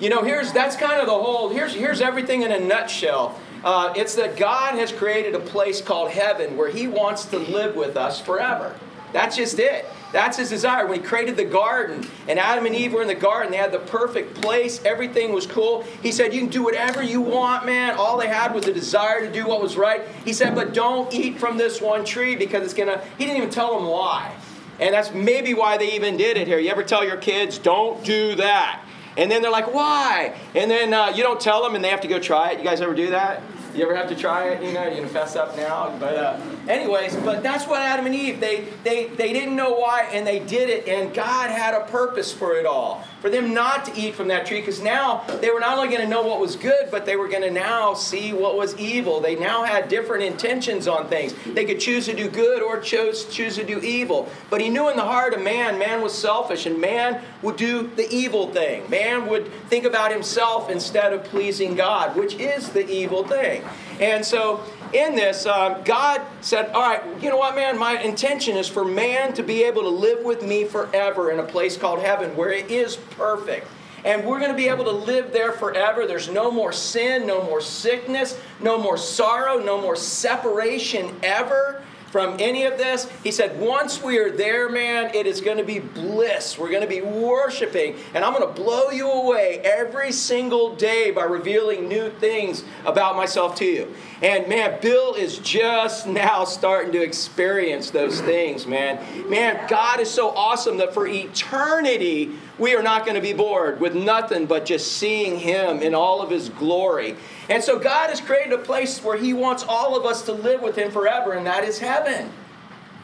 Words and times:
You 0.00 0.10
know, 0.10 0.22
here's 0.22 0.52
that's 0.52 0.76
kind 0.76 1.00
of 1.00 1.06
the 1.06 1.12
whole. 1.12 1.48
Here's 1.48 1.74
here's 1.74 2.00
everything 2.00 2.42
in 2.42 2.52
a 2.52 2.60
nutshell. 2.60 3.38
Uh, 3.64 3.92
it's 3.96 4.14
that 4.14 4.36
God 4.36 4.74
has 4.74 4.92
created 4.92 5.34
a 5.34 5.40
place 5.40 5.80
called 5.80 6.10
heaven 6.10 6.56
where 6.56 6.70
He 6.70 6.86
wants 6.86 7.24
to 7.26 7.38
live 7.38 7.74
with 7.74 7.96
us 7.96 8.20
forever. 8.20 8.74
That's 9.12 9.36
just 9.36 9.58
it. 9.58 9.86
That's 10.12 10.36
his 10.36 10.50
desire. 10.50 10.86
When 10.86 11.00
he 11.00 11.06
created 11.06 11.36
the 11.36 11.44
garden 11.44 12.06
and 12.28 12.38
Adam 12.38 12.66
and 12.66 12.74
Eve 12.74 12.92
were 12.92 13.02
in 13.02 13.08
the 13.08 13.14
garden, 13.14 13.50
they 13.50 13.58
had 13.58 13.72
the 13.72 13.78
perfect 13.78 14.34
place. 14.40 14.82
Everything 14.84 15.32
was 15.32 15.46
cool. 15.46 15.82
He 16.02 16.12
said, 16.12 16.34
You 16.34 16.40
can 16.40 16.50
do 16.50 16.62
whatever 16.62 17.02
you 17.02 17.20
want, 17.20 17.66
man. 17.66 17.96
All 17.96 18.18
they 18.18 18.28
had 18.28 18.54
was 18.54 18.64
the 18.64 18.72
desire 18.72 19.20
to 19.20 19.32
do 19.32 19.46
what 19.46 19.62
was 19.62 19.76
right. 19.76 20.02
He 20.24 20.32
said, 20.32 20.54
But 20.54 20.74
don't 20.74 21.12
eat 21.12 21.38
from 21.38 21.56
this 21.56 21.80
one 21.80 22.04
tree 22.04 22.36
because 22.36 22.62
it's 22.64 22.74
to. 22.74 23.02
He 23.18 23.24
didn't 23.24 23.38
even 23.38 23.50
tell 23.50 23.78
them 23.78 23.88
why. 23.88 24.34
And 24.78 24.92
that's 24.92 25.12
maybe 25.12 25.54
why 25.54 25.78
they 25.78 25.94
even 25.94 26.16
did 26.16 26.36
it 26.36 26.46
here. 26.46 26.58
You 26.58 26.70
ever 26.70 26.82
tell 26.82 27.04
your 27.04 27.16
kids, 27.16 27.58
Don't 27.58 28.04
do 28.04 28.34
that? 28.36 28.82
And 29.16 29.30
then 29.30 29.42
they're 29.42 29.50
like, 29.50 29.72
Why? 29.72 30.34
And 30.54 30.70
then 30.70 30.92
uh, 30.92 31.08
you 31.08 31.22
don't 31.22 31.40
tell 31.40 31.62
them 31.62 31.74
and 31.74 31.84
they 31.84 31.88
have 31.88 32.02
to 32.02 32.08
go 32.08 32.18
try 32.18 32.50
it. 32.50 32.58
You 32.58 32.64
guys 32.64 32.80
ever 32.80 32.94
do 32.94 33.10
that? 33.10 33.42
You 33.76 33.84
ever 33.84 33.94
have 33.94 34.08
to 34.08 34.16
try 34.16 34.48
it? 34.48 34.62
You 34.62 34.72
know, 34.72 34.88
gonna 34.88 35.06
fess 35.06 35.36
up 35.36 35.54
now. 35.56 35.94
But 36.00 36.14
uh, 36.16 36.40
anyways, 36.66 37.14
but 37.16 37.42
that's 37.42 37.66
what 37.66 37.82
Adam 37.82 38.06
and 38.06 38.14
Eve 38.14 38.40
they 38.40 38.68
they 38.84 39.08
they 39.08 39.34
didn't 39.34 39.54
know 39.54 39.74
why 39.74 40.08
and 40.12 40.26
they 40.26 40.38
did 40.38 40.70
it, 40.70 40.88
and 40.88 41.12
God 41.12 41.50
had 41.50 41.74
a 41.74 41.84
purpose 41.86 42.32
for 42.32 42.56
it 42.56 42.64
all 42.64 43.04
for 43.26 43.30
them 43.30 43.52
not 43.52 43.84
to 43.84 44.00
eat 44.00 44.14
from 44.14 44.28
that 44.28 44.46
tree 44.46 44.60
because 44.60 44.80
now 44.80 45.24
they 45.40 45.50
were 45.50 45.58
not 45.58 45.76
only 45.76 45.88
going 45.88 46.00
to 46.00 46.06
know 46.08 46.22
what 46.22 46.38
was 46.38 46.54
good, 46.54 46.92
but 46.92 47.04
they 47.06 47.16
were 47.16 47.26
going 47.26 47.42
to 47.42 47.50
now 47.50 47.92
see 47.92 48.32
what 48.32 48.56
was 48.56 48.76
evil. 48.76 49.20
They 49.20 49.34
now 49.34 49.64
had 49.64 49.88
different 49.88 50.22
intentions 50.22 50.86
on 50.86 51.08
things. 51.08 51.34
They 51.44 51.64
could 51.64 51.80
choose 51.80 52.04
to 52.06 52.14
do 52.14 52.28
good 52.28 52.62
or 52.62 52.78
chose, 52.78 53.24
choose 53.24 53.56
to 53.56 53.64
do 53.64 53.80
evil. 53.80 54.28
But 54.48 54.60
he 54.60 54.68
knew 54.68 54.88
in 54.90 54.96
the 54.96 55.02
heart 55.02 55.34
of 55.34 55.42
man, 55.42 55.76
man 55.76 56.02
was 56.02 56.16
selfish, 56.16 56.66
and 56.66 56.80
man 56.80 57.20
would 57.42 57.56
do 57.56 57.90
the 57.96 58.08
evil 58.14 58.52
thing. 58.52 58.88
Man 58.88 59.26
would 59.26 59.50
think 59.68 59.84
about 59.84 60.12
himself 60.12 60.70
instead 60.70 61.12
of 61.12 61.24
pleasing 61.24 61.74
God, 61.74 62.14
which 62.14 62.34
is 62.34 62.68
the 62.68 62.88
evil 62.88 63.24
thing. 63.24 63.64
And 64.00 64.24
so 64.24 64.62
in 64.92 65.14
this, 65.14 65.46
um, 65.46 65.82
God 65.84 66.22
said, 66.40 66.70
All 66.70 66.82
right, 66.82 67.02
you 67.22 67.30
know 67.30 67.36
what, 67.36 67.54
man? 67.54 67.78
My 67.78 68.00
intention 68.00 68.56
is 68.56 68.68
for 68.68 68.84
man 68.84 69.32
to 69.34 69.42
be 69.42 69.62
able 69.64 69.82
to 69.82 69.88
live 69.88 70.24
with 70.24 70.42
me 70.42 70.64
forever 70.64 71.30
in 71.30 71.38
a 71.38 71.44
place 71.44 71.76
called 71.76 72.00
heaven 72.00 72.36
where 72.36 72.50
it 72.50 72.70
is 72.70 72.96
perfect. 72.96 73.66
And 74.04 74.24
we're 74.24 74.38
going 74.38 74.52
to 74.52 74.56
be 74.56 74.68
able 74.68 74.84
to 74.84 74.92
live 74.92 75.32
there 75.32 75.50
forever. 75.50 76.06
There's 76.06 76.28
no 76.28 76.50
more 76.50 76.72
sin, 76.72 77.26
no 77.26 77.42
more 77.42 77.60
sickness, 77.60 78.38
no 78.60 78.78
more 78.78 78.96
sorrow, 78.96 79.58
no 79.58 79.80
more 79.80 79.96
separation 79.96 81.12
ever 81.24 81.82
from 82.16 82.34
any 82.38 82.64
of 82.64 82.78
this. 82.78 83.06
He 83.22 83.30
said, 83.30 83.60
once 83.60 84.02
we 84.02 84.16
are 84.16 84.30
there, 84.30 84.70
man, 84.70 85.14
it 85.14 85.26
is 85.26 85.42
going 85.42 85.58
to 85.58 85.64
be 85.64 85.80
bliss. 85.80 86.56
We're 86.56 86.70
going 86.70 86.80
to 86.80 86.88
be 86.88 87.02
worshiping, 87.02 87.96
and 88.14 88.24
I'm 88.24 88.32
going 88.32 88.54
to 88.54 88.58
blow 88.58 88.88
you 88.88 89.06
away 89.06 89.58
every 89.62 90.12
single 90.12 90.74
day 90.76 91.10
by 91.10 91.24
revealing 91.24 91.88
new 91.88 92.08
things 92.08 92.64
about 92.86 93.16
myself 93.16 93.54
to 93.56 93.66
you. 93.66 93.94
And 94.22 94.48
man, 94.48 94.78
Bill 94.80 95.12
is 95.12 95.36
just 95.40 96.06
now 96.06 96.46
starting 96.46 96.90
to 96.92 97.02
experience 97.02 97.90
those 97.90 98.22
things, 98.22 98.66
man. 98.66 99.28
Man, 99.28 99.68
God 99.68 100.00
is 100.00 100.10
so 100.10 100.30
awesome 100.30 100.78
that 100.78 100.94
for 100.94 101.06
eternity, 101.06 102.32
we 102.58 102.74
are 102.74 102.82
not 102.82 103.04
going 103.04 103.16
to 103.16 103.20
be 103.20 103.32
bored 103.32 103.80
with 103.80 103.94
nothing 103.94 104.46
but 104.46 104.64
just 104.64 104.92
seeing 104.92 105.38
Him 105.38 105.80
in 105.80 105.94
all 105.94 106.22
of 106.22 106.30
His 106.30 106.48
glory. 106.48 107.16
And 107.50 107.62
so 107.62 107.78
God 107.78 108.10
has 108.10 108.20
created 108.20 108.52
a 108.52 108.58
place 108.58 109.02
where 109.02 109.16
He 109.16 109.32
wants 109.32 109.64
all 109.68 109.96
of 109.96 110.06
us 110.06 110.22
to 110.22 110.32
live 110.32 110.62
with 110.62 110.76
Him 110.76 110.90
forever, 110.90 111.32
and 111.32 111.46
that 111.46 111.64
is 111.64 111.78
heaven. 111.78 112.32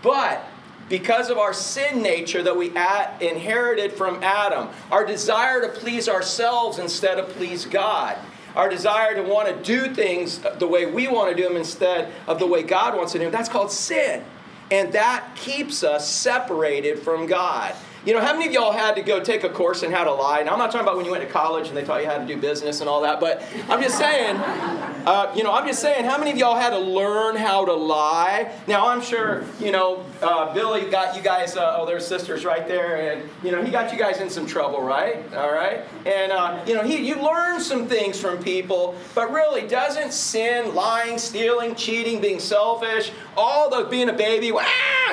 But 0.02 0.44
because 0.88 1.30
of 1.30 1.38
our 1.38 1.52
sin 1.52 2.02
nature 2.02 2.42
that 2.42 2.56
we 2.56 2.68
inherited 3.20 3.92
from 3.92 4.22
Adam, 4.22 4.68
our 4.90 5.06
desire 5.06 5.60
to 5.62 5.68
please 5.68 6.08
ourselves 6.08 6.78
instead 6.78 7.18
of 7.18 7.28
please 7.30 7.66
God, 7.66 8.18
our 8.54 8.68
desire 8.68 9.14
to 9.14 9.22
want 9.22 9.48
to 9.48 9.62
do 9.62 9.94
things 9.94 10.40
the 10.58 10.66
way 10.66 10.86
we 10.86 11.08
want 11.08 11.34
to 11.34 11.36
do 11.36 11.48
them 11.48 11.56
instead 11.56 12.12
of 12.26 12.38
the 12.38 12.46
way 12.46 12.62
God 12.62 12.96
wants 12.96 13.12
to 13.12 13.18
do 13.18 13.24
them, 13.24 13.32
that's 13.32 13.48
called 13.48 13.70
sin. 13.70 14.24
And 14.70 14.92
that 14.92 15.34
keeps 15.34 15.82
us 15.82 16.08
separated 16.10 16.98
from 16.98 17.26
God. 17.26 17.74
You 18.04 18.12
know, 18.14 18.20
how 18.20 18.32
many 18.32 18.48
of 18.48 18.52
y'all 18.52 18.72
had 18.72 18.96
to 18.96 19.02
go 19.02 19.22
take 19.22 19.44
a 19.44 19.48
course 19.48 19.84
in 19.84 19.92
how 19.92 20.02
to 20.02 20.12
lie? 20.12 20.42
Now, 20.42 20.54
I'm 20.54 20.58
not 20.58 20.72
talking 20.72 20.80
about 20.80 20.96
when 20.96 21.04
you 21.04 21.12
went 21.12 21.22
to 21.22 21.30
college 21.30 21.68
and 21.68 21.76
they 21.76 21.84
taught 21.84 22.02
you 22.02 22.08
how 22.08 22.18
to 22.18 22.26
do 22.26 22.36
business 22.36 22.80
and 22.80 22.88
all 22.88 23.00
that, 23.02 23.20
but 23.20 23.44
I'm 23.68 23.80
just 23.80 23.96
saying, 23.96 24.34
uh, 25.06 25.32
you 25.36 25.44
know, 25.44 25.52
I'm 25.52 25.68
just 25.68 25.80
saying, 25.80 26.04
how 26.04 26.18
many 26.18 26.32
of 26.32 26.36
y'all 26.36 26.56
had 26.56 26.70
to 26.70 26.80
learn 26.80 27.36
how 27.36 27.64
to 27.64 27.72
lie? 27.72 28.52
Now, 28.66 28.88
I'm 28.88 29.00
sure, 29.00 29.44
you 29.60 29.70
know, 29.70 30.04
uh, 30.20 30.52
Billy 30.52 30.90
got 30.90 31.14
you 31.14 31.22
guys, 31.22 31.56
uh, 31.56 31.76
oh, 31.78 31.86
there's 31.86 32.04
sisters 32.04 32.44
right 32.44 32.66
there, 32.66 33.12
and, 33.12 33.30
you 33.40 33.52
know, 33.52 33.62
he 33.62 33.70
got 33.70 33.92
you 33.92 33.98
guys 34.00 34.20
in 34.20 34.28
some 34.28 34.46
trouble, 34.46 34.82
right? 34.82 35.32
All 35.34 35.52
right? 35.52 35.82
And, 36.04 36.32
uh, 36.32 36.60
you 36.66 36.74
know, 36.74 36.82
he, 36.82 37.06
you 37.06 37.22
learn 37.22 37.60
some 37.60 37.86
things 37.86 38.18
from 38.18 38.42
people, 38.42 38.96
but 39.14 39.30
really, 39.30 39.68
doesn't 39.68 40.12
sin, 40.12 40.74
lying, 40.74 41.18
stealing, 41.18 41.76
cheating, 41.76 42.20
being 42.20 42.40
selfish, 42.40 43.12
all 43.36 43.70
the 43.70 43.88
being 43.88 44.08
a 44.08 44.12
baby, 44.12 44.52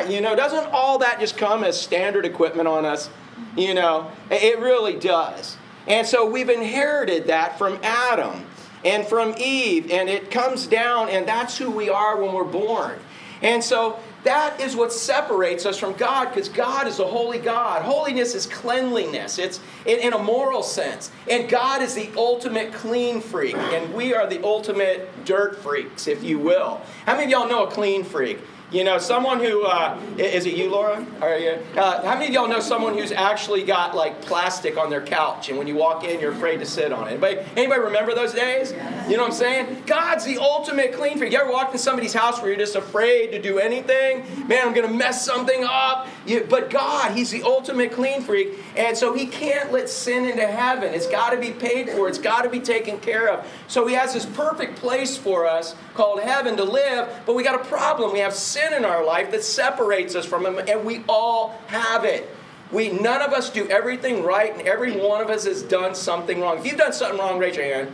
you 0.08 0.22
know, 0.22 0.36
doesn't 0.36 0.68
all 0.72 1.00
that 1.00 1.20
just 1.20 1.38
come 1.38 1.64
as 1.64 1.80
standard 1.80 2.26
equipment 2.26 2.68
on 2.68 2.86
us? 2.86 3.10
You 3.56 3.74
know, 3.74 4.12
it 4.30 4.60
really 4.60 4.96
does. 4.96 5.58
And 5.88 6.06
so 6.06 6.30
we've 6.30 6.50
inherited 6.50 7.28
that 7.28 7.58
from 7.58 7.80
Adam 7.84 8.46
and 8.86 9.06
from 9.06 9.34
Eve, 9.38 9.92
and 9.92 10.10
it 10.10 10.32
comes 10.32 10.68
down, 10.68 11.10
and 11.10 11.28
that's 11.28 11.58
who 11.58 11.70
we 11.70 11.90
are 11.90 12.22
when 12.22 12.34
we're 12.34 12.44
born. 12.44 13.00
And 13.42 13.64
so 13.64 14.00
that 14.24 14.60
is 14.60 14.76
what 14.76 14.92
separates 14.92 15.66
us 15.66 15.78
from 15.78 15.94
God 15.94 16.30
because 16.30 16.50
God 16.50 16.88
is 16.88 17.00
a 17.00 17.06
holy 17.06 17.40
God. 17.40 17.84
Holiness 17.84 18.36
is 18.36 18.46
cleanliness, 18.46 19.40
it's 19.40 19.60
in, 19.86 20.00
in, 20.00 20.14
a 20.14 20.18
moral 20.18 20.62
sense. 20.62 21.12
And 21.30 21.48
God 21.50 21.82
is 21.82 21.96
the 21.96 22.10
ultimate 22.18 22.74
clean 22.74 23.22
freak, 23.22 23.56
and 23.56 23.94
we 23.94 24.14
are 24.14 24.28
the 24.28 24.44
ultimate 24.44 25.26
dirt 25.26 25.58
freaks, 25.58 26.08
if 26.08 26.24
you 26.24 26.38
will. 26.38 26.82
How 27.06 27.14
many 27.16 27.26
of 27.26 27.40
y'all 27.40 27.50
know 27.50 27.66
a 27.66 27.72
clean 27.72 28.04
freak? 28.04 28.40
You 28.72 28.84
know, 28.84 29.00
someone 29.00 29.40
who 29.40 29.64
uh, 29.66 30.00
is 30.20 30.46
it 30.46 30.56
you, 30.56 30.70
Laura? 30.70 31.04
Are 31.22 31.36
you? 31.40 31.58
Uh, 31.76 32.06
how 32.06 32.14
many 32.14 32.28
of 32.28 32.34
y'all 32.34 32.48
know 32.48 32.60
someone 32.60 32.96
who's 32.96 33.12
actually 33.12 33.64
got 33.64 33.96
like 33.96 34.22
plastic 34.22 34.78
on 34.78 34.92
their 34.92 35.02
couch, 35.02 35.50
and 35.50 35.58
when 35.58 35.66
you 35.66 35.76
walk 35.76 36.04
in, 36.04 36.20
you're 36.20 36.34
afraid 36.34 36.60
to 36.60 36.68
sit 36.68 36.94
on 36.94 37.08
it? 37.08 37.12
Anybody, 37.14 37.40
anybody 37.58 37.82
remember 37.82 38.14
those 38.14 38.32
days? 38.32 38.72
You 39.10 39.18
know 39.18 39.24
what 39.24 39.32
I'm 39.32 39.38
saying? 39.38 39.84
God's 39.88 40.24
the 40.24 40.38
ultimate 40.38 40.94
clean 40.94 41.18
freak. 41.18 41.34
You 41.34 41.40
ever 41.40 41.52
walked 41.52 41.74
in 41.74 41.80
somebody's 41.80 42.14
house 42.14 42.40
where 42.40 42.50
you're 42.50 42.60
just 42.60 42.76
afraid 42.76 43.32
to 43.32 43.42
do 43.42 43.58
anything? 43.58 44.24
Man, 44.48 44.68
I'm 44.68 44.74
gonna 44.76 44.94
mess 44.94 45.26
something 45.26 45.64
up. 45.64 46.08
You, 46.28 46.46
but 46.48 46.70
God, 46.70 47.18
He's 47.18 47.32
the 47.32 47.42
ultimate 47.42 47.92
clean 47.92 48.22
freak, 48.22 48.50
and 48.78 48.96
so 48.96 49.16
He 49.16 49.26
can't 49.26 49.72
let 49.72 49.90
sin 49.90 50.26
into 50.26 50.46
heaven. 50.46 50.94
It's 50.94 51.08
got 51.08 51.32
to 51.32 51.38
be 51.38 51.54
paid 51.54 51.90
for. 51.90 52.08
It's 52.08 52.20
got 52.20 52.44
to 52.44 52.50
be 52.50 52.60
taken 52.60 53.00
care 53.00 53.30
of. 53.30 53.48
So 53.68 53.88
He 53.88 53.96
has 53.96 54.14
this 54.14 54.28
perfect 54.28 54.76
place 54.76 55.18
for 55.18 55.48
us 55.48 55.76
called 55.96 56.20
heaven 56.22 56.56
to 56.58 56.64
live. 56.64 57.10
But 57.26 57.34
we 57.34 57.44
got 57.44 57.60
a 57.60 57.66
problem. 57.68 58.14
We 58.14 58.20
have 58.20 58.36
sin 58.36 58.59
sin 58.60 58.74
in 58.74 58.86
our 58.86 59.04
life 59.04 59.32
that 59.32 59.44
separates 59.44 60.16
us 60.16 60.26
from 60.26 60.46
Him, 60.46 60.60
and 60.68 60.86
we 60.86 61.04
all 61.08 61.60
have 61.68 62.04
it. 62.06 62.30
We 62.72 62.90
none 62.90 63.22
of 63.22 63.34
us 63.34 63.50
do 63.50 63.68
everything 63.68 64.24
right, 64.24 64.56
and 64.56 64.68
every 64.68 64.92
one 64.92 65.22
of 65.22 65.30
us 65.30 65.46
has 65.46 65.64
done 65.64 65.96
something 65.96 66.40
wrong. 66.40 66.60
If 66.60 66.66
you've 66.66 66.78
done 66.78 66.94
something 66.94 67.20
wrong, 67.20 67.40
raise 67.40 67.56
your 67.56 67.66
hand. 67.66 67.92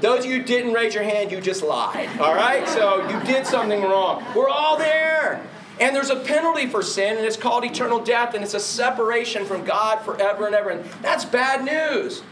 Those 0.00 0.24
of 0.24 0.30
you 0.30 0.42
didn't 0.42 0.72
raise 0.72 0.94
your 0.94 1.02
hand, 1.02 1.32
you 1.32 1.40
just 1.40 1.62
lied. 1.62 2.08
All 2.20 2.34
right? 2.34 2.66
So 2.68 3.08
you 3.08 3.20
did 3.24 3.46
something 3.46 3.82
wrong. 3.82 4.24
We're 4.36 4.48
all 4.48 4.76
there. 4.76 5.44
And 5.80 5.94
there's 5.94 6.10
a 6.10 6.16
penalty 6.16 6.66
for 6.66 6.82
sin, 6.82 7.16
and 7.16 7.26
it's 7.26 7.36
called 7.36 7.64
eternal 7.64 7.98
death, 8.00 8.34
and 8.34 8.44
it's 8.44 8.54
a 8.54 8.60
separation 8.60 9.44
from 9.44 9.64
God 9.64 10.00
forever 10.02 10.46
and 10.46 10.54
ever. 10.54 10.70
And 10.70 10.84
that's 11.02 11.24
bad 11.24 11.64
news. 11.64 12.22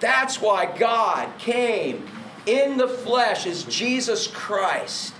That's 0.00 0.40
why 0.42 0.76
God 0.76 1.30
came 1.38 2.06
in 2.46 2.76
the 2.76 2.88
flesh 2.88 3.46
as 3.46 3.64
Jesus 3.64 4.26
Christ 4.26 5.13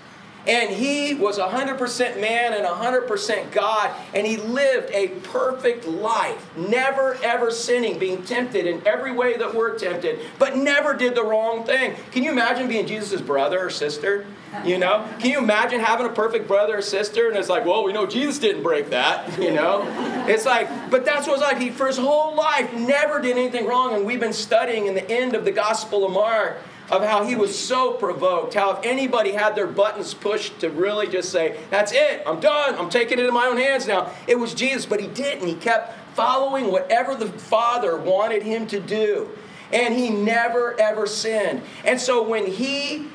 and 0.47 0.71
he 0.71 1.15
was 1.15 1.38
100% 1.38 2.21
man 2.21 2.53
and 2.53 2.66
100% 2.66 3.53
God, 3.53 3.91
and 4.12 4.27
he 4.27 4.37
lived 4.37 4.91
a 4.93 5.09
perfect 5.22 5.87
life, 5.87 6.44
never 6.56 7.15
ever 7.22 7.50
sinning, 7.50 7.99
being 7.99 8.22
tempted 8.22 8.66
in 8.66 8.87
every 8.87 9.12
way 9.12 9.37
that 9.37 9.55
we're 9.55 9.78
tempted, 9.78 10.21
but 10.38 10.56
never 10.56 10.94
did 10.94 11.14
the 11.14 11.25
wrong 11.25 11.64
thing. 11.64 11.94
Can 12.12 12.23
you 12.23 12.31
imagine 12.31 12.69
being 12.69 12.87
Jesus' 12.87 13.20
brother 13.20 13.64
or 13.64 13.70
sister? 13.70 14.26
You 14.64 14.79
know? 14.79 15.08
Can 15.19 15.31
you 15.31 15.38
imagine 15.38 15.81
having 15.81 16.06
a 16.06 16.12
perfect 16.12 16.47
brother 16.47 16.79
or 16.79 16.82
sister? 16.82 17.29
And 17.29 17.37
it's 17.37 17.49
like, 17.49 17.64
well, 17.64 17.82
we 17.82 17.93
know 17.93 18.06
Jesus 18.06 18.38
didn't 18.38 18.62
break 18.62 18.90
that, 18.90 19.38
you 19.40 19.52
know? 19.52 19.82
It's 20.25 20.47
like, 20.47 20.90
but 20.90 21.05
that's 21.05 21.26
what 21.26 21.35
it's 21.35 21.43
like. 21.43 21.58
He, 21.58 21.69
for 21.69 21.87
his 21.87 21.99
whole 21.99 22.35
life, 22.35 22.73
never 22.73 23.20
did 23.20 23.37
anything 23.37 23.67
wrong, 23.67 23.94
and 23.94 24.06
we've 24.06 24.20
been 24.20 24.32
studying 24.32 24.87
in 24.87 24.94
the 24.94 25.11
end 25.11 25.35
of 25.35 25.44
the 25.44 25.52
Gospel 25.52 26.06
of 26.06 26.12
Mark 26.12 26.56
of 26.90 27.02
how 27.02 27.25
he 27.25 27.34
was 27.34 27.58
so 27.58 27.92
provoked, 27.92 28.54
how 28.54 28.76
if 28.76 28.84
anybody 28.84 29.32
had 29.32 29.54
their 29.54 29.66
buttons 29.66 30.14
pushed 30.14 30.60
to 30.60 30.70
really 30.70 31.06
just 31.06 31.31
say, 31.31 31.58
That's 31.70 31.92
it, 31.92 32.22
I'm 32.26 32.40
done, 32.40 32.75
I'm 32.76 32.90
taking 32.90 33.19
it 33.19 33.26
in 33.26 33.34
my 33.34 33.46
own 33.46 33.56
hands 33.56 33.86
now, 33.86 34.12
it 34.26 34.38
was 34.38 34.54
Jesus, 34.54 34.86
but 34.86 35.00
he 35.00 35.06
didn't. 35.06 35.48
He 35.48 35.54
kept 35.54 35.98
following 36.14 36.70
whatever 36.70 37.14
the 37.14 37.26
Father 37.26 37.96
wanted 37.96 38.42
him 38.42 38.66
to 38.69 38.81
do. 38.81 39.31
And 39.72 39.94
he 39.94 40.10
never, 40.10 40.78
ever 40.81 41.06
sinned. 41.06 41.62
And 41.84 42.00
so 42.00 42.22
when 42.22 42.46
he 42.46 43.08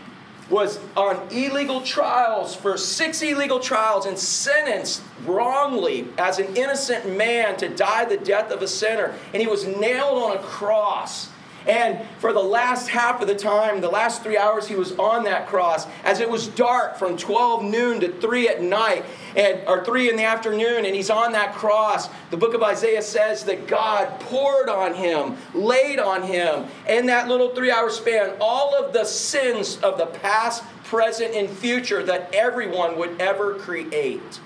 was 0.49 0.79
on 0.97 1.27
illegal 1.31 1.81
trials 1.81 2.55
for 2.55 2.75
six 2.75 3.21
illegal 3.21 3.59
trials 3.59 4.05
and 4.05 4.17
sentenced 4.17 5.03
wrongly 5.25 6.07
as 6.17 6.39
an 6.39 6.55
innocent 6.55 7.15
man 7.15 7.55
to 7.57 7.69
die 7.69 8.05
the 8.05 8.17
death 8.17 8.51
of 8.51 8.61
a 8.61 8.67
sinner, 8.67 9.13
and 9.31 9.41
he 9.41 9.47
was 9.47 9.65
nailed 9.65 10.17
on 10.17 10.37
a 10.37 10.39
cross 10.39 11.29
And 11.69 12.03
for 12.17 12.33
the 12.33 12.41
last 12.41 12.87
half 12.87 13.21
of 13.21 13.27
the 13.27 13.35
time, 13.35 13.79
the 13.79 13.89
last 13.89 14.23
three 14.23 14.37
hours 14.37 14.67
he 14.67 14.73
was 14.73 14.97
on 14.97 15.23
that 15.25 15.47
cross, 15.47 15.85
as 16.03 16.19
it 16.19 16.27
was 16.27 16.47
dark 16.47 16.97
from 16.97 17.15
12 17.15 17.63
noon 17.63 17.99
to 17.99 18.11
3 18.11 18.49
at 18.49 18.63
night, 18.63 19.05
and, 19.35 19.61
or 19.67 19.85
3 19.85 20.09
in 20.09 20.15
the 20.15 20.23
afternoon, 20.23 20.85
and 20.85 20.95
he's 20.95 21.11
on 21.11 21.31
that 21.33 21.53
cross, 21.53 22.09
the 22.31 22.37
book 22.37 22.55
of 22.55 22.63
Isaiah 22.63 23.03
says 23.03 23.43
that 23.45 23.67
God 23.67 24.19
poured 24.21 24.67
on 24.67 24.95
him, 24.95 25.37
laid 25.53 25.99
on 25.99 26.23
him, 26.23 26.65
in 26.87 27.05
that 27.05 27.27
little 27.27 27.53
three 27.53 27.69
hour 27.69 27.91
span, 27.91 28.35
all 28.41 28.73
of 28.73 28.91
the 28.91 29.05
sins 29.05 29.77
of 29.83 29.99
the 29.99 30.07
past, 30.07 30.63
present, 30.85 31.35
and 31.35 31.47
future 31.47 32.01
that 32.03 32.33
everyone 32.33 32.97
would 32.97 33.21
ever 33.21 33.53
create. 33.59 34.39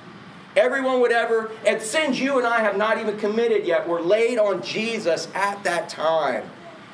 Everyone 0.57 0.99
would 0.99 1.13
ever, 1.13 1.51
and 1.65 1.81
sins 1.81 2.19
you 2.19 2.37
and 2.37 2.45
I 2.45 2.59
have 2.59 2.75
not 2.75 2.99
even 2.99 3.17
committed 3.17 3.65
yet, 3.65 3.87
were 3.87 4.01
laid 4.01 4.37
on 4.37 4.61
Jesus 4.61 5.29
at 5.33 5.63
that 5.63 5.87
time. 5.87 6.43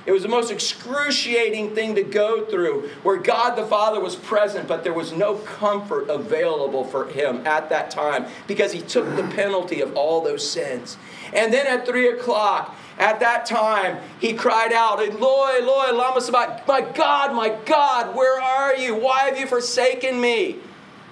It 0.09 0.11
was 0.11 0.23
the 0.23 0.27
most 0.27 0.49
excruciating 0.49 1.75
thing 1.75 1.93
to 1.93 2.01
go 2.01 2.43
through 2.43 2.89
where 3.03 3.17
God 3.17 3.55
the 3.55 3.63
Father 3.63 3.99
was 3.99 4.15
present, 4.15 4.67
but 4.67 4.83
there 4.83 4.91
was 4.91 5.11
no 5.13 5.35
comfort 5.35 6.09
available 6.09 6.83
for 6.83 7.05
him 7.05 7.45
at 7.45 7.69
that 7.69 7.91
time 7.91 8.25
because 8.47 8.71
he 8.71 8.81
took 8.81 9.05
the 9.15 9.21
penalty 9.35 9.81
of 9.81 9.95
all 9.95 10.21
those 10.21 10.49
sins. 10.49 10.97
And 11.31 11.53
then 11.53 11.67
at 11.67 11.85
three 11.85 12.09
o'clock, 12.09 12.75
at 12.97 13.19
that 13.19 13.45
time, 13.45 13.99
he 14.19 14.33
cried 14.33 14.73
out, 14.73 14.99
Eloi, 14.99 15.59
Eloi, 15.61 15.91
lama 15.91 16.21
sabachthani, 16.21 16.63
my 16.67 16.91
God, 16.91 17.35
my 17.35 17.49
God, 17.65 18.15
where 18.15 18.41
are 18.41 18.75
you? 18.75 18.95
Why 18.95 19.25
have 19.25 19.37
you 19.37 19.45
forsaken 19.45 20.19
me? 20.19 20.55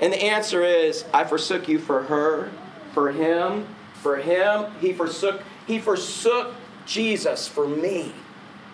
And 0.02 0.12
the 0.12 0.24
answer 0.24 0.64
is, 0.64 1.06
I 1.14 1.24
forsook 1.24 1.68
you 1.68 1.78
for 1.78 2.02
her, 2.02 2.50
for 2.96 3.12
him, 3.12 3.68
for 3.94 4.18
him. 4.18 4.72
He 4.82 4.92
forsook, 4.92 5.44
he 5.68 5.78
forsook 5.78 6.56
Jesus 6.88 7.48
for 7.48 7.68
me 7.68 8.12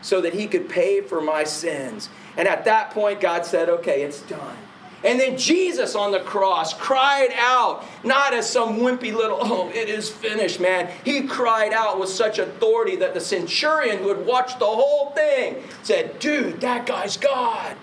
so 0.03 0.21
that 0.21 0.33
he 0.33 0.45
could 0.45 0.69
pay 0.69 1.01
for 1.01 1.19
my 1.19 1.43
sins. 1.43 2.09
And 2.37 2.47
at 2.47 2.65
that 2.65 2.91
point, 2.91 3.19
God 3.19 3.45
said, 3.45 3.69
okay, 3.69 4.03
it's 4.03 4.21
done. 4.21 4.57
And 5.03 5.19
then 5.19 5.37
Jesus 5.37 5.95
on 5.95 6.11
the 6.11 6.19
cross 6.19 6.73
cried 6.73 7.33
out, 7.37 7.83
not 8.03 8.33
as 8.33 8.49
some 8.49 8.77
wimpy 8.77 9.13
little, 9.13 9.37
oh, 9.41 9.69
it 9.69 9.89
is 9.89 10.09
finished, 10.09 10.59
man. 10.59 10.89
He 11.03 11.23
cried 11.23 11.73
out 11.73 11.99
with 11.99 12.09
such 12.09 12.39
authority 12.39 12.95
that 12.97 13.13
the 13.13 13.19
centurion 13.19 13.97
who 13.97 14.09
had 14.09 14.25
watched 14.25 14.59
the 14.59 14.65
whole 14.65 15.09
thing 15.11 15.61
said, 15.81 16.19
dude, 16.19 16.61
that 16.61 16.85
guy's 16.85 17.17
God. 17.17 17.75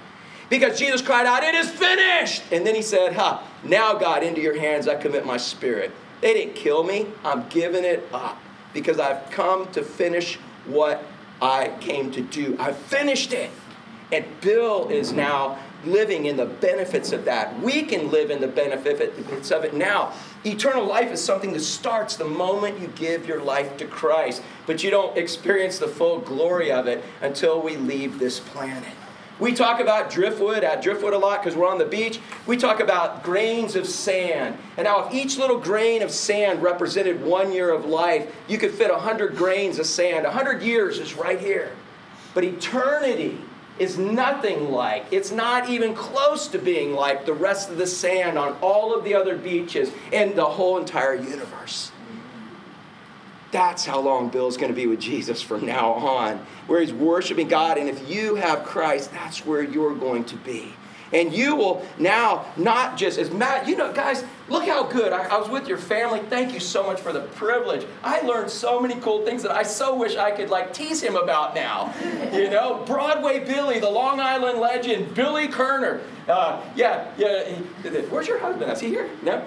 Because 0.49 0.79
Jesus 0.79 1.03
cried 1.03 1.27
out, 1.27 1.43
it 1.43 1.55
is 1.55 1.71
finished. 1.71 2.43
And 2.51 2.67
then 2.67 2.75
he 2.75 2.83
said, 2.83 3.15
ha, 3.15 3.47
now, 3.65 3.95
God, 3.95 4.23
into 4.23 4.41
your 4.41 4.59
hands 4.59 4.89
I 4.89 4.95
commit 4.95 5.27
my 5.27 5.37
spirit. 5.37 5.93
They 6.23 6.33
didn't 6.35 6.55
kill 6.55 6.85
me, 6.85 7.07
I'm 7.25 7.49
giving 7.49 7.85
it 7.85 8.09
up 8.13 8.39
because 8.73 8.99
I've 8.99 9.31
come 9.31 9.71
to 9.73 9.83
finish 9.83 10.37
what 10.67 11.05
I 11.43 11.75
came 11.81 12.11
to 12.13 12.21
do. 12.21 12.57
I 12.59 12.73
finished 12.73 13.33
it. 13.33 13.51
And 14.13 14.25
Bill 14.41 14.89
is 14.89 15.13
now 15.13 15.59
living 15.85 16.27
in 16.27 16.37
the 16.37 16.47
benefits 16.47 17.13
of 17.13 17.25
that. 17.25 17.59
We 17.61 17.83
can 17.83 18.11
live 18.11 18.31
in 18.31 18.41
the 18.41 18.49
benefits 18.49 19.51
of 19.51 19.65
it 19.65 19.73
now. 19.73 20.13
Eternal 20.45 20.85
life 20.85 21.11
is 21.11 21.23
something 21.23 21.53
that 21.53 21.61
starts 21.61 22.17
the 22.17 22.25
moment 22.25 22.81
you 22.81 22.89
give 22.89 23.27
your 23.27 23.43
life 23.43 23.77
to 23.79 23.87
Christ, 23.87 24.43
but 24.67 24.83
you 24.83 24.91
don't 24.91 25.17
experience 25.17 25.79
the 25.79 25.89
full 25.89 26.19
glory 26.19 26.71
of 26.71 26.87
it 26.87 27.03
until 27.21 27.63
we 27.63 27.77
leave 27.77 28.19
this 28.19 28.41
planet. 28.41 28.93
We 29.41 29.55
talk 29.55 29.81
about 29.81 30.11
driftwood 30.11 30.63
at 30.65 30.83
driftwood 30.83 31.15
a 31.15 31.19
lot 31.19 31.43
because 31.43 31.57
we're 31.57 31.69
on 31.69 31.79
the 31.79 31.87
beach. 31.87 32.21
We 32.47 32.59
talk 32.59 32.79
about 32.79 33.23
grains 33.23 33.75
of 33.75 33.87
sand. 33.87 34.59
And 34.77 34.85
now, 34.85 35.07
if 35.07 35.15
each 35.15 35.39
little 35.39 35.59
grain 35.59 36.03
of 36.03 36.11
sand 36.11 36.63
represented 36.63 37.25
one 37.25 37.51
year 37.51 37.73
of 37.73 37.87
life, 37.87 38.35
you 38.49 38.59
could 38.59 38.73
fit 38.73 38.93
100 38.93 39.35
grains 39.35 39.79
of 39.79 39.87
sand. 39.87 40.25
100 40.25 40.63
years 40.63 40.99
is 40.99 41.15
right 41.15 41.41
here. 41.41 41.73
But 42.35 42.45
eternity 42.45 43.39
is 43.79 43.97
nothing 43.97 44.71
like, 44.71 45.07
it's 45.11 45.31
not 45.31 45.71
even 45.71 45.95
close 45.95 46.47
to 46.49 46.59
being 46.59 46.93
like 46.93 47.25
the 47.25 47.33
rest 47.33 47.71
of 47.71 47.79
the 47.79 47.87
sand 47.87 48.39
on 48.39 48.59
all 48.61 48.95
of 48.95 49.05
the 49.05 49.15
other 49.15 49.37
beaches 49.37 49.91
in 50.13 50.37
the 50.37 50.45
whole 50.45 50.77
entire 50.77 51.15
universe. 51.15 51.91
That's 53.51 53.85
how 53.85 54.01
long 54.01 54.29
Bill's 54.29 54.57
going 54.57 54.71
to 54.71 54.77
be 54.77 54.87
with 54.87 55.01
Jesus 55.01 55.43
from 55.43 55.67
now 55.67 55.93
on, 55.93 56.39
where 56.67 56.81
he's 56.81 56.93
worshiping 56.93 57.49
God. 57.49 57.79
And 57.79 57.89
if 57.89 58.09
you 58.09 58.37
have 58.37 58.65
Christ, 58.65 59.11
that's 59.13 59.45
where 59.45 59.63
you're 59.63 59.95
going 59.95 60.25
to 60.25 60.37
be. 60.37 60.73
And 61.13 61.33
you 61.33 61.57
will 61.57 61.85
now 61.99 62.47
not 62.57 62.97
just 62.97 63.19
as 63.19 63.31
Matt, 63.31 63.67
you 63.67 63.77
know, 63.77 63.93
guys, 63.93 64.25
look 64.49 64.65
how 64.65 64.85
good. 64.85 65.13
I, 65.13 65.25
I, 65.25 65.39
was 65.39 65.49
with 65.49 65.67
your 65.67 65.79
family. 65.79 66.21
Thank 66.21 66.55
you 66.55 66.61
so 66.61 66.85
much 66.85 67.01
for 67.01 67.13
the 67.13 67.23
privilege. 67.23 67.85
I 68.05 68.21
learned 68.21 68.51
so 68.51 68.79
many 68.79 68.95
cool 69.01 69.25
things 69.25 69.43
that 69.43 69.51
I 69.51 69.65
so 69.65 69.97
wish 69.97 70.17
I 70.17 70.31
could 70.31 70.51
like 70.51 70.73
tease 70.73 71.03
him 71.03 71.17
about 71.17 71.57
now. 71.57 71.93
You 72.33 72.49
know, 72.49 72.85
Broadway 72.87 73.45
Billy, 73.45 73.81
the 73.81 73.91
Long 73.91 74.21
Island 74.21 74.61
legend, 74.61 75.15
Billy 75.15 75.49
Kerner. 75.49 76.01
Uh, 76.29 76.63
yeah, 76.77 77.11
yeah. 77.19 77.59
Where's 78.03 78.29
your 78.29 78.39
husband? 78.39 78.71
Is 78.71 78.79
he 78.79 78.89
here? 78.89 79.11
No? 79.25 79.45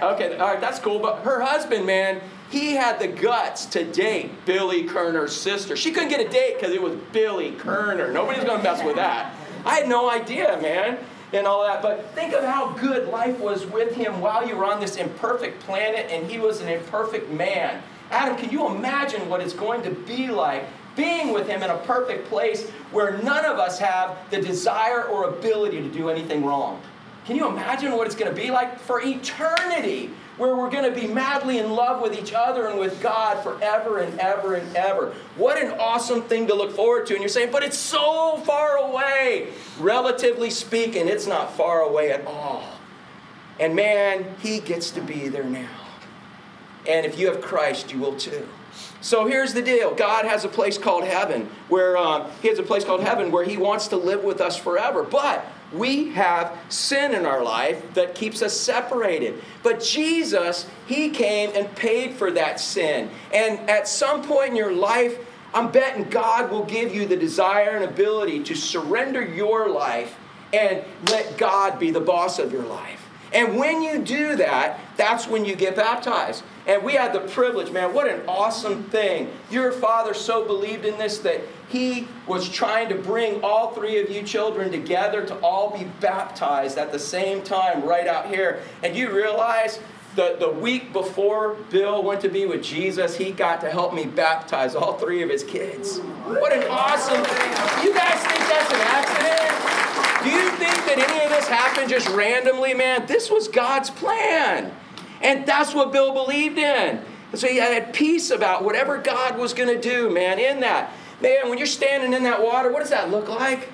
Okay, 0.00 0.36
all 0.36 0.48
right, 0.48 0.60
that's 0.60 0.78
cool. 0.78 0.98
But 0.98 1.22
her 1.22 1.40
husband, 1.40 1.84
man, 1.86 2.20
he 2.52 2.74
had 2.74 3.00
the 3.00 3.08
guts 3.08 3.64
to 3.64 3.82
date 3.82 4.30
Billy 4.44 4.84
Kerner's 4.84 5.34
sister. 5.34 5.74
She 5.74 5.90
couldn't 5.90 6.10
get 6.10 6.20
a 6.20 6.28
date 6.28 6.60
because 6.60 6.74
it 6.74 6.82
was 6.82 6.94
Billy 7.10 7.52
Kerner. 7.52 8.12
Nobody's 8.12 8.44
going 8.44 8.58
to 8.58 8.62
mess 8.62 8.84
with 8.84 8.96
that. 8.96 9.34
I 9.64 9.76
had 9.76 9.88
no 9.88 10.10
idea, 10.10 10.58
man, 10.60 10.98
and 11.32 11.46
all 11.46 11.62
that. 11.64 11.80
But 11.80 12.10
think 12.14 12.34
of 12.34 12.44
how 12.44 12.72
good 12.72 13.08
life 13.08 13.38
was 13.40 13.64
with 13.64 13.94
him 13.94 14.20
while 14.20 14.46
you 14.46 14.54
were 14.54 14.66
on 14.66 14.80
this 14.80 14.96
imperfect 14.96 15.60
planet 15.60 16.10
and 16.10 16.30
he 16.30 16.38
was 16.38 16.60
an 16.60 16.68
imperfect 16.68 17.30
man. 17.30 17.82
Adam, 18.10 18.36
can 18.36 18.50
you 18.50 18.66
imagine 18.66 19.30
what 19.30 19.40
it's 19.40 19.54
going 19.54 19.82
to 19.84 19.90
be 19.90 20.28
like 20.28 20.66
being 20.94 21.32
with 21.32 21.48
him 21.48 21.62
in 21.62 21.70
a 21.70 21.78
perfect 21.78 22.28
place 22.28 22.68
where 22.90 23.16
none 23.22 23.46
of 23.46 23.58
us 23.58 23.78
have 23.78 24.18
the 24.30 24.42
desire 24.42 25.04
or 25.04 25.30
ability 25.30 25.80
to 25.80 25.88
do 25.88 26.10
anything 26.10 26.44
wrong? 26.44 26.82
Can 27.24 27.36
you 27.36 27.48
imagine 27.48 27.92
what 27.92 28.06
it's 28.06 28.16
going 28.16 28.34
to 28.34 28.38
be 28.38 28.50
like 28.50 28.78
for 28.78 29.00
eternity? 29.00 30.10
Where 30.36 30.56
we're 30.56 30.70
going 30.70 30.92
to 30.92 30.98
be 30.98 31.06
madly 31.06 31.58
in 31.58 31.72
love 31.72 32.00
with 32.00 32.18
each 32.18 32.32
other 32.32 32.66
and 32.66 32.78
with 32.78 33.00
God 33.02 33.42
forever 33.42 33.98
and 33.98 34.18
ever 34.18 34.54
and 34.54 34.76
ever. 34.76 35.14
What 35.36 35.62
an 35.62 35.72
awesome 35.78 36.22
thing 36.22 36.46
to 36.46 36.54
look 36.54 36.74
forward 36.74 37.06
to. 37.06 37.14
And 37.14 37.22
you're 37.22 37.28
saying, 37.28 37.50
but 37.52 37.62
it's 37.62 37.76
so 37.76 38.38
far 38.38 38.76
away. 38.76 39.48
Relatively 39.78 40.50
speaking, 40.50 41.06
it's 41.08 41.26
not 41.26 41.54
far 41.54 41.80
away 41.80 42.12
at 42.12 42.26
all. 42.26 42.64
And 43.60 43.76
man, 43.76 44.34
He 44.40 44.60
gets 44.60 44.90
to 44.92 45.00
be 45.00 45.28
there 45.28 45.44
now. 45.44 45.68
And 46.88 47.06
if 47.06 47.18
you 47.18 47.26
have 47.28 47.40
Christ, 47.40 47.92
you 47.92 47.98
will 47.98 48.16
too. 48.16 48.48
So 49.00 49.26
here's 49.26 49.52
the 49.52 49.62
deal 49.62 49.94
God 49.94 50.24
has 50.24 50.44
a 50.44 50.48
place 50.48 50.78
called 50.78 51.04
heaven 51.04 51.50
where 51.68 51.96
uh, 51.96 52.30
He 52.40 52.48
has 52.48 52.58
a 52.58 52.62
place 52.62 52.84
called 52.84 53.02
heaven 53.02 53.30
where 53.30 53.44
He 53.44 53.56
wants 53.56 53.88
to 53.88 53.96
live 53.96 54.24
with 54.24 54.40
us 54.40 54.56
forever. 54.56 55.02
But 55.02 55.44
we 55.74 56.10
have 56.10 56.56
sin 56.68 57.14
in 57.14 57.26
our 57.26 57.42
life 57.42 57.94
that 57.94 58.14
keeps 58.14 58.42
us 58.42 58.58
separated. 58.58 59.42
But 59.62 59.82
Jesus, 59.82 60.66
He 60.86 61.10
came 61.10 61.50
and 61.54 61.74
paid 61.74 62.14
for 62.14 62.30
that 62.32 62.60
sin. 62.60 63.10
And 63.32 63.58
at 63.70 63.88
some 63.88 64.22
point 64.22 64.50
in 64.50 64.56
your 64.56 64.72
life, 64.72 65.18
I'm 65.54 65.70
betting 65.70 66.08
God 66.08 66.50
will 66.50 66.64
give 66.64 66.94
you 66.94 67.06
the 67.06 67.16
desire 67.16 67.70
and 67.70 67.84
ability 67.84 68.42
to 68.44 68.54
surrender 68.54 69.22
your 69.22 69.68
life 69.68 70.18
and 70.52 70.82
let 71.08 71.36
God 71.38 71.78
be 71.78 71.90
the 71.90 72.00
boss 72.00 72.38
of 72.38 72.52
your 72.52 72.64
life. 72.64 73.08
And 73.32 73.56
when 73.56 73.80
you 73.82 73.98
do 73.98 74.36
that, 74.36 74.78
that's 74.96 75.26
when 75.26 75.44
you 75.44 75.56
get 75.56 75.76
baptized. 75.76 76.44
And 76.66 76.82
we 76.82 76.92
had 76.92 77.12
the 77.12 77.20
privilege, 77.20 77.72
man, 77.72 77.94
what 77.94 78.08
an 78.08 78.22
awesome 78.28 78.84
thing. 78.84 79.30
Your 79.50 79.72
father 79.72 80.14
so 80.14 80.46
believed 80.46 80.84
in 80.84 80.98
this 80.98 81.18
that 81.18 81.40
he 81.72 82.06
was 82.26 82.50
trying 82.50 82.90
to 82.90 82.94
bring 82.94 83.42
all 83.42 83.72
three 83.72 83.98
of 83.98 84.10
you 84.10 84.22
children 84.22 84.70
together 84.70 85.24
to 85.24 85.34
all 85.38 85.76
be 85.76 85.84
baptized 86.00 86.76
at 86.76 86.92
the 86.92 86.98
same 86.98 87.42
time 87.42 87.82
right 87.82 88.06
out 88.06 88.28
here. 88.28 88.60
And 88.82 88.94
you 88.94 89.10
realize 89.10 89.80
the, 90.14 90.36
the 90.38 90.50
week 90.50 90.92
before 90.92 91.54
Bill 91.70 92.02
went 92.02 92.20
to 92.20 92.28
be 92.28 92.44
with 92.44 92.62
Jesus, 92.62 93.16
he 93.16 93.32
got 93.32 93.62
to 93.62 93.70
help 93.70 93.94
me 93.94 94.04
baptize 94.04 94.74
all 94.74 94.98
three 94.98 95.22
of 95.22 95.30
his 95.30 95.42
kids. 95.42 95.98
What 95.98 96.52
an 96.52 96.64
awesome 96.68 97.24
thing. 97.24 97.50
You 97.82 97.94
guys 97.94 98.20
think 98.20 98.40
that's 98.48 98.72
an 98.72 98.80
accident? 98.82 100.24
Do 100.24 100.30
you 100.30 100.50
think 100.50 100.76
that 100.86 101.08
any 101.08 101.24
of 101.24 101.30
this 101.30 101.48
happened 101.48 101.88
just 101.88 102.06
randomly, 102.10 102.74
man? 102.74 103.06
This 103.06 103.30
was 103.30 103.48
God's 103.48 103.88
plan. 103.88 104.72
And 105.22 105.46
that's 105.46 105.74
what 105.74 105.90
Bill 105.90 106.12
believed 106.12 106.58
in. 106.58 107.02
And 107.30 107.40
so 107.40 107.48
he 107.48 107.56
had 107.56 107.94
peace 107.94 108.30
about 108.30 108.62
whatever 108.62 108.98
God 108.98 109.38
was 109.38 109.54
going 109.54 109.70
to 109.70 109.80
do, 109.80 110.10
man, 110.10 110.38
in 110.38 110.60
that. 110.60 110.92
Man, 111.22 111.48
when 111.48 111.56
you're 111.56 111.66
standing 111.68 112.12
in 112.12 112.24
that 112.24 112.42
water, 112.42 112.72
what 112.72 112.80
does 112.80 112.90
that 112.90 113.10
look 113.10 113.28
like? 113.28 113.68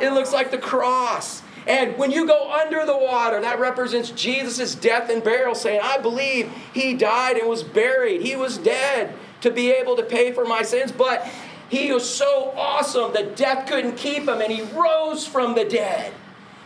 It 0.00 0.10
looks 0.10 0.32
like 0.32 0.50
the 0.50 0.58
cross. 0.58 1.42
And 1.66 1.96
when 1.96 2.10
you 2.10 2.26
go 2.26 2.52
under 2.52 2.84
the 2.84 2.96
water, 2.96 3.40
that 3.40 3.60
represents 3.60 4.10
Jesus' 4.10 4.74
death 4.74 5.10
and 5.10 5.22
burial, 5.22 5.54
saying, 5.54 5.80
I 5.82 5.98
believe 5.98 6.50
he 6.72 6.94
died 6.94 7.36
and 7.36 7.48
was 7.48 7.62
buried. 7.62 8.22
He 8.22 8.36
was 8.36 8.58
dead 8.58 9.14
to 9.42 9.50
be 9.50 9.70
able 9.70 9.94
to 9.96 10.02
pay 10.02 10.32
for 10.32 10.44
my 10.44 10.62
sins, 10.62 10.90
but 10.90 11.28
he 11.68 11.92
was 11.92 12.08
so 12.08 12.52
awesome 12.56 13.12
that 13.12 13.36
death 13.36 13.68
couldn't 13.68 13.96
keep 13.96 14.22
him, 14.22 14.40
and 14.40 14.50
he 14.50 14.62
rose 14.62 15.26
from 15.26 15.54
the 15.54 15.64
dead. 15.64 16.12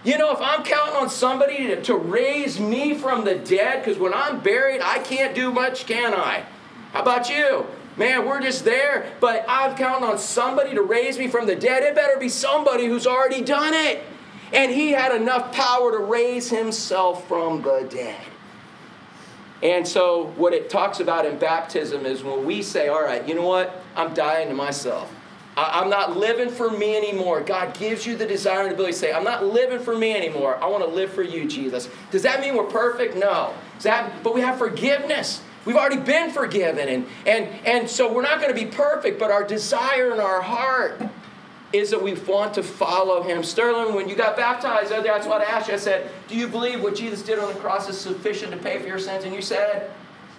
You 0.04 0.18
know, 0.18 0.32
if 0.32 0.40
I'm 0.40 0.64
counting 0.64 0.96
on 0.96 1.10
somebody 1.10 1.66
to, 1.66 1.82
to 1.82 1.96
raise 1.96 2.58
me 2.58 2.94
from 2.94 3.24
the 3.24 3.34
dead, 3.34 3.84
because 3.84 3.98
when 3.98 4.14
I'm 4.14 4.40
buried, 4.40 4.80
I 4.80 5.00
can't 5.00 5.34
do 5.34 5.52
much, 5.52 5.86
can 5.86 6.14
I? 6.14 6.44
How 6.92 7.02
about 7.02 7.28
you? 7.28 7.66
Man, 7.96 8.26
we're 8.26 8.40
just 8.40 8.64
there, 8.64 9.12
but 9.20 9.44
I'm 9.49 9.76
counting 9.76 10.08
on 10.08 10.18
somebody 10.18 10.75
to 10.75 10.82
raise 10.82 11.18
me 11.18 11.28
from 11.28 11.46
the 11.46 11.56
dead. 11.56 11.82
It 11.82 11.94
better 11.94 12.18
be 12.18 12.28
somebody 12.28 12.87
who's 12.87 13.06
already 13.06 13.42
done 13.42 13.75
it. 13.75 14.02
And 14.52 14.70
he 14.70 14.92
had 14.92 15.14
enough 15.14 15.52
power 15.52 15.92
to 15.92 15.99
raise 15.99 16.50
himself 16.50 17.26
from 17.26 17.62
the 17.62 17.87
dead. 17.90 18.20
And 19.62 19.87
so, 19.87 20.32
what 20.37 20.52
it 20.52 20.68
talks 20.68 21.00
about 21.00 21.25
in 21.25 21.38
baptism 21.38 22.04
is 22.04 22.22
when 22.22 22.44
we 22.44 22.62
say, 22.62 22.88
All 22.88 23.02
right, 23.02 23.26
you 23.26 23.34
know 23.34 23.46
what? 23.46 23.82
I'm 23.94 24.12
dying 24.12 24.49
to 24.49 24.54
myself. 24.54 25.11
I'm 25.56 25.90
not 25.90 26.16
living 26.16 26.49
for 26.49 26.70
me 26.70 26.96
anymore. 26.96 27.42
God 27.42 27.75
gives 27.75 28.06
you 28.06 28.16
the 28.16 28.26
desire 28.26 28.62
and 28.62 28.72
ability 28.72 28.94
to 28.94 28.99
say, 28.99 29.12
I'm 29.12 29.25
not 29.25 29.44
living 29.44 29.80
for 29.80 29.96
me 29.96 30.14
anymore. 30.16 30.56
I 30.62 30.66
want 30.66 30.82
to 30.82 30.88
live 30.88 31.12
for 31.12 31.22
you, 31.22 31.46
Jesus. 31.46 31.90
Does 32.11 32.22
that 32.22 32.40
mean 32.40 32.56
we're 32.56 32.64
perfect? 32.64 33.16
No. 33.16 33.52
Does 33.75 33.84
that, 33.84 34.22
but 34.22 34.34
we 34.34 34.40
have 34.40 34.56
forgiveness. 34.56 35.42
We've 35.64 35.76
already 35.76 35.99
been 35.99 36.31
forgiven. 36.31 36.88
And, 36.88 37.07
and, 37.26 37.49
and 37.66 37.88
so 37.88 38.12
we're 38.12 38.23
not 38.23 38.40
going 38.40 38.54
to 38.54 38.61
be 38.61 38.71
perfect, 38.71 39.19
but 39.19 39.31
our 39.31 39.45
desire 39.45 40.12
in 40.12 40.21
our 40.21 40.40
heart 40.40 41.00
is 41.73 41.90
that 41.90 42.02
we 42.02 42.14
want 42.14 42.54
to 42.54 42.62
follow 42.62 43.23
him. 43.23 43.42
Sterling, 43.42 43.95
when 43.95 44.09
you 44.09 44.14
got 44.14 44.37
baptized, 44.37 44.92
oh, 44.92 45.02
that's 45.02 45.26
what 45.26 45.40
I 45.40 45.45
asked 45.45 45.69
you. 45.69 45.75
I 45.75 45.78
said, 45.78 46.11
Do 46.28 46.37
you 46.37 46.47
believe 46.47 46.83
what 46.83 46.95
Jesus 46.95 47.23
did 47.23 47.38
on 47.38 47.52
the 47.52 47.59
cross 47.61 47.88
is 47.88 47.99
sufficient 47.99 48.52
to 48.52 48.59
pay 48.59 48.78
for 48.78 48.87
your 48.87 48.99
sins? 48.99 49.25
And 49.25 49.35
you 49.35 49.42
said, 49.42 49.90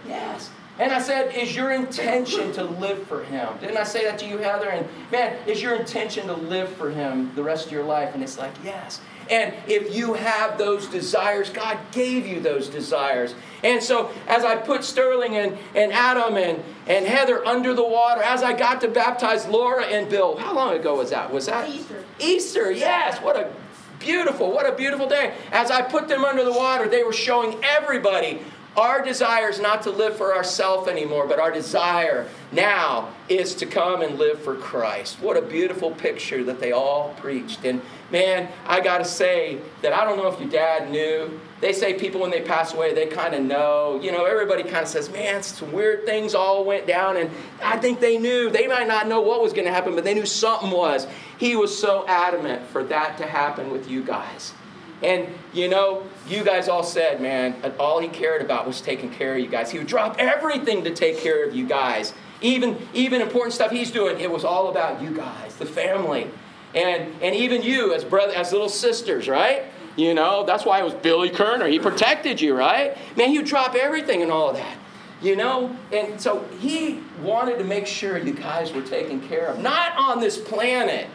Yes. 0.08 0.51
And 0.80 0.92
I 0.92 1.01
said, 1.01 1.36
Is 1.36 1.56
your 1.56 1.72
intention 1.72 2.51
to 2.53 2.63
live 2.63 3.03
for 3.08 3.24
him? 3.24 3.50
Didn't 3.60 3.77
I 3.77 3.84
say 3.84 4.03
that 4.06 4.20
to 4.20 4.27
you, 4.27 4.38
Heather? 4.38 4.70
And 4.70 4.88
man, 5.12 5.36
is 5.48 5.62
your 5.62 5.75
intention 5.75 6.27
to 6.27 6.34
live 6.34 6.70
for 6.70 6.92
him 6.92 7.34
the 7.36 7.44
rest 7.44 7.65
of 7.68 7.72
your 7.72 7.84
life? 7.84 8.13
And 8.13 8.22
it's 8.22 8.38
like, 8.38 8.53
Yes. 8.63 9.01
And 9.30 9.53
if 9.68 9.96
you 9.96 10.13
have 10.13 10.58
those 10.58 10.88
desires, 10.88 11.50
God 11.50 11.77
gave 11.92 12.27
you 12.27 12.39
those 12.39 12.68
desires. 12.68 13.36
And 13.63 13.82
so, 13.82 14.12
as 14.27 14.44
I 14.44 14.58
put 14.58 14.84
Sterling 14.84 15.38
and, 15.38 15.58
and 15.74 15.94
Adam 15.94 16.36
and, 16.36 16.62
and 16.88 17.06
Heather 17.06 17.46
under 17.46 17.74
the 17.74 17.84
water, 17.84 18.22
as 18.22 18.44
I 18.44 18.53
got 18.53 18.82
to 18.82 18.88
baptize 18.88 19.48
Laura 19.48 19.86
and 19.86 20.10
Bill, 20.10 20.38
how 20.38 20.53
long 20.53 20.74
ago 20.75 20.98
was 20.98 21.12
that? 21.12 21.32
Was 21.32 21.46
that 21.46 21.70
Easter? 21.70 22.03
Easter, 22.20 22.72
yes. 22.72 23.20
What 23.22 23.38
a 23.38 23.51
beautiful, 24.00 24.51
what 24.51 24.68
a 24.68 24.75
beautiful 24.75 25.08
day. 25.08 25.34
As 25.51 25.72
I 25.72 25.82
put 25.82 26.08
them 26.08 26.25
under 26.25 26.44
the 26.44 26.51
water, 26.51 26.88
they 26.88 27.03
were 27.03 27.13
showing 27.13 27.58
everybody 27.63 28.42
our 28.75 29.03
desire 29.03 29.50
is 29.50 29.60
not 29.60 29.84
to 29.84 29.92
live 29.92 30.18
for 30.18 30.36
ourselves 30.36 30.88
anymore, 30.88 31.27
but 31.27 31.39
our 31.39 31.51
desire 31.51 32.27
now 32.51 33.10
is 33.30 33.53
to 33.56 33.68
come 33.68 34.01
and 34.01 34.18
live 34.18 34.42
for 34.42 34.56
Christ. 34.56 35.20
What 35.22 35.38
a 35.38 35.42
beautiful 35.42 35.92
picture 35.92 36.44
that 36.46 36.60
they 36.60 36.72
all 36.72 37.13
preached. 37.18 37.65
And 37.65 37.82
man, 38.12 38.50
I 38.65 38.82
got 38.82 38.98
to 38.98 39.06
say 39.06 39.60
that 39.84 39.94
I 39.94 40.03
don't 40.03 40.18
know 40.18 40.27
if 40.27 40.39
your 40.39 40.50
dad 40.50 40.89
knew. 40.89 41.39
They 41.62 41.72
say 41.72 41.94
people 41.94 42.22
when 42.22 42.32
they 42.32 42.42
pass 42.42 42.74
away, 42.74 42.94
they 42.94 43.06
kind 43.06 43.36
of 43.36 43.44
know. 43.44 44.00
You 44.01 44.12
know, 44.12 44.25
everybody 44.25 44.63
kind 44.63 44.77
of 44.77 44.88
says, 44.88 45.10
man, 45.12 45.44
some 45.44 45.72
weird 45.72 46.06
things 46.06 46.34
all 46.34 46.65
went 46.65 46.88
down. 46.88 47.18
And 47.18 47.30
I 47.62 47.77
think 47.77 48.00
they 48.00 48.18
knew. 48.18 48.50
They 48.50 48.68
might 48.68 48.88
not 48.88 49.08
know 49.08 49.22
what 49.22 49.42
was 49.42 49.53
going 49.53 49.65
to 49.65 49.72
happen, 49.72 49.94
but 49.94 50.03
they 50.03 50.15
knew 50.15 50.25
something 50.25 50.72
was. 50.72 51.06
He 51.38 51.56
was 51.56 51.77
so 51.77 52.08
adamant 52.08 52.68
for 52.68 52.84
that 52.86 53.18
to 53.20 53.27
happen 53.27 53.70
with 53.70 53.89
you 53.89 54.03
guys. 54.03 54.53
And 55.03 55.27
you 55.53 55.67
know, 55.67 56.03
you 56.27 56.43
guys 56.43 56.67
all 56.67 56.83
said, 56.83 57.22
man, 57.22 57.55
all 57.79 58.00
he 58.00 58.07
cared 58.07 58.41
about 58.41 58.65
was 58.65 58.81
taking 58.81 59.12
care 59.12 59.36
of 59.36 59.39
you 59.39 59.48
guys. 59.48 59.72
He 59.72 59.77
would 59.77 59.88
drop 59.88 60.15
everything 60.17 60.83
to 60.86 60.93
take 60.93 61.19
care 61.19 61.45
of 61.45 61.55
you 61.55 61.67
guys. 61.67 62.13
Even, 62.41 62.88
even 62.93 63.22
important 63.22 63.53
stuff 63.53 63.72
he's 63.72 63.91
doing, 63.91 64.19
it 64.19 64.29
was 64.29 64.43
all 64.43 64.69
about 64.69 65.01
you 65.01 65.15
guys, 65.15 65.55
the 65.55 65.65
family. 65.65 66.29
And, 66.74 67.13
and 67.22 67.36
even 67.36 67.62
you 67.62 67.93
as 67.93 68.03
brother, 68.03 68.33
as 68.33 68.51
little 68.51 68.69
sisters, 68.69 69.29
right? 69.29 69.65
You 69.95 70.13
know, 70.13 70.43
that's 70.43 70.65
why 70.65 70.79
it 70.79 70.83
was 70.83 70.95
Billy 70.95 71.29
Kerner. 71.29 71.67
He 71.67 71.79
protected 71.79 72.41
you, 72.41 72.55
right? 72.55 72.98
Man, 73.15 73.29
he 73.29 73.38
would 73.38 73.48
drop 73.48 73.75
everything 73.75 74.22
and 74.24 74.31
all 74.31 74.50
of 74.50 74.55
that. 74.55 74.77
You 75.22 75.36
know? 75.36 75.77
And 75.93 76.19
so 76.19 76.43
he 76.60 77.01
wanted 77.22 77.60
to 77.60 77.63
make 77.63 77.88
sure 77.88 78.17
you 78.17 78.33
guys 78.33 78.74
were 78.74 78.81
taken 78.81 79.22
care 79.22 79.48
of. 79.48 79.60
Not 79.60 79.95
on 79.95 80.19
this 80.19 80.38
planet 80.38 81.07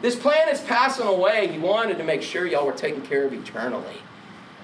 this 0.00 0.16
plan 0.16 0.48
is 0.48 0.60
passing 0.60 1.06
away. 1.06 1.48
He 1.48 1.58
wanted 1.58 1.98
to 1.98 2.04
make 2.04 2.22
sure 2.22 2.46
y'all 2.46 2.66
were 2.66 2.72
taken 2.72 3.02
care 3.02 3.24
of 3.24 3.32
eternally. 3.32 3.96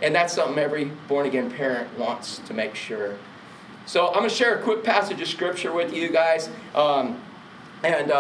And 0.02 0.14
that's 0.14 0.34
something 0.34 0.58
every 0.58 0.86
born 1.08 1.26
again 1.26 1.50
parent 1.50 1.98
wants 1.98 2.38
to 2.46 2.54
make 2.54 2.74
sure. 2.74 3.16
So 3.86 4.08
I'm 4.08 4.14
going 4.14 4.28
to 4.28 4.34
share 4.34 4.58
a 4.58 4.62
quick 4.62 4.84
passage 4.84 5.20
of 5.20 5.28
scripture 5.28 5.72
with 5.72 5.92
you 5.92 6.10
guys. 6.10 6.48
Um, 6.74 7.20
and 7.82 8.10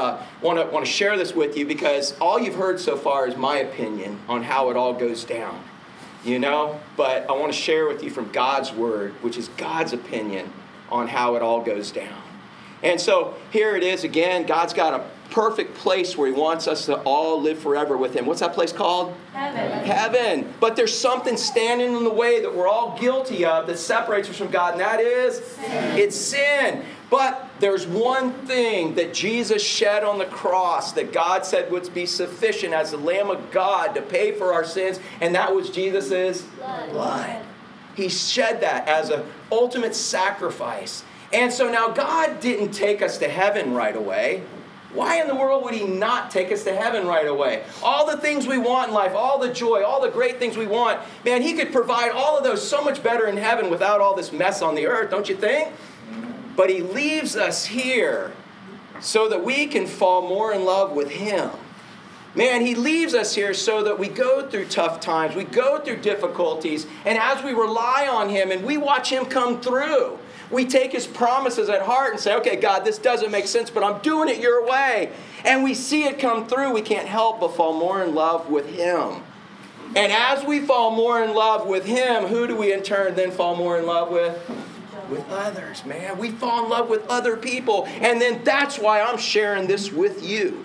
want 0.42 0.58
to 0.58 0.66
want 0.72 0.84
to 0.84 0.90
share 0.90 1.16
this 1.16 1.34
with 1.34 1.56
you 1.56 1.66
because 1.66 2.18
all 2.18 2.40
you've 2.40 2.54
heard 2.54 2.80
so 2.80 2.96
far 2.96 3.28
is 3.28 3.36
my 3.36 3.58
opinion 3.58 4.18
on 4.28 4.42
how 4.42 4.70
it 4.70 4.76
all 4.76 4.94
goes 4.94 5.24
down, 5.24 5.62
you 6.24 6.38
know. 6.38 6.80
But 6.96 7.28
I 7.28 7.32
want 7.32 7.52
to 7.52 7.58
share 7.58 7.86
with 7.86 8.02
you 8.02 8.10
from 8.10 8.30
God's 8.32 8.72
word, 8.72 9.12
which 9.22 9.36
is 9.36 9.48
God's 9.56 9.92
opinion 9.92 10.52
on 10.90 11.08
how 11.08 11.36
it 11.36 11.42
all 11.42 11.62
goes 11.62 11.90
down. 11.92 12.22
And 12.82 13.00
so 13.00 13.34
here 13.50 13.76
it 13.76 13.82
is 13.82 14.04
again. 14.04 14.46
God's 14.46 14.72
got 14.72 14.98
a 14.98 15.04
perfect 15.30 15.74
place 15.74 16.16
where 16.16 16.28
He 16.28 16.38
wants 16.38 16.66
us 16.68 16.86
to 16.86 16.96
all 17.02 17.40
live 17.40 17.58
forever 17.58 17.96
with 17.96 18.14
Him. 18.14 18.26
What's 18.26 18.40
that 18.40 18.52
place 18.52 18.72
called? 18.72 19.14
Heaven. 19.32 19.84
Heaven. 19.84 20.54
But 20.60 20.76
there's 20.76 20.96
something 20.96 21.36
standing 21.36 21.96
in 21.96 22.04
the 22.04 22.12
way 22.12 22.40
that 22.40 22.54
we're 22.54 22.68
all 22.68 22.98
guilty 22.98 23.44
of 23.44 23.66
that 23.66 23.78
separates 23.78 24.28
us 24.28 24.36
from 24.36 24.50
God, 24.50 24.72
and 24.72 24.80
that 24.80 25.00
is 25.00 25.44
sin. 25.44 25.98
it's 25.98 26.16
sin. 26.16 26.84
But 27.10 27.50
there's 27.58 27.86
one 27.86 28.32
thing 28.46 28.94
that 28.94 29.12
Jesus 29.12 29.62
shed 29.62 30.04
on 30.04 30.18
the 30.18 30.26
cross 30.26 30.92
that 30.92 31.12
God 31.12 31.44
said 31.44 31.70
would 31.72 31.92
be 31.92 32.06
sufficient 32.06 32.72
as 32.72 32.92
the 32.92 32.98
Lamb 32.98 33.30
of 33.30 33.50
God 33.50 33.94
to 33.96 34.02
pay 34.02 34.32
for 34.32 34.52
our 34.52 34.64
sins, 34.64 35.00
and 35.20 35.34
that 35.34 35.54
was 35.54 35.70
Jesus' 35.70 36.42
Blood. 36.42 36.90
blood. 36.90 37.42
He 37.96 38.08
shed 38.08 38.60
that 38.60 38.86
as 38.88 39.10
an 39.10 39.24
ultimate 39.50 39.94
sacrifice. 39.96 41.02
And 41.32 41.52
so 41.52 41.70
now 41.70 41.88
God 41.88 42.40
didn't 42.40 42.70
take 42.70 43.02
us 43.02 43.18
to 43.18 43.28
heaven 43.28 43.74
right 43.74 43.94
away. 43.94 44.42
Why 44.92 45.20
in 45.20 45.28
the 45.28 45.34
world 45.34 45.64
would 45.64 45.74
He 45.74 45.86
not 45.86 46.30
take 46.30 46.50
us 46.50 46.64
to 46.64 46.74
heaven 46.74 47.06
right 47.06 47.26
away? 47.26 47.64
All 47.82 48.06
the 48.06 48.16
things 48.16 48.46
we 48.46 48.58
want 48.58 48.88
in 48.88 48.94
life, 48.94 49.12
all 49.14 49.38
the 49.38 49.52
joy, 49.52 49.84
all 49.84 50.00
the 50.00 50.10
great 50.10 50.38
things 50.38 50.56
we 50.56 50.66
want, 50.66 51.00
man, 51.24 51.42
He 51.42 51.54
could 51.54 51.72
provide 51.72 52.10
all 52.10 52.36
of 52.36 52.44
those 52.44 52.66
so 52.66 52.82
much 52.82 53.02
better 53.02 53.26
in 53.26 53.36
heaven 53.36 53.70
without 53.70 54.00
all 54.00 54.16
this 54.16 54.32
mess 54.32 54.62
on 54.62 54.74
the 54.74 54.86
earth, 54.86 55.10
don't 55.10 55.28
you 55.28 55.36
think? 55.36 55.72
But 56.56 56.70
He 56.70 56.82
leaves 56.82 57.36
us 57.36 57.66
here 57.66 58.32
so 59.00 59.28
that 59.28 59.44
we 59.44 59.66
can 59.66 59.86
fall 59.86 60.28
more 60.28 60.52
in 60.52 60.64
love 60.64 60.92
with 60.92 61.10
Him. 61.10 61.50
Man, 62.34 62.64
He 62.64 62.74
leaves 62.74 63.14
us 63.14 63.34
here 63.34 63.54
so 63.54 63.84
that 63.84 63.98
we 63.98 64.08
go 64.08 64.48
through 64.48 64.66
tough 64.66 65.00
times, 65.00 65.36
we 65.36 65.44
go 65.44 65.78
through 65.78 65.98
difficulties, 65.98 66.86
and 67.04 67.16
as 67.16 67.44
we 67.44 67.52
rely 67.52 68.08
on 68.10 68.28
Him 68.28 68.50
and 68.50 68.64
we 68.64 68.76
watch 68.76 69.10
Him 69.10 69.24
come 69.24 69.60
through, 69.60 70.18
we 70.50 70.64
take 70.64 70.92
his 70.92 71.06
promises 71.06 71.68
at 71.68 71.82
heart 71.82 72.12
and 72.12 72.20
say, 72.20 72.34
okay, 72.36 72.56
God, 72.56 72.84
this 72.84 72.98
doesn't 72.98 73.30
make 73.30 73.46
sense, 73.46 73.70
but 73.70 73.84
I'm 73.84 74.00
doing 74.02 74.28
it 74.28 74.38
your 74.38 74.66
way. 74.66 75.12
And 75.44 75.62
we 75.62 75.74
see 75.74 76.04
it 76.04 76.18
come 76.18 76.46
through. 76.46 76.72
We 76.72 76.82
can't 76.82 77.06
help 77.06 77.40
but 77.40 77.54
fall 77.54 77.78
more 77.78 78.02
in 78.02 78.14
love 78.14 78.48
with 78.50 78.68
him. 78.68 79.22
And 79.96 80.12
as 80.12 80.44
we 80.44 80.60
fall 80.60 80.90
more 80.92 81.22
in 81.22 81.34
love 81.34 81.66
with 81.66 81.84
him, 81.84 82.24
who 82.24 82.46
do 82.46 82.56
we 82.56 82.72
in 82.72 82.82
turn 82.82 83.14
then 83.14 83.30
fall 83.30 83.56
more 83.56 83.78
in 83.78 83.86
love 83.86 84.10
with? 84.10 84.38
With 85.08 85.28
others, 85.30 85.84
man. 85.84 86.18
We 86.18 86.30
fall 86.30 86.64
in 86.64 86.70
love 86.70 86.88
with 86.88 87.06
other 87.08 87.36
people. 87.36 87.86
And 87.86 88.20
then 88.20 88.44
that's 88.44 88.78
why 88.78 89.00
I'm 89.00 89.18
sharing 89.18 89.66
this 89.66 89.90
with 89.90 90.24
you. 90.24 90.64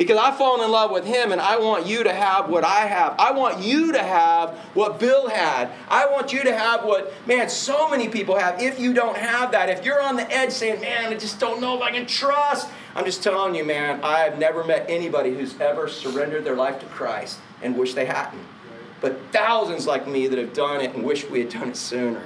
Because 0.00 0.16
I've 0.16 0.38
fallen 0.38 0.64
in 0.64 0.70
love 0.70 0.90
with 0.90 1.04
him 1.04 1.30
and 1.30 1.42
I 1.42 1.58
want 1.58 1.86
you 1.86 2.04
to 2.04 2.12
have 2.14 2.48
what 2.48 2.64
I 2.64 2.86
have. 2.86 3.16
I 3.18 3.32
want 3.32 3.62
you 3.62 3.92
to 3.92 4.02
have 4.02 4.56
what 4.72 4.98
Bill 4.98 5.28
had. 5.28 5.70
I 5.90 6.06
want 6.06 6.32
you 6.32 6.42
to 6.42 6.56
have 6.56 6.86
what, 6.86 7.12
man, 7.26 7.50
so 7.50 7.86
many 7.86 8.08
people 8.08 8.38
have. 8.38 8.62
If 8.62 8.80
you 8.80 8.94
don't 8.94 9.18
have 9.18 9.52
that, 9.52 9.68
if 9.68 9.84
you're 9.84 10.00
on 10.00 10.16
the 10.16 10.26
edge 10.34 10.52
saying, 10.52 10.80
man, 10.80 11.12
I 11.12 11.16
just 11.18 11.38
don't 11.38 11.60
know 11.60 11.76
if 11.76 11.82
I 11.82 11.90
can 11.90 12.06
trust, 12.06 12.70
I'm 12.94 13.04
just 13.04 13.22
telling 13.22 13.54
you, 13.54 13.62
man, 13.62 14.02
I've 14.02 14.38
never 14.38 14.64
met 14.64 14.86
anybody 14.88 15.34
who's 15.34 15.60
ever 15.60 15.86
surrendered 15.86 16.46
their 16.46 16.56
life 16.56 16.80
to 16.80 16.86
Christ 16.86 17.38
and 17.60 17.76
wish 17.76 17.92
they 17.92 18.06
hadn't. 18.06 18.46
But 19.02 19.20
thousands 19.32 19.86
like 19.86 20.08
me 20.08 20.28
that 20.28 20.38
have 20.38 20.54
done 20.54 20.80
it 20.80 20.94
and 20.94 21.04
wish 21.04 21.28
we 21.28 21.40
had 21.40 21.50
done 21.50 21.68
it 21.68 21.76
sooner. 21.76 22.22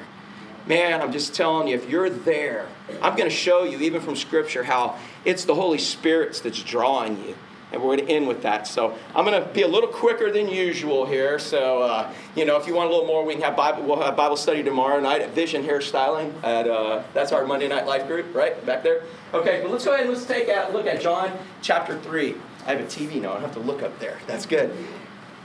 Man, 0.68 1.02
I'm 1.02 1.10
just 1.10 1.34
telling 1.34 1.66
you, 1.66 1.74
if 1.74 1.90
you're 1.90 2.08
there, 2.08 2.68
I'm 3.02 3.16
going 3.16 3.28
to 3.28 3.34
show 3.34 3.64
you, 3.64 3.80
even 3.80 4.00
from 4.00 4.14
Scripture, 4.14 4.62
how 4.62 4.96
it's 5.24 5.44
the 5.44 5.56
Holy 5.56 5.78
Spirit 5.78 6.40
that's 6.40 6.62
drawing 6.62 7.18
you 7.26 7.34
and 7.74 7.82
we're 7.82 7.96
going 7.96 8.06
to 8.06 8.12
end 8.12 8.26
with 8.26 8.42
that. 8.42 8.66
So 8.66 8.96
I'm 9.14 9.24
going 9.24 9.40
to 9.40 9.48
be 9.50 9.62
a 9.62 9.68
little 9.68 9.88
quicker 9.88 10.30
than 10.30 10.48
usual 10.48 11.06
here. 11.06 11.38
So 11.38 11.82
uh, 11.82 12.12
you 12.34 12.44
know, 12.44 12.56
if 12.56 12.66
you 12.66 12.74
want 12.74 12.90
a 12.90 12.92
little 12.92 13.06
more, 13.06 13.24
we 13.24 13.34
can 13.34 13.42
have 13.42 13.56
Bible. 13.56 13.82
We'll 13.82 14.00
have 14.00 14.16
Bible 14.16 14.36
study 14.36 14.62
tomorrow 14.62 15.00
night 15.00 15.22
at 15.22 15.30
Vision 15.30 15.62
Hairstyling. 15.64 16.32
At 16.42 16.68
uh, 16.68 17.02
that's 17.12 17.32
our 17.32 17.46
Monday 17.46 17.68
night 17.68 17.86
life 17.86 18.06
group, 18.06 18.34
right 18.34 18.64
back 18.64 18.82
there. 18.82 19.02
Okay, 19.32 19.60
but 19.62 19.70
let's 19.70 19.84
go 19.84 19.92
ahead 19.92 20.06
and 20.06 20.14
let's 20.14 20.26
take 20.26 20.48
a 20.48 20.70
look 20.72 20.86
at 20.86 21.00
John 21.00 21.32
chapter 21.62 21.98
three. 22.00 22.34
I 22.66 22.70
have 22.70 22.80
a 22.80 22.84
TV 22.84 23.20
now. 23.20 23.30
I 23.30 23.34
don't 23.34 23.42
have 23.42 23.54
to 23.54 23.60
look 23.60 23.82
up 23.82 23.98
there. 23.98 24.18
That's 24.26 24.46
good. 24.46 24.74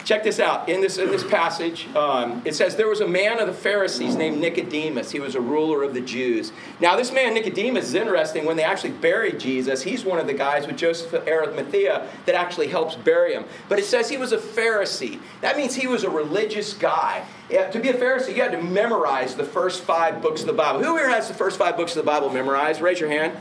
Check 0.06 0.24
this 0.24 0.40
out. 0.40 0.70
In 0.70 0.82
this, 0.82 0.98
in 0.98 1.10
this 1.10 1.24
passage, 1.24 1.88
um, 1.96 2.42
it 2.46 2.56
says, 2.56 2.76
There 2.76 2.88
was 2.88 3.02
a 3.02 3.08
man 3.08 3.40
of 3.40 3.48
the 3.48 3.54
Pharisees 3.54 4.16
named 4.16 4.40
Nicodemus. 4.40 5.12
He 5.12 5.20
was 5.20 5.36
a 5.36 5.42
ruler 5.42 5.84
of 5.84 5.94
the 5.94 6.02
Jews. 6.02 6.52
Now, 6.80 6.96
this 6.96 7.12
man, 7.12 7.34
Nicodemus, 7.34 7.86
is 7.86 7.94
interesting. 7.94 8.46
When 8.46 8.58
they 8.58 8.64
actually 8.64 8.92
buried 8.92 9.40
Jesus, 9.40 9.84
he's 9.84 10.04
one 10.04 10.20
of 10.20 10.26
the 10.26 10.34
guys 10.34 10.66
with 10.66 10.78
Joseph 10.78 11.14
of 11.14 11.28
Arimathea 11.28 12.08
that 12.26 12.36
actually 12.36 12.68
helps 12.68 12.96
bury 12.96 13.34
him. 13.34 13.46
But 13.68 13.80
it 13.80 13.86
says 13.86 14.10
he 14.10 14.18
was 14.18 14.32
a 14.32 14.38
Pharisee. 14.38 15.20
That 15.42 15.58
means 15.58 15.76
he 15.76 15.88
was 15.88 16.04
a 16.04 16.10
religious 16.10 16.74
guy. 16.74 17.26
Yeah, 17.50 17.70
to 17.70 17.80
be 17.80 17.90
a 17.90 17.94
Pharisee, 17.94 18.36
you 18.36 18.42
had 18.42 18.52
to 18.52 18.62
memorize 18.62 19.36
the 19.36 19.44
first 19.44 19.84
five 19.84 20.22
books 20.22 20.42
of 20.42 20.48
the 20.48 20.54
Bible. 20.54 20.84
Who 20.84 20.98
here 20.98 21.10
has 21.10 21.28
the 21.28 21.34
first 21.34 21.58
five 21.58 21.76
books 21.78 21.96
of 21.96 22.04
the 22.04 22.12
Bible 22.12 22.30
memorized? 22.30 22.82
Raise 22.82 23.00
your 23.00 23.10
hand. 23.10 23.38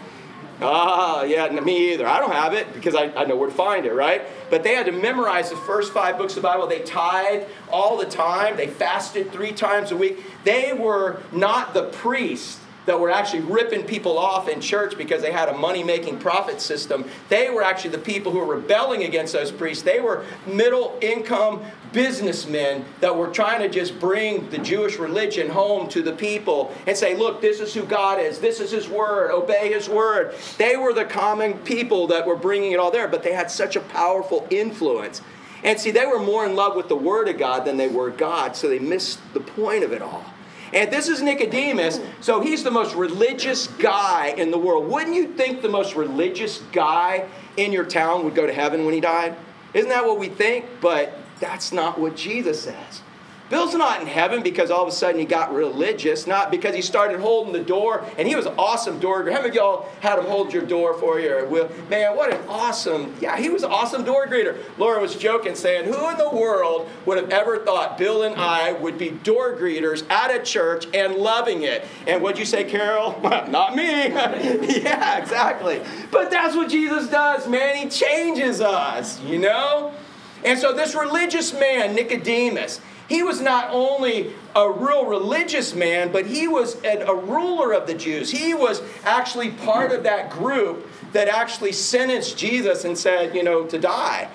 Ah, 0.61 1.23
yeah, 1.23 1.49
me 1.61 1.93
either. 1.93 2.07
I 2.07 2.19
don't 2.19 2.33
have 2.33 2.53
it 2.53 2.73
because 2.75 2.95
I, 2.95 3.13
I 3.15 3.25
know 3.25 3.37
where 3.37 3.49
to 3.49 3.55
find 3.55 3.87
it, 3.87 3.93
right? 3.93 4.23
But 4.51 4.65
they 4.65 4.75
had 4.75 4.87
to 4.87 4.93
memorize 4.93 5.51
the 5.51 5.57
first 5.57 5.93
five 5.93 6.19
books 6.19 6.37
of 6.37 6.43
the 6.43 6.49
Bible. 6.49 6.67
They 6.67 6.81
tithed 6.81 7.47
all 7.71 7.97
the 7.97 8.07
time. 8.07 8.57
They 8.57 8.67
fasted 8.67 9.31
three 9.31 9.53
times 9.53 9.93
a 9.93 9.97
week. 9.97 10.25
They 10.45 10.73
were 10.73 11.23
not 11.33 11.75
the 11.75 11.85
priests 11.85 12.61
that 12.89 12.99
were 12.99 13.11
actually 13.11 13.41
ripping 13.41 13.85
people 13.85 14.19
off 14.19 14.49
in 14.49 14.63
church 14.63 14.97
because 14.97 15.21
they 15.21 15.31
had 15.31 15.51
a 15.51 15.57
money 15.57 15.85
making 15.85 16.19
profit 16.19 16.59
system. 16.59 17.05
They 17.29 17.51
were 17.51 17.63
actually 17.63 17.91
the 17.91 17.99
people 17.99 18.33
who 18.33 18.39
were 18.39 18.57
rebelling 18.57 19.05
against 19.05 19.35
those 19.35 19.53
priests. 19.53 19.83
They 19.83 20.01
were 20.01 20.25
middle 20.47 20.99
income 21.03 21.63
businessmen 21.93 22.85
that 23.01 23.17
were 23.17 23.29
trying 23.29 23.61
to 23.61 23.69
just 23.69 23.99
bring 23.99 24.49
the 24.51 24.59
Jewish 24.59 24.99
religion 24.99 25.49
home 25.49 25.89
to 25.89 26.03
the 26.03 26.13
people 26.13 26.73
and 26.87 26.97
say, 26.97 27.17
look, 27.17 27.41
this 27.41 27.61
is 27.61 27.75
who 27.75 27.85
God 27.85 28.21
is, 28.21 28.39
this 28.39 28.61
is 28.61 28.71
His 28.71 28.89
Word, 28.89 29.31
obey 29.31 29.73
His 29.73 29.89
Word. 29.89 30.35
They 30.59 30.77
were 30.77 30.93
the 30.93 31.05
common 31.05 31.59
people 31.59 32.07
that 32.09 32.27
were 32.27 32.37
bringing 32.37 32.73
it 32.73 32.79
all 32.79 32.91
there, 32.91 33.09
but 33.09 33.23
they 33.23 33.33
had 33.33 33.51
such 33.51 33.77
a 33.77 33.81
powerful 33.81 34.47
influence. 34.51 35.23
And 35.65 35.79
see, 35.79 35.91
they 35.91 36.07
were 36.07 36.21
more 36.21 36.47
in 36.47 36.55
love 36.55 36.77
with 36.77 36.89
the 36.89 36.97
Word 36.97 37.29
of 37.29 37.39
God 37.39 37.65
than 37.65 37.77
they 37.77 37.89
were 37.89 38.11
God, 38.11 38.55
so 38.55 38.69
they 38.69 38.79
missed 38.79 39.19
the 39.35 39.41
point 39.41 39.83
of 39.83 39.93
it 39.93 40.03
all. 40.03 40.25
And 40.73 40.93
this 40.93 41.09
is 41.09 41.23
Nicodemus, 41.23 41.99
so 42.21 42.41
he's 42.41 42.63
the 42.63 42.71
most 42.71 42.95
religious 42.95 43.67
guy 43.67 44.35
in 44.37 44.51
the 44.51 44.59
world. 44.59 44.87
Wouldn't 44.89 45.17
you 45.17 45.29
think 45.29 45.63
the 45.63 45.69
most 45.69 45.97
religious 45.97 46.59
guy 46.73 47.27
in 47.57 47.73
your 47.73 47.85
town 47.85 48.25
would 48.25 48.35
go 48.35 48.47
to 48.47 48.53
heaven 48.53 48.85
when 48.85 48.95
he 48.95 49.01
died? 49.01 49.35
Isn't 49.73 49.89
that 49.89 50.05
what 50.05 50.19
we 50.19 50.29
think? 50.29 50.67
But 50.81 51.19
that's 51.41 51.73
not 51.73 51.99
what 51.99 52.17
Jesus 52.17 52.63
says. 52.63 53.03
Bill's 53.51 53.75
not 53.75 54.03
in 54.03 54.07
heaven 54.07 54.43
because 54.43 54.71
all 54.71 54.83
of 54.83 54.89
a 54.89 54.93
sudden 54.93 55.19
he 55.19 55.25
got 55.25 55.55
religious, 55.55 56.27
not 56.27 56.51
because 56.51 56.75
he 56.75 56.83
started 56.83 57.19
holding 57.21 57.53
the 57.53 57.63
door, 57.63 58.05
and 58.19 58.29
he 58.29 58.37
was 58.37 58.45
an 58.45 58.55
awesome 58.59 58.99
door 58.99 59.23
greeter. 59.25 59.33
How 59.33 59.39
many 59.39 59.49
of 59.49 59.55
y'all 59.55 59.89
had 60.01 60.19
him 60.19 60.27
hold 60.27 60.53
your 60.53 60.65
door 60.65 60.95
for 60.95 61.19
you? 61.19 61.35
Or, 61.35 61.69
man, 61.89 62.15
what 62.15 62.33
an 62.33 62.41
awesome, 62.47 63.15
yeah, 63.21 63.39
he 63.39 63.49
was 63.49 63.63
an 63.63 63.71
awesome 63.71 64.05
door 64.05 64.27
greeter. 64.27 64.59
Laura 64.77 65.01
was 65.01 65.17
joking, 65.17 65.55
saying, 65.55 65.87
Who 65.87 66.11
in 66.11 66.19
the 66.19 66.29
world 66.29 66.91
would 67.07 67.17
have 67.17 67.31
ever 67.31 67.65
thought 67.65 67.97
Bill 67.97 68.23
and 68.23 68.37
I 68.37 68.73
would 68.73 68.99
be 68.99 69.11
door 69.11 69.57
greeters 69.57 70.09
at 70.11 70.35
a 70.35 70.43
church 70.43 70.87
and 70.93 71.15
loving 71.15 71.63
it? 71.63 71.87
And 72.07 72.23
what'd 72.23 72.39
you 72.39 72.45
say, 72.45 72.65
Carol? 72.65 73.19
not 73.23 73.75
me. 73.75 74.09
yeah, 74.09 75.19
exactly. 75.19 75.81
But 76.11 76.31
that's 76.31 76.55
what 76.55 76.69
Jesus 76.69 77.09
does, 77.09 77.49
man. 77.49 77.77
He 77.77 77.89
changes 77.89 78.61
us, 78.61 79.21
you 79.23 79.39
know? 79.39 79.95
And 80.45 80.59
so 80.59 80.73
this 80.73 80.95
religious 80.95 81.53
man, 81.53 81.95
Nicodemus, 81.95 82.81
he 83.09 83.23
was 83.23 83.41
not 83.41 83.71
only 83.71 84.33
a 84.55 84.71
real 84.71 85.07
religious 85.07 85.75
man, 85.75 86.13
but 86.13 86.27
he 86.27 86.47
was 86.47 86.77
a, 86.85 87.15
ruler 87.15 87.73
of 87.73 87.87
the 87.87 87.95
Jews. 87.95 88.31
He 88.31 88.53
was 88.53 88.83
actually 89.05 89.51
part 89.51 89.93
of 89.93 90.03
that 90.03 90.31
group 90.31 90.87
that 91.13 91.27
actually 91.27 91.73
sentenced 91.73 92.37
Jesus 92.37 92.85
and 92.85 92.97
said, 92.97 93.35
you 93.35 93.43
know, 93.43 93.65
to 93.67 93.79
die. 93.79 94.29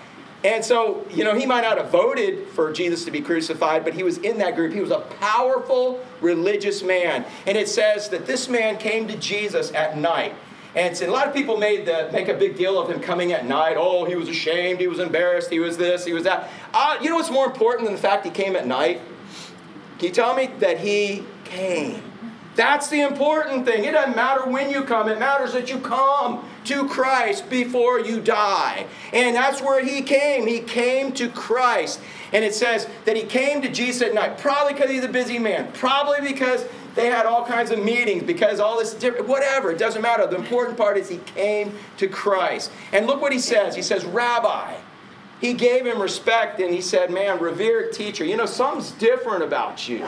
And 0.44 0.66
so, 0.66 1.06
you 1.10 1.24
know, 1.24 1.36
he 1.36 1.46
might 1.46 1.62
not 1.62 1.78
have 1.78 1.90
voted 1.90 2.48
for 2.50 2.74
Jesus 2.74 3.06
to 3.06 3.12
be 3.12 3.22
crucified, 3.22 3.86
but 3.86 3.94
he 3.94 4.04
was 4.04 4.18
in 4.18 4.40
that 4.40 4.56
group. 4.56 4.74
He 4.74 4.82
was 4.82 4.92
a 4.92 5.00
powerful 5.20 6.04
religious 6.20 6.84
man. 6.84 7.26
And 7.48 7.58
it 7.58 7.70
says 7.70 8.10
that 8.10 8.26
this 8.26 8.50
man 8.50 8.78
came 8.78 9.08
to 9.08 9.16
Jesus 9.16 9.72
at 9.74 9.98
night. 9.98 10.36
And 10.76 11.00
a 11.02 11.12
lot 11.12 11.28
of 11.28 11.34
people 11.34 11.58
made 11.58 11.86
the, 11.86 12.10
make 12.12 12.30
a 12.30 12.34
big 12.34 12.58
deal 12.58 12.80
of 12.80 12.90
him 12.90 13.00
coming 13.00 13.32
at 13.32 13.46
night. 13.46 13.76
Oh, 13.78 14.06
he 14.06 14.16
was 14.16 14.28
ashamed, 14.28 14.80
he 14.80 14.88
was 14.88 15.00
embarrassed, 15.00 15.52
he 15.52 15.60
was 15.60 15.78
this, 15.78 16.04
he 16.04 16.14
was 16.14 16.24
that. 16.24 16.50
Uh, 16.74 16.98
you 17.02 17.10
know 17.10 17.16
what's 17.16 17.30
more 17.30 17.46
important 17.46 17.86
than 17.86 17.96
the 17.96 18.02
fact 18.02 18.26
he 18.26 18.32
came 18.32 18.56
at 18.56 18.66
night? 18.66 19.00
Can 20.00 20.08
you 20.08 20.14
tell 20.14 20.36
me 20.36 20.50
that 20.60 20.80
he 20.80 21.24
came? 21.46 22.02
That's 22.56 22.88
the 22.90 23.02
important 23.02 23.66
thing. 23.66 23.84
It 23.84 23.92
doesn't 23.92 24.16
matter 24.16 24.48
when 24.48 24.70
you 24.70 24.84
come, 24.84 25.10
it 25.10 25.20
matters 25.20 25.54
that 25.54 25.70
you 25.70 25.80
come 25.80 26.48
to 26.66 26.88
Christ 26.88 27.50
before 27.50 28.00
you 28.00 28.22
die. 28.22 28.86
And 29.12 29.36
that's 29.36 29.62
where 29.62 29.84
he 29.84 30.02
came. 30.02 30.48
He 30.48 30.60
came 30.60 31.12
to 31.14 31.30
Christ. 31.30 32.00
And 32.32 32.44
it 32.44 32.54
says 32.54 32.88
that 33.06 33.16
he 33.16 33.24
came 33.24 33.62
to 33.62 33.70
Jesus 33.70 34.02
at 34.02 34.14
night, 34.14 34.38
probably 34.38 34.74
because 34.74 34.90
he's 34.90 35.04
a 35.04 35.10
busy 35.10 35.40
man, 35.40 35.72
probably 35.74 36.22
because 36.22 36.66
they 36.96 37.08
had 37.08 37.26
all 37.26 37.46
kinds 37.46 37.72
of 37.72 37.84
meetings 37.84 38.24
because 38.24 38.60
all 38.60 38.78
this 38.78 38.94
different, 38.94 39.28
whatever, 39.28 39.72
it 39.72 39.80
doesn't 39.80 40.02
matter. 40.02 40.28
The 40.28 40.36
important 40.36 40.78
part 40.78 40.98
is 40.98 41.10
he 41.10 41.18
came 41.18 41.74
to 41.98 42.08
Christ. 42.08 42.72
And 42.92 43.08
look 43.08 43.22
what 43.22 43.32
he 43.32 43.40
says. 43.40 43.76
He 43.76 43.82
says, 43.82 44.06
Rabbi. 44.06 44.76
He 45.42 45.54
gave 45.54 45.86
him 45.86 46.02
respect 46.02 46.62
and 46.62 46.74
he 46.74 46.80
said, 46.80 47.12
Man, 47.12 47.38
revered 47.40 47.92
teacher, 47.92 48.24
you 48.24 48.38
know, 48.38 48.46
something's 48.46 48.92
different 48.92 49.44
about 49.44 49.90
you. 49.90 50.06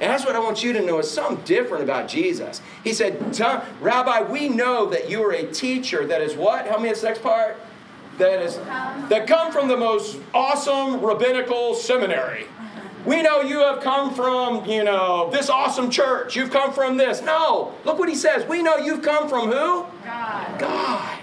And 0.00 0.12
that's 0.12 0.24
what 0.24 0.36
I 0.36 0.38
want 0.38 0.62
you 0.62 0.72
to 0.74 0.80
know 0.80 1.00
is 1.00 1.10
something 1.10 1.44
different 1.44 1.82
about 1.82 2.08
Jesus. 2.08 2.62
He 2.84 2.92
said, 2.92 3.36
Rabbi, 3.80 4.22
we 4.30 4.48
know 4.48 4.86
that 4.86 5.10
you 5.10 5.24
are 5.24 5.32
a 5.32 5.50
teacher 5.50 6.06
that 6.06 6.20
is 6.20 6.36
what? 6.36 6.66
Help 6.66 6.82
me 6.82 6.90
this 6.90 7.02
next 7.02 7.22
part. 7.22 7.56
That 8.18 8.40
is 8.42 8.56
that 8.56 9.26
come 9.26 9.52
from 9.52 9.68
the 9.68 9.76
most 9.76 10.18
awesome 10.34 11.00
rabbinical 11.00 11.74
seminary. 11.74 12.46
We 13.08 13.22
know 13.22 13.40
you 13.40 13.60
have 13.60 13.80
come 13.80 14.14
from, 14.14 14.66
you 14.66 14.84
know, 14.84 15.30
this 15.32 15.48
awesome 15.48 15.88
church. 15.88 16.36
You've 16.36 16.50
come 16.50 16.74
from 16.74 16.98
this. 16.98 17.22
No. 17.22 17.72
Look 17.86 17.98
what 17.98 18.10
he 18.10 18.14
says. 18.14 18.46
We 18.46 18.62
know 18.62 18.76
you've 18.76 19.00
come 19.00 19.30
from 19.30 19.46
who? 19.46 19.86
God. 20.04 20.58
God. 20.58 21.18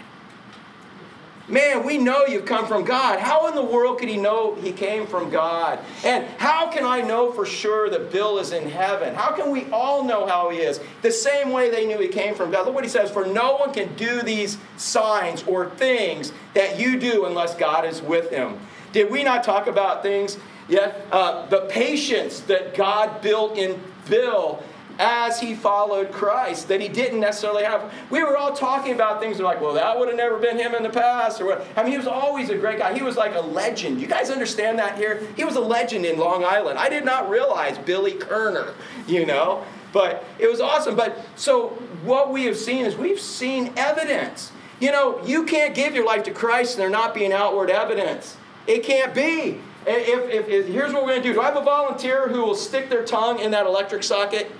Man, 1.47 1.85
we 1.85 1.99
know 1.99 2.25
you've 2.25 2.47
come 2.47 2.65
from 2.65 2.85
God. 2.85 3.19
How 3.19 3.47
in 3.47 3.53
the 3.53 3.61
world 3.63 3.99
could 3.99 4.09
he 4.09 4.17
know 4.17 4.55
he 4.55 4.71
came 4.71 5.05
from 5.05 5.29
God? 5.29 5.77
And 6.03 6.25
how 6.39 6.71
can 6.71 6.83
I 6.83 7.01
know 7.01 7.31
for 7.31 7.45
sure 7.45 7.87
that 7.91 8.11
Bill 8.11 8.39
is 8.39 8.51
in 8.51 8.67
heaven? 8.67 9.13
How 9.13 9.33
can 9.33 9.51
we 9.51 9.69
all 9.69 10.03
know 10.03 10.25
how 10.25 10.49
he 10.49 10.57
is? 10.57 10.79
The 11.03 11.11
same 11.11 11.51
way 11.51 11.69
they 11.69 11.85
knew 11.85 11.99
he 11.99 12.07
came 12.07 12.33
from 12.33 12.49
God. 12.49 12.65
Look 12.65 12.73
what 12.73 12.83
he 12.83 12.89
says 12.89 13.11
For 13.11 13.27
no 13.27 13.57
one 13.57 13.71
can 13.71 13.93
do 13.93 14.23
these 14.23 14.57
signs 14.77 15.43
or 15.43 15.69
things 15.69 16.33
that 16.55 16.79
you 16.79 16.99
do 16.99 17.25
unless 17.25 17.53
God 17.53 17.85
is 17.85 18.01
with 18.01 18.31
him. 18.31 18.57
Did 18.91 19.11
we 19.11 19.23
not 19.23 19.43
talk 19.43 19.67
about 19.67 20.01
things 20.01 20.39
Yet 20.67 21.05
uh, 21.11 21.45
the 21.47 21.61
patience 21.61 22.39
that 22.41 22.75
God 22.75 23.21
built 23.21 23.57
in 23.57 23.79
Bill 24.09 24.63
as 24.97 25.39
he 25.39 25.55
followed 25.55 26.11
Christ 26.11 26.67
that 26.69 26.79
he 26.79 26.87
didn't 26.87 27.19
necessarily 27.19 27.63
have. 27.63 27.93
We 28.09 28.23
were 28.23 28.37
all 28.37 28.53
talking 28.53 28.93
about 28.93 29.19
things 29.19 29.39
like, 29.39 29.61
well, 29.61 29.73
that 29.73 29.97
would 29.97 30.07
have 30.07 30.17
never 30.17 30.37
been 30.37 30.57
him 30.57 30.73
in 30.73 30.83
the 30.83 30.89
past. 30.89 31.41
Or 31.41 31.45
what. 31.45 31.67
I 31.75 31.83
mean, 31.83 31.91
he 31.91 31.97
was 31.97 32.07
always 32.07 32.49
a 32.49 32.57
great 32.57 32.79
guy. 32.79 32.93
He 32.93 33.03
was 33.03 33.17
like 33.17 33.35
a 33.35 33.41
legend. 33.41 33.99
You 33.99 34.07
guys 34.07 34.29
understand 34.29 34.79
that 34.79 34.97
here? 34.97 35.27
He 35.35 35.43
was 35.43 35.55
a 35.55 35.61
legend 35.61 36.05
in 36.05 36.17
Long 36.17 36.45
Island. 36.45 36.79
I 36.79 36.89
did 36.89 37.03
not 37.03 37.29
realize 37.29 37.77
Billy 37.77 38.13
Kerner, 38.13 38.73
you 39.07 39.25
know, 39.25 39.63
but 39.91 40.23
it 40.39 40.49
was 40.49 40.61
awesome. 40.61 40.95
But 40.95 41.25
so 41.35 41.69
what 42.03 42.31
we 42.31 42.45
have 42.45 42.57
seen 42.57 42.85
is 42.85 42.95
we've 42.95 43.19
seen 43.19 43.73
evidence. 43.75 44.51
You 44.79 44.91
know, 44.91 45.23
you 45.25 45.43
can't 45.45 45.73
give 45.73 45.95
your 45.95 46.05
life 46.05 46.23
to 46.23 46.31
Christ 46.31 46.75
and 46.75 46.81
there 46.81 46.89
not 46.89 47.13
be 47.13 47.25
an 47.25 47.31
outward 47.31 47.69
evidence. 47.69 48.37
It 48.67 48.83
can't 48.83 49.13
be. 49.13 49.59
If, 49.87 50.29
if, 50.29 50.49
if, 50.49 50.67
here's 50.67 50.93
what 50.93 51.03
we're 51.03 51.11
going 51.11 51.21
to 51.21 51.27
do. 51.27 51.33
Do 51.33 51.41
I 51.41 51.45
have 51.45 51.57
a 51.57 51.61
volunteer 51.61 52.27
who 52.27 52.41
will 52.41 52.55
stick 52.55 52.89
their 52.89 53.03
tongue 53.03 53.39
in 53.39 53.51
that 53.51 53.65
electric 53.65 54.03
socket? 54.03 54.51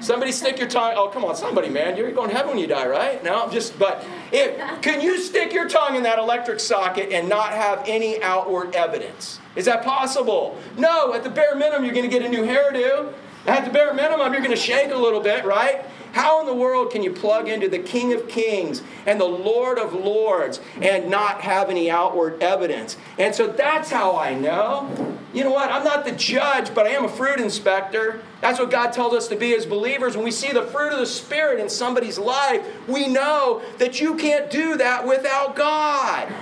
Somebody 0.00 0.30
stick 0.30 0.58
your 0.58 0.68
tongue. 0.68 0.94
Oh, 0.96 1.08
come 1.08 1.24
on, 1.24 1.36
somebody, 1.36 1.70
man. 1.70 1.96
You're 1.96 2.12
going 2.12 2.28
to 2.28 2.36
heaven 2.36 2.50
when 2.50 2.58
you 2.58 2.66
die, 2.66 2.86
right? 2.86 3.22
No, 3.24 3.48
just, 3.50 3.78
but 3.78 4.04
if, 4.30 4.82
can 4.82 5.00
you 5.00 5.18
stick 5.18 5.52
your 5.54 5.68
tongue 5.68 5.96
in 5.96 6.02
that 6.02 6.18
electric 6.18 6.60
socket 6.60 7.12
and 7.12 7.28
not 7.28 7.52
have 7.52 7.82
any 7.86 8.22
outward 8.22 8.74
evidence? 8.74 9.40
Is 9.54 9.64
that 9.64 9.82
possible? 9.82 10.58
No, 10.76 11.14
at 11.14 11.24
the 11.24 11.30
bare 11.30 11.54
minimum, 11.54 11.84
you're 11.84 11.94
going 11.94 12.08
to 12.08 12.14
get 12.14 12.26
a 12.26 12.28
new 12.28 12.42
hairdo. 12.42 13.14
At 13.46 13.64
the 13.64 13.70
bare 13.70 13.94
minimum, 13.94 14.32
you're 14.32 14.42
going 14.42 14.50
to 14.50 14.56
shake 14.56 14.90
a 14.90 14.96
little 14.96 15.20
bit, 15.20 15.44
right? 15.44 15.84
How 16.16 16.40
in 16.40 16.46
the 16.46 16.54
world 16.54 16.90
can 16.90 17.02
you 17.02 17.12
plug 17.12 17.46
into 17.46 17.68
the 17.68 17.78
King 17.78 18.14
of 18.14 18.26
Kings 18.26 18.80
and 19.04 19.20
the 19.20 19.26
Lord 19.26 19.78
of 19.78 19.92
Lords 19.92 20.60
and 20.80 21.10
not 21.10 21.42
have 21.42 21.68
any 21.68 21.90
outward 21.90 22.42
evidence? 22.42 22.96
And 23.18 23.34
so 23.34 23.48
that's 23.48 23.90
how 23.90 24.16
I 24.16 24.32
know. 24.32 25.18
You 25.34 25.44
know 25.44 25.50
what? 25.50 25.70
I'm 25.70 25.84
not 25.84 26.06
the 26.06 26.12
judge, 26.12 26.74
but 26.74 26.86
I 26.86 26.92
am 26.92 27.04
a 27.04 27.08
fruit 27.10 27.38
inspector. 27.38 28.22
That's 28.40 28.58
what 28.58 28.70
God 28.70 28.94
tells 28.94 29.12
us 29.12 29.28
to 29.28 29.36
be 29.36 29.54
as 29.54 29.66
believers. 29.66 30.16
When 30.16 30.24
we 30.24 30.30
see 30.30 30.52
the 30.52 30.62
fruit 30.62 30.94
of 30.94 31.00
the 31.00 31.04
Spirit 31.04 31.60
in 31.60 31.68
somebody's 31.68 32.18
life, 32.18 32.64
we 32.88 33.08
know 33.08 33.60
that 33.76 34.00
you 34.00 34.14
can't 34.14 34.50
do 34.50 34.78
that 34.78 35.06
without 35.06 35.54
God. 35.54 36.32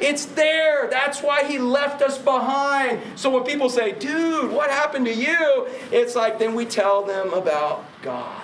It's 0.00 0.24
there. 0.24 0.88
That's 0.90 1.22
why 1.22 1.44
he 1.44 1.60
left 1.60 2.02
us 2.02 2.18
behind. 2.18 3.00
So 3.14 3.30
when 3.30 3.44
people 3.44 3.70
say, 3.70 3.92
dude, 3.92 4.50
what 4.50 4.68
happened 4.68 5.06
to 5.06 5.14
you? 5.14 5.68
It's 5.92 6.16
like, 6.16 6.40
then 6.40 6.56
we 6.56 6.64
tell 6.64 7.04
them 7.04 7.32
about 7.32 7.84
God. 8.02 8.41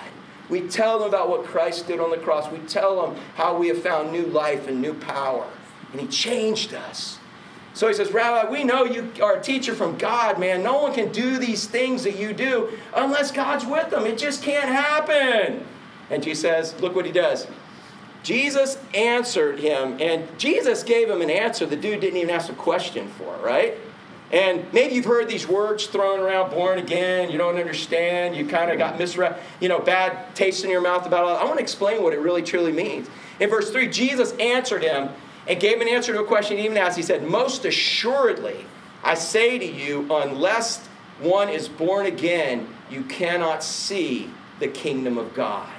We 0.49 0.61
tell 0.61 0.99
them 0.99 1.07
about 1.07 1.29
what 1.29 1.45
Christ 1.45 1.87
did 1.87 1.99
on 1.99 2.09
the 2.09 2.17
cross. 2.17 2.51
We 2.51 2.59
tell 2.59 3.01
them 3.01 3.21
how 3.35 3.57
we 3.57 3.67
have 3.67 3.81
found 3.81 4.11
new 4.11 4.25
life 4.25 4.67
and 4.67 4.81
new 4.81 4.93
power. 4.93 5.47
And 5.91 6.01
He 6.01 6.07
changed 6.07 6.73
us. 6.73 7.19
So 7.73 7.87
he 7.87 7.93
says, 7.93 8.11
Rabbi, 8.11 8.49
we 8.49 8.63
know 8.63 8.83
you 8.83 9.09
are 9.21 9.37
a 9.37 9.41
teacher 9.41 9.73
from 9.73 9.97
God, 9.97 10.37
man. 10.39 10.63
No 10.63 10.81
one 10.81 10.93
can 10.93 11.13
do 11.13 11.37
these 11.37 11.65
things 11.65 12.03
that 12.03 12.17
you 12.17 12.33
do 12.33 12.77
unless 12.93 13.31
God's 13.31 13.65
with 13.65 13.89
them. 13.89 14.05
It 14.05 14.17
just 14.17 14.43
can't 14.43 14.67
happen. 14.67 15.65
And 16.09 16.21
Jesus 16.21 16.41
says, 16.41 16.81
look 16.81 16.95
what 16.95 17.05
he 17.05 17.11
does. 17.11 17.47
Jesus 18.21 18.77
answered 18.93 19.59
him, 19.59 19.97
and 20.01 20.27
Jesus 20.37 20.83
gave 20.83 21.09
him 21.09 21.21
an 21.21 21.29
answer 21.29 21.65
the 21.65 21.77
dude 21.77 22.01
didn't 22.01 22.17
even 22.17 22.29
ask 22.31 22.49
a 22.51 22.55
question 22.55 23.07
for, 23.17 23.33
right? 23.37 23.77
And 24.31 24.71
maybe 24.73 24.93
you've 24.93 25.05
heard 25.05 25.27
these 25.27 25.47
words 25.47 25.87
thrown 25.87 26.19
around, 26.19 26.51
born 26.51 26.77
again, 26.77 27.31
you 27.31 27.37
don't 27.37 27.57
understand, 27.57 28.35
you 28.35 28.45
kind 28.45 28.69
of 28.69 28.77
got 28.77 28.99
misread, 28.99 29.35
you 29.59 29.69
know, 29.69 29.79
bad 29.79 30.35
taste 30.35 30.63
in 30.63 30.69
your 30.69 30.81
mouth 30.81 31.07
about 31.07 31.23
it. 31.23 31.41
I 31.41 31.45
want 31.45 31.57
to 31.57 31.63
explain 31.63 32.03
what 32.03 32.13
it 32.13 32.19
really 32.19 32.43
truly 32.43 32.71
means. 32.71 33.09
In 33.39 33.49
verse 33.49 33.71
3, 33.71 33.87
Jesus 33.87 34.33
answered 34.33 34.83
him 34.83 35.09
and 35.47 35.59
gave 35.59 35.81
an 35.81 35.87
answer 35.87 36.13
to 36.13 36.21
a 36.21 36.25
question 36.25 36.57
he 36.57 36.65
even 36.65 36.77
asked. 36.77 36.95
He 36.95 37.03
said, 37.03 37.23
Most 37.27 37.65
assuredly, 37.65 38.65
I 39.03 39.15
say 39.15 39.57
to 39.57 39.65
you, 39.65 40.05
unless 40.13 40.85
one 41.19 41.49
is 41.49 41.67
born 41.67 42.05
again, 42.05 42.67
you 42.91 43.03
cannot 43.03 43.63
see 43.63 44.29
the 44.59 44.67
kingdom 44.67 45.17
of 45.17 45.33
God. 45.33 45.69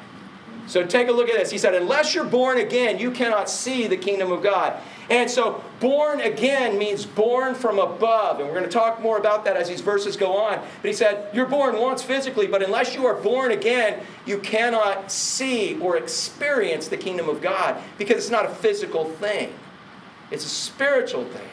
So 0.67 0.85
take 0.87 1.09
a 1.09 1.13
look 1.13 1.29
at 1.29 1.37
this. 1.37 1.51
He 1.51 1.59
said, 1.59 1.75
Unless 1.75 2.15
you're 2.15 2.25
born 2.25 2.59
again, 2.59 2.99
you 2.99 3.11
cannot 3.11 3.49
see 3.49 3.87
the 3.87 3.97
kingdom 3.97 4.33
of 4.33 4.43
God. 4.43 4.81
And 5.11 5.29
so, 5.29 5.63
born 5.81 6.21
again 6.21 6.79
means 6.79 7.05
born 7.05 7.57
from 7.57 7.81
above. 7.81 8.39
And 8.39 8.47
we're 8.49 8.55
going 8.55 8.65
to 8.65 8.71
talk 8.71 9.03
more 9.03 9.19
about 9.19 9.45
that 9.45 9.57
as 9.57 9.69
these 9.69 9.81
verses 9.81 10.17
go 10.17 10.37
on. 10.37 10.61
But 10.61 10.89
he 10.89 10.93
said, 10.93 11.35
You're 11.35 11.47
born 11.47 11.77
once 11.81 12.01
physically, 12.01 12.47
but 12.47 12.63
unless 12.63 12.95
you 12.95 13.05
are 13.07 13.15
born 13.15 13.51
again, 13.51 14.05
you 14.25 14.39
cannot 14.39 15.11
see 15.11 15.77
or 15.81 15.97
experience 15.97 16.87
the 16.87 16.97
kingdom 16.97 17.29
of 17.29 17.43
God 17.43 17.83
because 17.99 18.19
it's 18.19 18.31
not 18.31 18.47
a 18.47 18.51
physical 18.51 19.05
thing, 19.05 19.53
it's 20.31 20.45
a 20.45 20.49
spiritual 20.49 21.25
thing. 21.25 21.49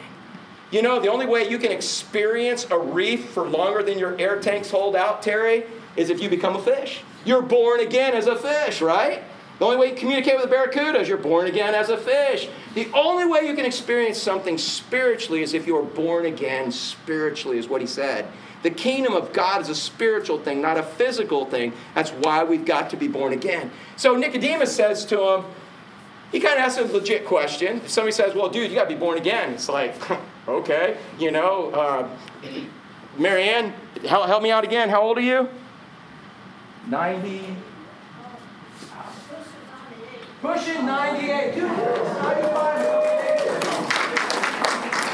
You 0.70 0.82
know, 0.82 1.00
the 1.00 1.08
only 1.08 1.26
way 1.26 1.48
you 1.48 1.58
can 1.58 1.72
experience 1.72 2.66
a 2.70 2.78
reef 2.78 3.30
for 3.30 3.48
longer 3.48 3.82
than 3.82 3.98
your 3.98 4.16
air 4.20 4.38
tanks 4.38 4.70
hold 4.70 4.94
out, 4.94 5.22
Terry, 5.22 5.64
is 5.96 6.10
if 6.10 6.20
you 6.22 6.28
become 6.28 6.54
a 6.54 6.62
fish. 6.62 7.00
You're 7.24 7.42
born 7.42 7.80
again 7.80 8.14
as 8.14 8.26
a 8.26 8.36
fish, 8.36 8.80
right? 8.80 9.22
The 9.58 9.64
only 9.64 9.76
way 9.76 9.90
you 9.90 9.96
communicate 9.96 10.36
with 10.36 10.44
a 10.44 10.48
barracuda 10.48 11.00
is 11.00 11.08
you're 11.08 11.18
born 11.18 11.46
again 11.46 11.74
as 11.74 11.88
a 11.88 11.96
fish. 11.96 12.48
The 12.74 12.88
only 12.92 13.24
way 13.24 13.46
you 13.46 13.54
can 13.54 13.64
experience 13.64 14.16
something 14.16 14.56
spiritually 14.56 15.42
is 15.42 15.52
if 15.52 15.66
you 15.66 15.76
are 15.76 15.82
born 15.82 16.26
again 16.26 16.70
spiritually, 16.70 17.58
is 17.58 17.68
what 17.68 17.80
he 17.80 17.86
said. 17.86 18.28
The 18.62 18.70
kingdom 18.70 19.14
of 19.14 19.32
God 19.32 19.60
is 19.60 19.68
a 19.68 19.74
spiritual 19.74 20.38
thing, 20.38 20.60
not 20.60 20.78
a 20.78 20.82
physical 20.82 21.44
thing. 21.44 21.72
That's 21.94 22.10
why 22.10 22.44
we've 22.44 22.64
got 22.64 22.90
to 22.90 22.96
be 22.96 23.08
born 23.08 23.32
again. 23.32 23.70
So 23.96 24.16
Nicodemus 24.16 24.74
says 24.74 25.04
to 25.06 25.20
him, 25.20 25.44
he 26.30 26.40
kind 26.40 26.58
of 26.58 26.64
asks 26.64 26.78
a 26.78 26.84
legit 26.84 27.24
question. 27.24 27.80
Somebody 27.88 28.12
says, 28.12 28.34
Well, 28.34 28.48
dude, 28.48 28.70
you 28.70 28.76
got 28.76 28.88
to 28.88 28.94
be 28.94 29.00
born 29.00 29.16
again. 29.16 29.54
It's 29.54 29.68
like, 29.68 29.94
okay, 30.48 30.98
you 31.18 31.30
know, 31.30 31.70
uh, 31.70 32.08
Marianne, 33.16 33.72
help, 34.06 34.26
help 34.26 34.42
me 34.42 34.50
out 34.50 34.64
again. 34.64 34.88
How 34.88 35.02
old 35.02 35.18
are 35.18 35.22
you? 35.22 35.48
90. 36.88 37.56
Pushing 40.40 40.86
98. 40.86 41.54
Dude, 41.56 41.64
95 41.64 42.86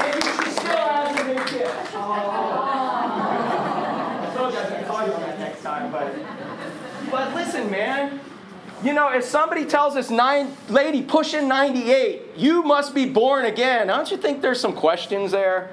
And 0.03 0.23
she 0.23 0.51
still 0.51 0.77
hasn't 0.77 1.27
been 1.27 1.47
kid. 1.47 1.67
I 1.67 1.95
told 4.37 4.53
you 4.53 4.59
I 4.59 4.63
was 4.63 4.71
going 4.71 4.83
to 4.83 4.87
call 4.87 5.07
you 5.07 5.13
on 5.15 5.21
that 5.23 5.39
next 5.39 5.63
time, 5.63 5.91
but, 5.91 6.15
but 7.11 7.35
listen, 7.35 7.71
man. 7.71 8.21
You 8.83 8.93
know, 8.93 9.09
if 9.09 9.25
somebody 9.25 9.65
tells 9.65 9.95
this 9.95 10.11
nine 10.11 10.55
lady 10.69 11.01
pushing 11.01 11.49
98, 11.49 12.37
you 12.37 12.63
must 12.63 12.95
be 12.95 13.09
born 13.09 13.47
again. 13.47 13.87
Don't 13.87 14.11
you 14.11 14.19
think 14.19 14.43
there's 14.43 14.61
some 14.61 14.75
questions 14.75 15.31
there? 15.31 15.71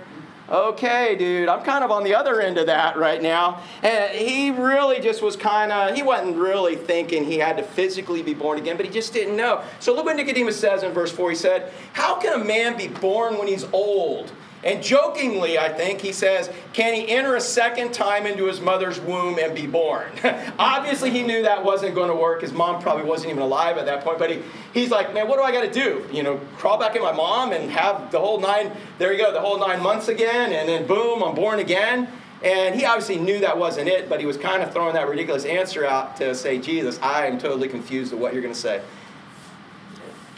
Okay, 0.51 1.15
dude, 1.15 1.47
I'm 1.47 1.63
kind 1.63 1.83
of 1.83 1.91
on 1.91 2.03
the 2.03 2.13
other 2.13 2.41
end 2.41 2.57
of 2.57 2.65
that 2.65 2.97
right 2.97 3.21
now. 3.21 3.61
And 3.81 4.11
he 4.11 4.51
really 4.51 4.99
just 4.99 5.21
was 5.21 5.35
kind 5.35 5.71
of, 5.71 5.95
he 5.95 6.03
wasn't 6.03 6.35
really 6.35 6.75
thinking 6.75 7.23
he 7.23 7.37
had 7.37 7.57
to 7.57 7.63
physically 7.63 8.21
be 8.21 8.33
born 8.33 8.57
again, 8.59 8.75
but 8.75 8.85
he 8.85 8.91
just 8.91 9.13
didn't 9.13 9.37
know. 9.37 9.63
So 9.79 9.95
look 9.95 10.05
what 10.05 10.17
Nicodemus 10.17 10.59
says 10.59 10.83
in 10.83 10.91
verse 10.91 11.11
4. 11.11 11.29
He 11.29 11.35
said, 11.35 11.71
How 11.93 12.19
can 12.19 12.39
a 12.39 12.43
man 12.43 12.77
be 12.77 12.87
born 12.87 13.37
when 13.37 13.47
he's 13.47 13.65
old? 13.71 14.31
And 14.63 14.83
jokingly, 14.83 15.57
I 15.57 15.69
think, 15.69 16.01
he 16.01 16.13
says, 16.13 16.49
Can 16.73 16.93
he 16.93 17.09
enter 17.09 17.35
a 17.35 17.41
second 17.41 17.93
time 17.93 18.27
into 18.27 18.45
his 18.45 18.61
mother's 18.61 18.99
womb 18.99 19.39
and 19.39 19.55
be 19.55 19.65
born? 19.65 20.11
Obviously, 20.59 21.09
he 21.09 21.23
knew 21.23 21.41
that 21.43 21.63
wasn't 21.63 21.95
going 21.95 22.09
to 22.09 22.15
work. 22.15 22.41
His 22.41 22.53
mom 22.53 22.81
probably 22.81 23.05
wasn't 23.05 23.31
even 23.31 23.41
alive 23.41 23.77
at 23.77 23.85
that 23.87 24.03
point. 24.03 24.19
But 24.19 24.29
he, 24.29 24.41
he's 24.73 24.91
like, 24.91 25.13
Man, 25.13 25.27
what 25.27 25.37
do 25.37 25.43
I 25.43 25.51
got 25.51 25.61
to 25.61 25.71
do? 25.71 26.05
You 26.11 26.21
know, 26.21 26.39
crawl 26.57 26.77
back 26.77 26.95
in 26.95 27.01
my 27.01 27.11
mom 27.11 27.53
and 27.53 27.71
have 27.71 28.11
the 28.11 28.19
whole 28.19 28.39
nine, 28.39 28.71
there 28.99 29.11
you 29.11 29.17
go, 29.17 29.33
the 29.33 29.41
whole 29.41 29.59
nine 29.59 29.81
months 29.81 30.09
again. 30.09 30.53
And 30.53 30.69
then 30.69 30.85
boom, 30.85 31.23
I'm 31.23 31.33
born 31.33 31.59
again. 31.59 32.07
And 32.43 32.75
he 32.75 32.85
obviously 32.85 33.17
knew 33.17 33.39
that 33.39 33.57
wasn't 33.57 33.87
it, 33.87 34.09
but 34.09 34.19
he 34.19 34.25
was 34.25 34.35
kind 34.35 34.63
of 34.63 34.73
throwing 34.73 34.95
that 34.95 35.07
ridiculous 35.07 35.45
answer 35.45 35.85
out 35.85 36.17
to 36.17 36.33
say, 36.33 36.57
Jesus, 36.57 36.99
I 36.99 37.27
am 37.27 37.37
totally 37.37 37.67
confused 37.67 38.13
at 38.13 38.19
what 38.19 38.33
you're 38.33 38.41
going 38.41 38.53
to 38.53 38.59
say. 38.59 38.81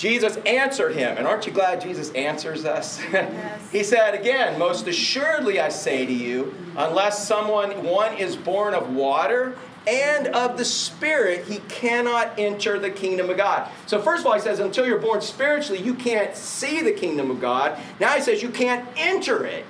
Jesus 0.04 0.36
answered 0.46 0.96
him. 0.96 1.18
And 1.18 1.26
aren't 1.26 1.48
you 1.48 1.54
glad 1.54 1.80
Jesus 1.80 2.12
answers 2.12 2.66
us? 2.66 3.00
Yes. 3.14 3.72
he 3.72 3.84
said 3.84 4.14
again, 4.16 4.60
Most 4.60 4.86
assuredly 4.86 5.62
I 5.62 5.70
say 5.70 6.06
to 6.06 6.12
you, 6.12 6.54
unless 6.76 7.26
someone, 7.26 7.84
one 7.84 8.18
is 8.18 8.36
born 8.36 8.74
of 8.74 8.94
water 8.94 9.56
and 9.88 10.28
of 10.28 10.58
the 10.58 10.66
Spirit, 10.66 11.46
he 11.46 11.60
cannot 11.70 12.38
enter 12.38 12.80
the 12.80 12.90
kingdom 12.90 13.30
of 13.30 13.38
God. 13.38 13.70
So, 13.86 14.02
first 14.02 14.22
of 14.22 14.28
all, 14.28 14.34
he 14.34 14.42
says, 14.42 14.60
until 14.60 14.86
you're 14.86 15.00
born 15.00 15.22
spiritually, 15.22 15.82
you 15.82 15.94
can't 15.94 16.36
see 16.36 16.82
the 16.82 16.92
kingdom 16.92 17.32
of 17.32 17.40
God. 17.40 17.80
Now 18.02 18.10
he 18.10 18.22
says 18.22 18.42
you 18.42 18.50
can't 18.50 18.86
enter 18.98 19.46
it 19.46 19.66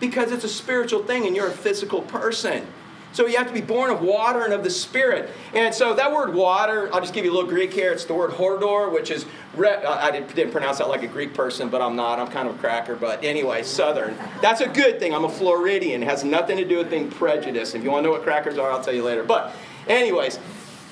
because 0.00 0.32
it's 0.32 0.44
a 0.44 0.48
spiritual 0.50 1.02
thing 1.04 1.26
and 1.26 1.34
you're 1.34 1.48
a 1.48 1.52
physical 1.52 2.02
person. 2.02 2.66
So 3.12 3.26
you 3.26 3.36
have 3.36 3.48
to 3.48 3.52
be 3.52 3.60
born 3.60 3.90
of 3.90 4.02
water 4.02 4.44
and 4.44 4.52
of 4.52 4.62
the 4.62 4.70
Spirit. 4.70 5.30
And 5.54 5.74
so 5.74 5.94
that 5.94 6.12
word 6.12 6.34
water, 6.34 6.88
I'll 6.92 7.00
just 7.00 7.14
give 7.14 7.24
you 7.24 7.32
a 7.32 7.34
little 7.34 7.48
Greek 7.48 7.72
here. 7.72 7.92
It's 7.92 8.04
the 8.04 8.14
word 8.14 8.30
hordor, 8.30 8.92
which 8.92 9.10
is, 9.10 9.26
I 9.56 10.10
didn't 10.10 10.52
pronounce 10.52 10.78
that 10.78 10.88
like 10.88 11.02
a 11.02 11.08
Greek 11.08 11.34
person, 11.34 11.68
but 11.68 11.80
I'm 11.80 11.96
not. 11.96 12.18
I'm 12.18 12.28
kind 12.28 12.48
of 12.48 12.56
a 12.56 12.58
cracker. 12.58 12.94
But 12.96 13.24
anyway, 13.24 13.62
Southern. 13.62 14.16
That's 14.40 14.60
a 14.60 14.68
good 14.68 14.98
thing. 14.98 15.14
I'm 15.14 15.24
a 15.24 15.28
Floridian. 15.28 16.02
It 16.02 16.06
has 16.06 16.24
nothing 16.24 16.56
to 16.58 16.64
do 16.64 16.78
with 16.78 16.90
being 16.90 17.10
prejudiced. 17.10 17.74
If 17.74 17.82
you 17.82 17.90
want 17.90 18.04
to 18.04 18.08
know 18.08 18.12
what 18.12 18.22
crackers 18.22 18.58
are, 18.58 18.70
I'll 18.70 18.82
tell 18.82 18.94
you 18.94 19.04
later. 19.04 19.24
But 19.24 19.52
anyways, 19.86 20.38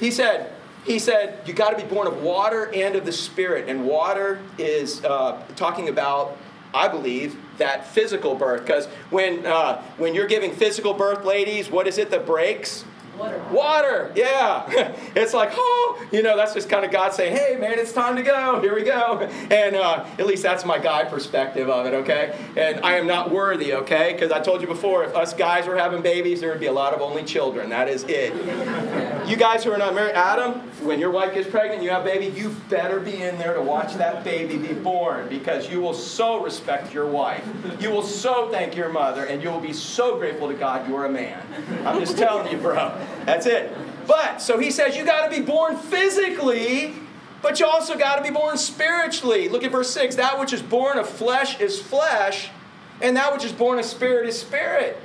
he 0.00 0.10
said, 0.10 0.52
he 0.84 0.98
said, 0.98 1.40
you 1.46 1.52
got 1.52 1.76
to 1.76 1.76
be 1.76 1.88
born 1.88 2.06
of 2.06 2.22
water 2.22 2.72
and 2.74 2.96
of 2.96 3.04
the 3.04 3.12
Spirit. 3.12 3.68
And 3.68 3.86
water 3.86 4.40
is 4.58 5.04
uh, 5.04 5.42
talking 5.56 5.88
about 5.88 6.38
I 6.76 6.88
believe, 6.88 7.36
that 7.58 7.86
physical 7.86 8.34
birth. 8.34 8.64
Because 8.64 8.86
when, 9.10 9.46
uh, 9.46 9.82
when 9.98 10.14
you're 10.14 10.26
giving 10.26 10.52
physical 10.52 10.94
birth, 10.94 11.24
ladies, 11.24 11.70
what 11.70 11.86
is 11.86 11.98
it 11.98 12.10
that 12.10 12.26
breaks? 12.26 12.84
Water. 13.16 13.42
Water, 13.50 14.12
yeah. 14.14 14.66
it's 15.16 15.32
like, 15.32 15.50
oh, 15.54 16.06
you 16.12 16.22
know, 16.22 16.36
that's 16.36 16.52
just 16.54 16.68
kind 16.68 16.84
of 16.84 16.90
God 16.90 17.14
saying, 17.14 17.34
hey, 17.34 17.56
man, 17.56 17.78
it's 17.78 17.92
time 17.92 18.16
to 18.16 18.22
go. 18.22 18.60
Here 18.60 18.74
we 18.74 18.82
go. 18.82 19.20
And 19.50 19.76
uh, 19.76 20.04
at 20.18 20.26
least 20.26 20.42
that's 20.42 20.64
my 20.64 20.78
guy 20.78 21.04
perspective 21.04 21.68
of 21.68 21.86
it, 21.86 21.94
okay? 21.94 22.38
And 22.56 22.84
I 22.84 22.96
am 22.96 23.06
not 23.06 23.30
worthy, 23.30 23.72
okay? 23.74 24.12
Because 24.12 24.32
I 24.32 24.40
told 24.40 24.60
you 24.60 24.66
before, 24.66 25.04
if 25.04 25.14
us 25.14 25.32
guys 25.32 25.66
were 25.66 25.76
having 25.76 26.02
babies, 26.02 26.40
there 26.40 26.50
would 26.50 26.60
be 26.60 26.66
a 26.66 26.72
lot 26.72 26.92
of 26.92 27.00
only 27.00 27.24
children. 27.24 27.70
That 27.70 27.88
is 27.88 28.04
it. 28.04 28.34
you 29.26 29.36
guys 29.36 29.64
who 29.64 29.72
are 29.72 29.78
not 29.78 29.94
married, 29.94 30.14
Adam, 30.14 30.60
when 30.84 30.98
your 31.00 31.10
wife 31.10 31.34
gets 31.34 31.48
pregnant, 31.48 31.82
you 31.82 31.90
have 31.90 32.02
a 32.02 32.04
baby, 32.04 32.38
you 32.38 32.50
better 32.68 33.00
be 33.00 33.22
in 33.22 33.38
there 33.38 33.54
to 33.54 33.62
watch 33.62 33.94
that 33.94 34.24
baby 34.24 34.56
be 34.58 34.74
born 34.74 35.28
because 35.28 35.70
you 35.70 35.80
will 35.80 35.94
so 35.94 36.42
respect 36.42 36.92
your 36.92 37.06
wife. 37.06 37.46
You 37.80 37.90
will 37.90 38.02
so 38.02 38.50
thank 38.50 38.76
your 38.76 38.88
mother, 38.88 39.24
and 39.24 39.42
you 39.42 39.50
will 39.50 39.60
be 39.60 39.72
so 39.72 40.18
grateful 40.18 40.48
to 40.48 40.54
God 40.54 40.86
you 40.88 40.96
are 40.96 41.06
a 41.06 41.10
man. 41.10 41.42
I'm 41.84 41.98
just 42.00 42.18
telling 42.18 42.50
you, 42.50 42.58
bro. 42.58 43.05
That's 43.24 43.46
it. 43.46 43.72
But, 44.06 44.40
so 44.40 44.58
he 44.58 44.70
says, 44.70 44.96
you 44.96 45.04
got 45.04 45.28
to 45.28 45.36
be 45.36 45.44
born 45.44 45.76
physically, 45.76 46.94
but 47.42 47.58
you 47.58 47.66
also 47.66 47.96
got 47.96 48.16
to 48.16 48.22
be 48.22 48.30
born 48.30 48.56
spiritually. 48.56 49.48
Look 49.48 49.64
at 49.64 49.72
verse 49.72 49.90
6. 49.90 50.16
That 50.16 50.38
which 50.38 50.52
is 50.52 50.62
born 50.62 50.98
of 50.98 51.08
flesh 51.08 51.60
is 51.60 51.80
flesh, 51.80 52.50
and 53.00 53.16
that 53.16 53.32
which 53.32 53.44
is 53.44 53.52
born 53.52 53.78
of 53.78 53.84
spirit 53.84 54.28
is 54.28 54.38
spirit. 54.40 54.98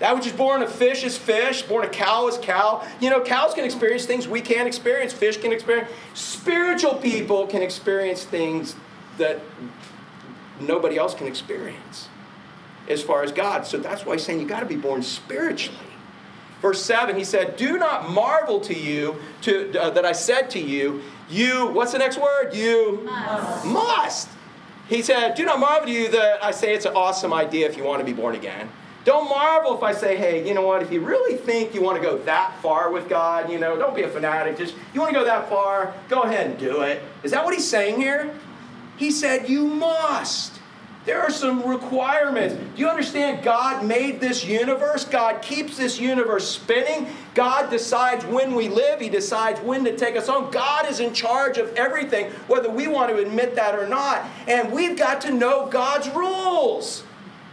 That 0.00 0.16
which 0.16 0.26
is 0.26 0.32
born 0.32 0.62
of 0.62 0.72
fish 0.72 1.04
is 1.04 1.16
fish, 1.16 1.62
born 1.62 1.84
of 1.84 1.92
cow 1.92 2.26
is 2.26 2.36
cow. 2.38 2.86
You 3.00 3.10
know, 3.10 3.20
cows 3.20 3.54
can 3.54 3.64
experience 3.64 4.04
things 4.04 4.26
we 4.26 4.40
can't 4.40 4.66
experience, 4.66 5.12
fish 5.12 5.36
can 5.36 5.52
experience. 5.52 5.88
Spiritual 6.14 6.96
people 6.96 7.46
can 7.46 7.62
experience 7.62 8.24
things 8.24 8.74
that 9.18 9.40
nobody 10.60 10.98
else 10.98 11.14
can 11.14 11.28
experience 11.28 12.08
as 12.88 13.02
far 13.02 13.22
as 13.22 13.30
God. 13.30 13.66
So 13.66 13.78
that's 13.78 14.04
why 14.04 14.14
he's 14.14 14.24
saying 14.24 14.40
you 14.40 14.46
got 14.46 14.60
to 14.60 14.66
be 14.66 14.76
born 14.76 15.02
spiritually. 15.02 15.78
Verse 16.64 16.82
7, 16.82 17.14
he 17.14 17.24
said, 17.24 17.58
Do 17.58 17.76
not 17.76 18.08
marvel 18.08 18.58
to 18.60 18.72
you 18.72 19.16
to, 19.42 19.78
uh, 19.78 19.90
that 19.90 20.06
I 20.06 20.12
said 20.12 20.48
to 20.52 20.58
you, 20.58 21.02
you, 21.28 21.66
what's 21.66 21.92
the 21.92 21.98
next 21.98 22.16
word? 22.16 22.54
You 22.54 23.02
must. 23.04 23.66
must. 23.66 24.28
He 24.88 25.02
said, 25.02 25.34
Do 25.34 25.44
not 25.44 25.60
marvel 25.60 25.88
to 25.88 25.92
you 25.92 26.08
that 26.12 26.42
I 26.42 26.52
say 26.52 26.74
it's 26.74 26.86
an 26.86 26.96
awesome 26.96 27.34
idea 27.34 27.68
if 27.68 27.76
you 27.76 27.84
want 27.84 28.00
to 28.00 28.04
be 28.06 28.14
born 28.14 28.34
again. 28.34 28.70
Don't 29.04 29.28
marvel 29.28 29.76
if 29.76 29.82
I 29.82 29.92
say, 29.92 30.16
hey, 30.16 30.48
you 30.48 30.54
know 30.54 30.62
what, 30.62 30.82
if 30.82 30.90
you 30.90 31.02
really 31.02 31.36
think 31.36 31.74
you 31.74 31.82
want 31.82 32.00
to 32.00 32.02
go 32.02 32.16
that 32.16 32.58
far 32.62 32.90
with 32.90 33.10
God, 33.10 33.52
you 33.52 33.58
know, 33.58 33.76
don't 33.76 33.94
be 33.94 34.00
a 34.00 34.08
fanatic. 34.08 34.56
Just, 34.56 34.74
you 34.94 35.02
want 35.02 35.12
to 35.12 35.18
go 35.18 35.26
that 35.26 35.50
far, 35.50 35.92
go 36.08 36.22
ahead 36.22 36.46
and 36.46 36.58
do 36.58 36.80
it. 36.80 37.02
Is 37.22 37.32
that 37.32 37.44
what 37.44 37.52
he's 37.52 37.68
saying 37.68 38.00
here? 38.00 38.34
He 38.96 39.10
said, 39.10 39.50
you 39.50 39.66
must. 39.66 40.60
There 41.04 41.20
are 41.20 41.30
some 41.30 41.68
requirements. 41.68 42.54
Do 42.54 42.80
you 42.80 42.88
understand? 42.88 43.44
God 43.44 43.84
made 43.84 44.20
this 44.20 44.42
universe. 44.42 45.04
God 45.04 45.42
keeps 45.42 45.76
this 45.76 46.00
universe 46.00 46.48
spinning. 46.48 47.08
God 47.34 47.68
decides 47.68 48.24
when 48.24 48.54
we 48.54 48.68
live. 48.68 49.00
He 49.00 49.10
decides 49.10 49.60
when 49.60 49.84
to 49.84 49.94
take 49.94 50.16
us 50.16 50.28
home. 50.28 50.50
God 50.50 50.88
is 50.88 51.00
in 51.00 51.12
charge 51.12 51.58
of 51.58 51.74
everything, 51.74 52.30
whether 52.46 52.70
we 52.70 52.88
want 52.88 53.10
to 53.10 53.18
admit 53.18 53.54
that 53.56 53.78
or 53.78 53.86
not. 53.86 54.24
And 54.48 54.72
we've 54.72 54.96
got 54.96 55.20
to 55.22 55.30
know 55.30 55.66
God's 55.66 56.08
rules. 56.08 57.04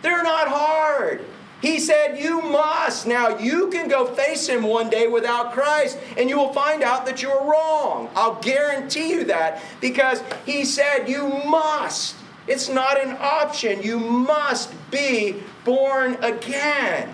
They're 0.02 0.24
not 0.24 0.48
hard. 0.48 1.26
He 1.62 1.80
said, 1.80 2.18
You 2.18 2.42
must. 2.42 3.06
Now, 3.06 3.38
you 3.38 3.70
can 3.70 3.90
go 3.90 4.08
face 4.08 4.48
him 4.48 4.64
one 4.64 4.90
day 4.90 5.08
without 5.08 5.52
Christ, 5.52 6.00
and 6.18 6.30
you 6.30 6.38
will 6.38 6.54
find 6.54 6.82
out 6.82 7.06
that 7.06 7.22
you're 7.22 7.44
wrong. 7.44 8.10
I'll 8.16 8.42
guarantee 8.42 9.12
you 9.12 9.26
that 9.26 9.62
because 9.80 10.24
he 10.46 10.66
said, 10.66 11.08
You 11.08 11.28
must. 11.28 12.16
It's 12.48 12.70
not 12.70 13.00
an 13.02 13.18
option. 13.20 13.82
You 13.84 14.00
must 14.00 14.74
be 14.90 15.44
born 15.64 16.16
again. 16.22 17.14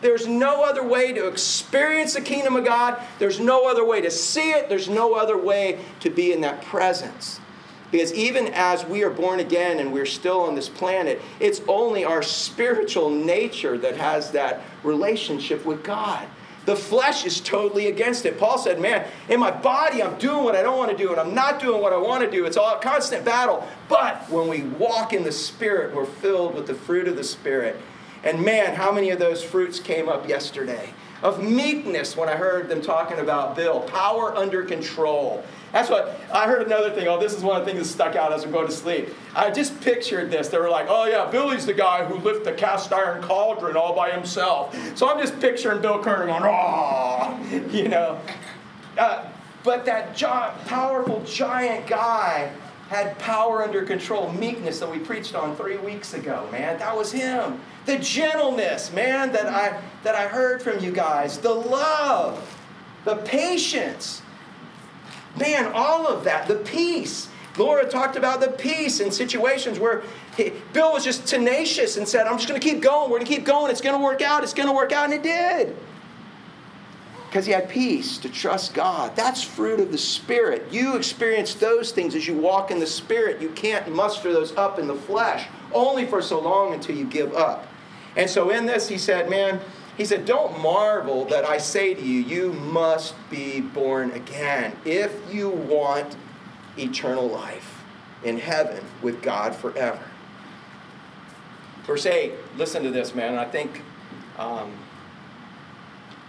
There's 0.00 0.26
no 0.26 0.64
other 0.64 0.82
way 0.82 1.12
to 1.12 1.28
experience 1.28 2.14
the 2.14 2.20
kingdom 2.20 2.56
of 2.56 2.64
God. 2.64 3.00
There's 3.18 3.38
no 3.38 3.68
other 3.68 3.84
way 3.84 4.00
to 4.00 4.10
see 4.10 4.50
it. 4.50 4.68
There's 4.68 4.88
no 4.88 5.14
other 5.14 5.38
way 5.38 5.84
to 6.00 6.10
be 6.10 6.32
in 6.32 6.40
that 6.40 6.62
presence. 6.62 7.38
Because 7.92 8.12
even 8.14 8.48
as 8.48 8.84
we 8.86 9.04
are 9.04 9.10
born 9.10 9.38
again 9.38 9.78
and 9.78 9.92
we're 9.92 10.06
still 10.06 10.40
on 10.40 10.54
this 10.54 10.68
planet, 10.68 11.20
it's 11.38 11.60
only 11.68 12.04
our 12.04 12.22
spiritual 12.22 13.10
nature 13.10 13.76
that 13.78 13.96
has 13.96 14.32
that 14.32 14.62
relationship 14.82 15.64
with 15.66 15.84
God. 15.84 16.26
The 16.64 16.76
flesh 16.76 17.24
is 17.24 17.40
totally 17.40 17.88
against 17.88 18.24
it. 18.24 18.38
Paul 18.38 18.58
said, 18.58 18.80
Man, 18.80 19.06
in 19.28 19.40
my 19.40 19.50
body, 19.50 20.02
I'm 20.02 20.16
doing 20.18 20.44
what 20.44 20.54
I 20.54 20.62
don't 20.62 20.78
want 20.78 20.90
to 20.90 20.96
do, 20.96 21.10
and 21.10 21.20
I'm 21.20 21.34
not 21.34 21.60
doing 21.60 21.82
what 21.82 21.92
I 21.92 21.96
want 21.96 22.24
to 22.24 22.30
do. 22.30 22.44
It's 22.44 22.56
all 22.56 22.76
a 22.76 22.80
constant 22.80 23.24
battle. 23.24 23.66
But 23.88 24.28
when 24.30 24.48
we 24.48 24.62
walk 24.62 25.12
in 25.12 25.24
the 25.24 25.32
Spirit, 25.32 25.94
we're 25.94 26.06
filled 26.06 26.54
with 26.54 26.66
the 26.66 26.74
fruit 26.74 27.08
of 27.08 27.16
the 27.16 27.24
Spirit. 27.24 27.80
And 28.24 28.44
man, 28.44 28.74
how 28.76 28.92
many 28.92 29.10
of 29.10 29.18
those 29.18 29.42
fruits 29.42 29.80
came 29.80 30.08
up 30.08 30.28
yesterday? 30.28 30.90
Of 31.22 31.42
meekness 31.42 32.16
when 32.16 32.28
I 32.28 32.36
heard 32.36 32.68
them 32.68 32.80
talking 32.80 33.18
about 33.18 33.56
Bill, 33.56 33.80
power 33.80 34.36
under 34.36 34.64
control. 34.64 35.44
That's 35.72 35.88
what 35.88 36.20
I 36.32 36.46
heard 36.46 36.66
another 36.66 36.90
thing. 36.90 37.08
Oh, 37.08 37.18
this 37.18 37.32
is 37.32 37.42
one 37.42 37.58
of 37.58 37.66
the 37.66 37.72
things 37.72 37.86
that 37.86 37.92
stuck 37.92 38.14
out 38.14 38.32
as 38.32 38.44
I'm 38.44 38.52
going 38.52 38.66
to 38.66 38.72
sleep. 38.72 39.08
I 39.34 39.50
just 39.50 39.80
pictured 39.80 40.30
this. 40.30 40.48
They 40.48 40.58
were 40.58 40.68
like, 40.68 40.86
oh, 40.88 41.06
yeah, 41.06 41.30
Billy's 41.30 41.64
the 41.64 41.72
guy 41.72 42.04
who 42.04 42.16
lifted 42.16 42.44
the 42.44 42.52
cast 42.52 42.92
iron 42.92 43.22
cauldron 43.22 43.76
all 43.76 43.94
by 43.94 44.10
himself. 44.10 44.76
So 44.96 45.08
I'm 45.08 45.18
just 45.18 45.40
picturing 45.40 45.80
Bill 45.80 46.02
Kerner 46.02 46.26
going, 46.26 46.42
oh, 46.44 47.40
you 47.72 47.88
know. 47.88 48.20
Uh, 48.98 49.26
but 49.64 49.86
that 49.86 50.14
gi- 50.14 50.66
powerful 50.66 51.22
giant 51.24 51.86
guy 51.86 52.52
had 52.88 53.18
power 53.18 53.62
under 53.62 53.82
control, 53.84 54.30
meekness 54.32 54.78
that 54.80 54.90
we 54.90 54.98
preached 54.98 55.34
on 55.34 55.56
three 55.56 55.78
weeks 55.78 56.12
ago, 56.12 56.46
man. 56.52 56.78
That 56.78 56.94
was 56.94 57.10
him. 57.10 57.60
The 57.86 57.98
gentleness, 57.98 58.92
man, 58.92 59.32
that 59.32 59.46
I 59.46 59.80
that 60.02 60.14
I 60.14 60.28
heard 60.28 60.60
from 60.60 60.80
you 60.80 60.92
guys. 60.92 61.38
The 61.38 61.54
love, 61.54 62.58
the 63.04 63.16
patience 63.16 64.21
Man, 65.38 65.72
all 65.74 66.06
of 66.06 66.24
that, 66.24 66.48
the 66.48 66.56
peace. 66.56 67.28
Laura 67.56 67.88
talked 67.88 68.16
about 68.16 68.40
the 68.40 68.48
peace 68.48 69.00
in 69.00 69.10
situations 69.10 69.78
where 69.78 70.02
he, 70.36 70.52
Bill 70.72 70.92
was 70.92 71.04
just 71.04 71.26
tenacious 71.26 71.96
and 71.96 72.08
said, 72.08 72.26
I'm 72.26 72.36
just 72.36 72.48
going 72.48 72.60
to 72.60 72.66
keep 72.66 72.82
going. 72.82 73.10
We're 73.10 73.18
going 73.18 73.28
to 73.28 73.34
keep 73.34 73.44
going. 73.44 73.70
It's 73.70 73.80
going 73.80 73.98
to 73.98 74.02
work 74.02 74.22
out. 74.22 74.42
It's 74.42 74.54
going 74.54 74.68
to 74.68 74.74
work 74.74 74.92
out. 74.92 75.04
And 75.04 75.14
it 75.14 75.22
did. 75.22 75.76
Because 77.28 77.46
he 77.46 77.52
had 77.52 77.68
peace 77.68 78.18
to 78.18 78.28
trust 78.28 78.74
God. 78.74 79.16
That's 79.16 79.42
fruit 79.42 79.80
of 79.80 79.90
the 79.90 79.98
Spirit. 79.98 80.66
You 80.70 80.96
experience 80.96 81.54
those 81.54 81.92
things 81.92 82.14
as 82.14 82.26
you 82.26 82.36
walk 82.36 82.70
in 82.70 82.78
the 82.78 82.86
Spirit. 82.86 83.40
You 83.40 83.50
can't 83.50 83.90
muster 83.90 84.32
those 84.32 84.54
up 84.56 84.78
in 84.78 84.86
the 84.86 84.94
flesh, 84.94 85.46
only 85.72 86.06
for 86.06 86.20
so 86.20 86.40
long 86.40 86.74
until 86.74 86.94
you 86.96 87.06
give 87.06 87.34
up. 87.34 87.66
And 88.16 88.28
so 88.28 88.50
in 88.50 88.66
this, 88.66 88.88
he 88.88 88.98
said, 88.98 89.30
Man, 89.30 89.60
he 89.96 90.04
said, 90.04 90.24
Don't 90.24 90.58
marvel 90.60 91.24
that 91.26 91.44
I 91.44 91.58
say 91.58 91.94
to 91.94 92.02
you, 92.02 92.20
you 92.20 92.52
must 92.52 93.14
be 93.30 93.60
born 93.60 94.10
again 94.12 94.76
if 94.84 95.14
you 95.32 95.50
want 95.50 96.16
eternal 96.78 97.28
life 97.28 97.82
in 98.24 98.38
heaven 98.38 98.84
with 99.02 99.22
God 99.22 99.54
forever. 99.54 100.02
Verse 101.84 102.06
8, 102.06 102.32
listen 102.56 102.84
to 102.84 102.90
this, 102.90 103.14
man. 103.14 103.36
I 103.36 103.44
think, 103.44 103.82
um, 104.38 104.72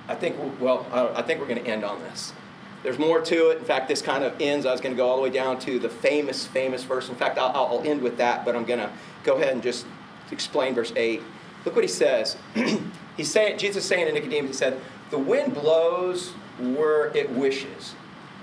I 0.08 0.15
think, 0.15 0.36
well, 0.60 0.86
I 1.15 1.21
think 1.21 1.39
we're 1.39 1.47
going 1.47 1.63
to 1.63 1.69
end 1.69 1.84
on 1.84 1.99
this. 2.02 2.34
There's 2.82 2.99
more 2.99 3.21
to 3.21 3.49
it. 3.52 3.60
In 3.60 3.63
fact, 3.63 3.88
this 3.88 4.02
kind 4.02 4.26
of 4.26 4.41
ends. 4.41 4.65
I 4.65 4.71
was 4.71 4.82
going 4.82 4.93
to 4.93 4.97
go 4.97 5.08
all 5.08 5.15
the 5.15 5.21
way 5.21 5.30
down 5.30 5.58
to 5.60 5.80
the 5.80 5.88
famous, 5.88 6.45
famous 6.45 6.84
verse. 6.84 7.08
In 7.08 7.15
fact, 7.15 7.38
I'll, 7.38 7.52
I'll 7.56 7.84
end 7.86 8.02
with 8.02 8.17
that, 8.17 8.43
but 8.43 8.56
I'm 8.56 8.65
going 8.65 8.80
to 8.80 8.91
go 9.23 9.36
ahead 9.36 9.54
and 9.54 9.63
just 9.63 9.86
explain 10.32 10.76
verse 10.76 10.91
8. 10.95 11.21
Look 11.63 11.76
what 11.76 11.84
he 11.84 11.89
says. 11.89 12.36
He's 13.17 13.32
saying, 13.32 13.58
Jesus 13.58 13.84
is 13.84 13.89
saying 13.89 14.08
to 14.08 14.12
Nicodemus, 14.12 14.52
he 14.52 14.58
said, 14.58 14.80
the 15.12 15.17
wind 15.17 15.54
blows 15.54 16.32
where 16.60 17.15
it 17.15 17.30
wishes. 17.30 17.95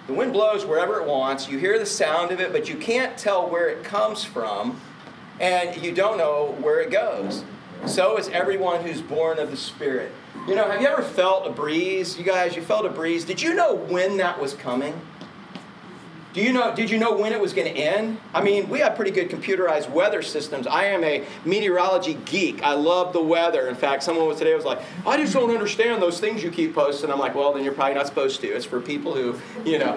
The 0.06 0.12
wind 0.12 0.32
blows 0.32 0.64
wherever 0.64 1.00
it 1.00 1.06
wants. 1.06 1.48
You 1.48 1.58
hear 1.58 1.78
the 1.78 1.86
sound 1.86 2.32
of 2.32 2.40
it, 2.40 2.52
but 2.52 2.68
you 2.68 2.76
can't 2.76 3.16
tell 3.16 3.48
where 3.48 3.68
it 3.68 3.84
comes 3.84 4.24
from, 4.24 4.80
and 5.40 5.80
you 5.82 5.92
don't 5.92 6.18
know 6.18 6.56
where 6.60 6.80
it 6.80 6.90
goes. 6.90 7.44
So 7.86 8.18
is 8.18 8.28
everyone 8.28 8.84
who's 8.84 9.00
born 9.00 9.38
of 9.38 9.50
the 9.50 9.56
Spirit. 9.56 10.12
You 10.46 10.54
know, 10.54 10.70
have 10.70 10.80
you 10.80 10.88
ever 10.88 11.02
felt 11.02 11.46
a 11.46 11.50
breeze? 11.50 12.18
You 12.18 12.24
guys, 12.24 12.54
you 12.56 12.62
felt 12.62 12.86
a 12.86 12.90
breeze. 12.90 13.24
Did 13.24 13.40
you 13.40 13.54
know 13.54 13.74
when 13.74 14.16
that 14.18 14.40
was 14.40 14.54
coming? 14.54 15.00
Do 16.32 16.40
you 16.40 16.52
know, 16.52 16.72
did 16.74 16.90
you 16.90 16.98
know 16.98 17.16
when 17.16 17.32
it 17.32 17.40
was 17.40 17.52
going 17.52 17.66
to 17.66 17.78
end? 17.78 18.18
I 18.32 18.40
mean, 18.40 18.68
we 18.68 18.78
have 18.78 18.94
pretty 18.94 19.10
good 19.10 19.30
computerized 19.30 19.90
weather 19.90 20.22
systems. 20.22 20.68
I 20.68 20.84
am 20.84 21.02
a 21.02 21.24
meteorology 21.44 22.18
geek. 22.24 22.62
I 22.62 22.74
love 22.74 23.12
the 23.12 23.22
weather. 23.22 23.66
In 23.66 23.74
fact, 23.74 24.04
someone 24.04 24.28
was 24.28 24.38
today 24.38 24.54
was 24.54 24.64
like, 24.64 24.80
I 25.04 25.16
just 25.16 25.32
don't 25.32 25.50
understand 25.50 26.00
those 26.00 26.20
things 26.20 26.44
you 26.44 26.52
keep 26.52 26.72
posting. 26.72 27.10
I'm 27.10 27.18
like, 27.18 27.34
well, 27.34 27.52
then 27.52 27.64
you're 27.64 27.72
probably 27.72 27.94
not 27.94 28.06
supposed 28.06 28.40
to. 28.42 28.46
It's 28.46 28.64
for 28.64 28.80
people 28.80 29.12
who, 29.12 29.34
you 29.68 29.80
know. 29.80 29.96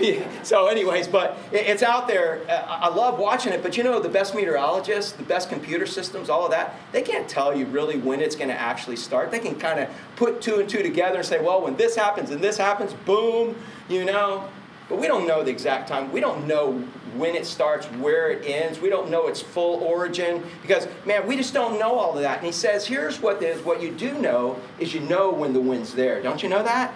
so, 0.42 0.68
anyways, 0.68 1.08
but 1.08 1.36
it's 1.52 1.82
out 1.82 2.08
there. 2.08 2.40
I 2.48 2.88
love 2.88 3.18
watching 3.18 3.52
it. 3.52 3.62
But 3.62 3.76
you 3.76 3.84
know, 3.84 4.00
the 4.00 4.08
best 4.08 4.34
meteorologists, 4.34 5.12
the 5.12 5.24
best 5.24 5.50
computer 5.50 5.84
systems, 5.84 6.30
all 6.30 6.46
of 6.46 6.52
that, 6.52 6.74
they 6.92 7.02
can't 7.02 7.28
tell 7.28 7.54
you 7.54 7.66
really 7.66 7.98
when 7.98 8.20
it's 8.20 8.34
going 8.34 8.48
to 8.48 8.58
actually 8.58 8.96
start. 8.96 9.30
They 9.30 9.38
can 9.38 9.56
kind 9.56 9.80
of 9.80 9.90
put 10.16 10.40
two 10.40 10.58
and 10.58 10.68
two 10.68 10.82
together 10.82 11.18
and 11.18 11.26
say, 11.26 11.38
well, 11.38 11.60
when 11.60 11.76
this 11.76 11.96
happens 11.96 12.30
and 12.30 12.42
this 12.42 12.56
happens, 12.56 12.94
boom, 13.04 13.56
you 13.90 14.06
know. 14.06 14.48
But 14.90 14.98
we 14.98 15.06
don't 15.06 15.24
know 15.24 15.44
the 15.44 15.52
exact 15.52 15.88
time. 15.88 16.10
We 16.10 16.18
don't 16.18 16.48
know 16.48 16.72
when 17.14 17.36
it 17.36 17.46
starts, 17.46 17.86
where 17.86 18.28
it 18.28 18.44
ends. 18.44 18.80
We 18.80 18.90
don't 18.90 19.08
know 19.08 19.28
its 19.28 19.40
full 19.40 19.76
origin 19.84 20.42
because, 20.62 20.88
man, 21.06 21.28
we 21.28 21.36
just 21.36 21.54
don't 21.54 21.78
know 21.78 21.94
all 21.94 22.16
of 22.16 22.22
that. 22.22 22.38
And 22.38 22.46
he 22.46 22.52
says, 22.52 22.88
here's 22.88 23.20
what 23.20 23.40
is 23.40 23.64
what 23.64 23.80
you 23.80 23.92
do 23.92 24.18
know 24.18 24.58
is 24.80 24.92
you 24.92 25.00
know 25.00 25.30
when 25.30 25.52
the 25.52 25.60
wind's 25.60 25.94
there. 25.94 26.20
Don't 26.20 26.42
you 26.42 26.48
know 26.48 26.64
that? 26.64 26.92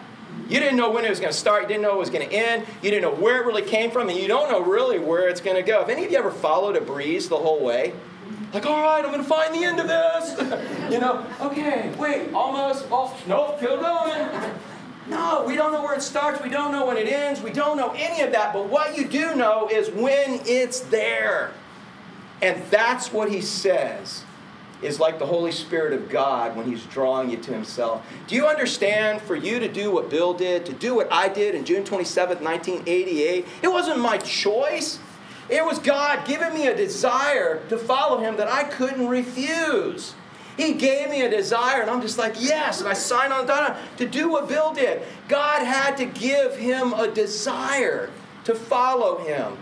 You 0.48 0.58
didn't 0.58 0.76
know 0.76 0.90
when 0.90 1.04
it 1.04 1.10
was 1.10 1.20
going 1.20 1.32
to 1.32 1.38
start. 1.38 1.62
You 1.62 1.68
didn't 1.68 1.82
know 1.82 1.94
it 1.94 1.98
was 1.98 2.10
going 2.10 2.28
to 2.28 2.34
end. 2.34 2.66
You 2.82 2.90
didn't 2.90 3.02
know 3.02 3.14
where 3.14 3.40
it 3.40 3.46
really 3.46 3.62
came 3.62 3.92
from, 3.92 4.08
and 4.08 4.18
you 4.18 4.26
don't 4.26 4.50
know 4.50 4.60
really 4.60 4.98
where 4.98 5.28
it's 5.28 5.40
going 5.40 5.56
to 5.56 5.62
go. 5.62 5.82
If 5.82 5.88
any 5.88 6.04
of 6.04 6.10
you 6.10 6.18
ever 6.18 6.32
followed 6.32 6.74
a 6.74 6.80
breeze 6.80 7.28
the 7.28 7.38
whole 7.38 7.64
way, 7.64 7.92
like, 8.52 8.66
all 8.66 8.82
right, 8.82 9.04
I'm 9.04 9.10
going 9.10 9.22
to 9.22 9.28
find 9.28 9.54
the 9.54 9.64
end 9.64 9.78
of 9.78 9.86
this. 9.86 10.92
you 10.92 10.98
know, 10.98 11.24
okay, 11.40 11.94
wait, 11.96 12.32
almost. 12.32 12.86
Oh, 12.90 13.16
nope, 13.28 13.58
still 13.58 13.80
going. 13.80 14.52
No, 15.08 15.44
we 15.46 15.54
don't 15.54 15.72
know 15.72 15.82
where 15.82 15.94
it 15.94 16.02
starts. 16.02 16.42
We 16.42 16.48
don't 16.48 16.72
know 16.72 16.86
when 16.86 16.96
it 16.96 17.06
ends. 17.06 17.42
We 17.42 17.50
don't 17.50 17.76
know 17.76 17.92
any 17.96 18.22
of 18.22 18.32
that. 18.32 18.52
But 18.52 18.68
what 18.68 18.96
you 18.96 19.06
do 19.06 19.34
know 19.34 19.68
is 19.68 19.90
when 19.90 20.40
it's 20.46 20.80
there. 20.80 21.52
And 22.40 22.62
that's 22.70 23.12
what 23.12 23.30
he 23.30 23.40
says 23.40 24.24
is 24.82 25.00
like 25.00 25.18
the 25.18 25.26
Holy 25.26 25.52
Spirit 25.52 25.94
of 25.94 26.10
God 26.10 26.56
when 26.56 26.66
he's 26.66 26.84
drawing 26.84 27.30
you 27.30 27.38
to 27.38 27.52
himself. 27.52 28.06
Do 28.26 28.34
you 28.34 28.46
understand 28.46 29.22
for 29.22 29.34
you 29.34 29.58
to 29.58 29.68
do 29.68 29.90
what 29.90 30.10
Bill 30.10 30.34
did, 30.34 30.66
to 30.66 30.72
do 30.72 30.94
what 30.94 31.10
I 31.10 31.28
did 31.28 31.54
in 31.54 31.64
June 31.64 31.84
27th, 31.84 32.42
1988? 32.42 33.46
It 33.62 33.68
wasn't 33.68 34.00
my 34.00 34.18
choice. 34.18 34.98
It 35.48 35.64
was 35.64 35.78
God 35.78 36.26
giving 36.26 36.52
me 36.52 36.66
a 36.66 36.76
desire 36.76 37.62
to 37.68 37.78
follow 37.78 38.18
him 38.18 38.36
that 38.36 38.48
I 38.48 38.64
couldn't 38.64 39.08
refuse. 39.08 40.14
He 40.56 40.74
gave 40.74 41.10
me 41.10 41.22
a 41.22 41.30
desire, 41.30 41.82
and 41.82 41.90
I'm 41.90 42.00
just 42.00 42.16
like, 42.16 42.34
yes. 42.38 42.80
And 42.80 42.88
I 42.88 42.92
signed 42.92 43.32
on 43.32 43.46
dotted 43.46 43.76
to 43.98 44.06
do 44.06 44.28
what 44.28 44.48
Bill 44.48 44.72
did. 44.72 45.02
God 45.28 45.64
had 45.64 45.96
to 45.96 46.04
give 46.04 46.56
him 46.56 46.92
a 46.92 47.08
desire 47.08 48.10
to 48.44 48.54
follow 48.54 49.18
him. 49.18 49.56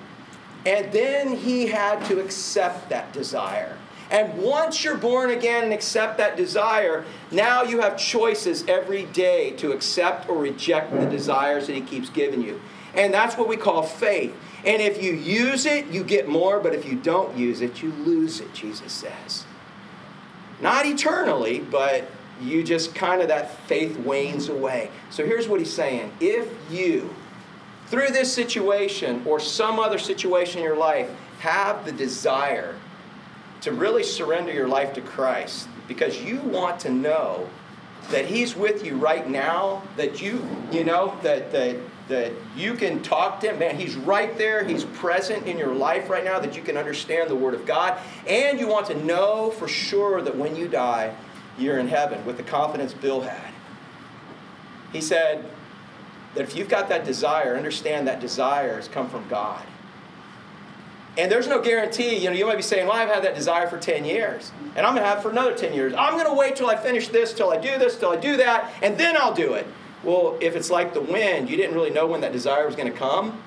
And 0.66 0.92
then 0.92 1.36
he 1.36 1.66
had 1.66 2.04
to 2.06 2.20
accept 2.20 2.90
that 2.90 3.12
desire. 3.12 3.78
And 4.10 4.42
once 4.42 4.84
you're 4.84 4.98
born 4.98 5.30
again 5.30 5.64
and 5.64 5.72
accept 5.72 6.18
that 6.18 6.36
desire, 6.36 7.04
now 7.30 7.62
you 7.62 7.80
have 7.80 7.96
choices 7.96 8.62
every 8.68 9.04
day 9.06 9.52
to 9.52 9.72
accept 9.72 10.28
or 10.28 10.36
reject 10.36 10.92
the 10.92 11.06
desires 11.06 11.66
that 11.66 11.74
he 11.74 11.80
keeps 11.80 12.10
giving 12.10 12.42
you. 12.42 12.60
And 12.94 13.14
that's 13.14 13.38
what 13.38 13.48
we 13.48 13.56
call 13.56 13.82
faith. 13.82 14.36
And 14.66 14.82
if 14.82 15.02
you 15.02 15.14
use 15.14 15.64
it, 15.64 15.86
you 15.86 16.04
get 16.04 16.28
more, 16.28 16.60
but 16.60 16.74
if 16.74 16.84
you 16.84 16.96
don't 16.96 17.36
use 17.36 17.62
it, 17.62 17.82
you 17.82 17.90
lose 17.90 18.40
it, 18.40 18.52
Jesus 18.52 18.92
says. 18.92 19.46
Not 20.62 20.86
eternally, 20.86 21.58
but 21.58 22.08
you 22.40 22.62
just 22.62 22.94
kind 22.94 23.20
of 23.20 23.28
that 23.28 23.58
faith 23.66 23.98
wanes 23.98 24.48
away. 24.48 24.90
So 25.10 25.26
here's 25.26 25.48
what 25.48 25.60
he's 25.60 25.72
saying 25.72 26.12
if 26.20 26.48
you, 26.70 27.14
through 27.88 28.08
this 28.08 28.32
situation 28.32 29.22
or 29.26 29.40
some 29.40 29.78
other 29.78 29.98
situation 29.98 30.58
in 30.58 30.64
your 30.64 30.76
life, 30.76 31.10
have 31.40 31.84
the 31.84 31.92
desire 31.92 32.76
to 33.60 33.72
really 33.72 34.04
surrender 34.04 34.52
your 34.52 34.68
life 34.68 34.92
to 34.94 35.00
Christ 35.00 35.68
because 35.88 36.22
you 36.22 36.40
want 36.40 36.80
to 36.80 36.90
know 36.90 37.48
that 38.10 38.26
he's 38.26 38.56
with 38.56 38.84
you 38.84 38.96
right 38.96 39.28
now 39.28 39.82
that 39.96 40.20
you 40.20 40.44
you 40.72 40.84
know 40.84 41.16
that 41.22 41.52
that 41.52 41.76
that 42.08 42.32
you 42.56 42.74
can 42.74 43.02
talk 43.02 43.40
to 43.40 43.50
him. 43.50 43.58
Man, 43.58 43.76
he's 43.76 43.94
right 43.94 44.36
there. 44.36 44.64
He's 44.64 44.84
present 44.84 45.46
in 45.46 45.56
your 45.56 45.74
life 45.74 46.10
right 46.10 46.24
now 46.24 46.38
that 46.40 46.56
you 46.56 46.62
can 46.62 46.76
understand 46.76 47.30
the 47.30 47.36
Word 47.36 47.54
of 47.54 47.64
God. 47.64 47.98
And 48.26 48.58
you 48.58 48.68
want 48.68 48.86
to 48.86 49.04
know 49.04 49.50
for 49.50 49.68
sure 49.68 50.20
that 50.22 50.36
when 50.36 50.56
you 50.56 50.68
die, 50.68 51.14
you're 51.58 51.78
in 51.78 51.88
heaven 51.88 52.24
with 52.24 52.36
the 52.36 52.42
confidence 52.42 52.92
Bill 52.92 53.20
had. 53.20 53.52
He 54.92 55.00
said 55.00 55.44
that 56.34 56.42
if 56.42 56.56
you've 56.56 56.68
got 56.68 56.88
that 56.88 57.04
desire, 57.04 57.56
understand 57.56 58.08
that 58.08 58.20
desire 58.20 58.76
has 58.76 58.88
come 58.88 59.08
from 59.08 59.26
God. 59.28 59.64
And 61.18 61.30
there's 61.30 61.46
no 61.46 61.60
guarantee, 61.60 62.16
you 62.16 62.30
know, 62.30 62.36
you 62.36 62.46
might 62.46 62.56
be 62.56 62.62
saying, 62.62 62.86
well, 62.86 62.96
I've 62.96 63.10
had 63.10 63.22
that 63.24 63.34
desire 63.34 63.68
for 63.68 63.78
10 63.78 64.06
years, 64.06 64.50
and 64.74 64.86
I'm 64.86 64.94
going 64.94 65.04
to 65.04 65.08
have 65.08 65.18
it 65.18 65.22
for 65.22 65.30
another 65.30 65.54
10 65.54 65.74
years. 65.74 65.92
I'm 65.92 66.14
going 66.14 66.26
to 66.26 66.32
wait 66.32 66.56
till 66.56 66.70
I 66.70 66.76
finish 66.76 67.08
this, 67.08 67.34
till 67.34 67.50
I 67.50 67.58
do 67.58 67.78
this, 67.78 67.98
till 67.98 68.10
I 68.10 68.16
do 68.16 68.38
that, 68.38 68.72
and 68.82 68.96
then 68.96 69.16
I'll 69.18 69.34
do 69.34 69.52
it. 69.52 69.66
Well, 70.04 70.36
if 70.40 70.56
it's 70.56 70.70
like 70.70 70.94
the 70.94 71.00
wind, 71.00 71.48
you 71.48 71.56
didn't 71.56 71.74
really 71.74 71.90
know 71.90 72.06
when 72.06 72.22
that 72.22 72.32
desire 72.32 72.66
was 72.66 72.74
going 72.74 72.92
to 72.92 72.98
come. 72.98 73.42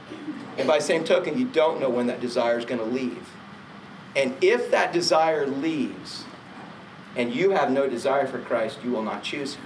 And 0.57 0.67
by 0.67 0.77
the 0.77 0.83
same 0.83 1.03
token, 1.03 1.37
you 1.37 1.45
don't 1.45 1.81
know 1.81 1.89
when 1.89 2.07
that 2.07 2.21
desire 2.21 2.57
is 2.57 2.65
going 2.65 2.79
to 2.79 2.85
leave. 2.85 3.29
And 4.15 4.35
if 4.41 4.71
that 4.71 4.93
desire 4.93 5.45
leaves 5.45 6.23
and 7.17 7.33
you 7.33 7.51
have 7.51 7.71
no 7.71 7.89
desire 7.89 8.25
for 8.25 8.39
Christ, 8.39 8.79
you 8.83 8.91
will 8.91 9.03
not 9.03 9.23
choose 9.23 9.55
him. 9.55 9.65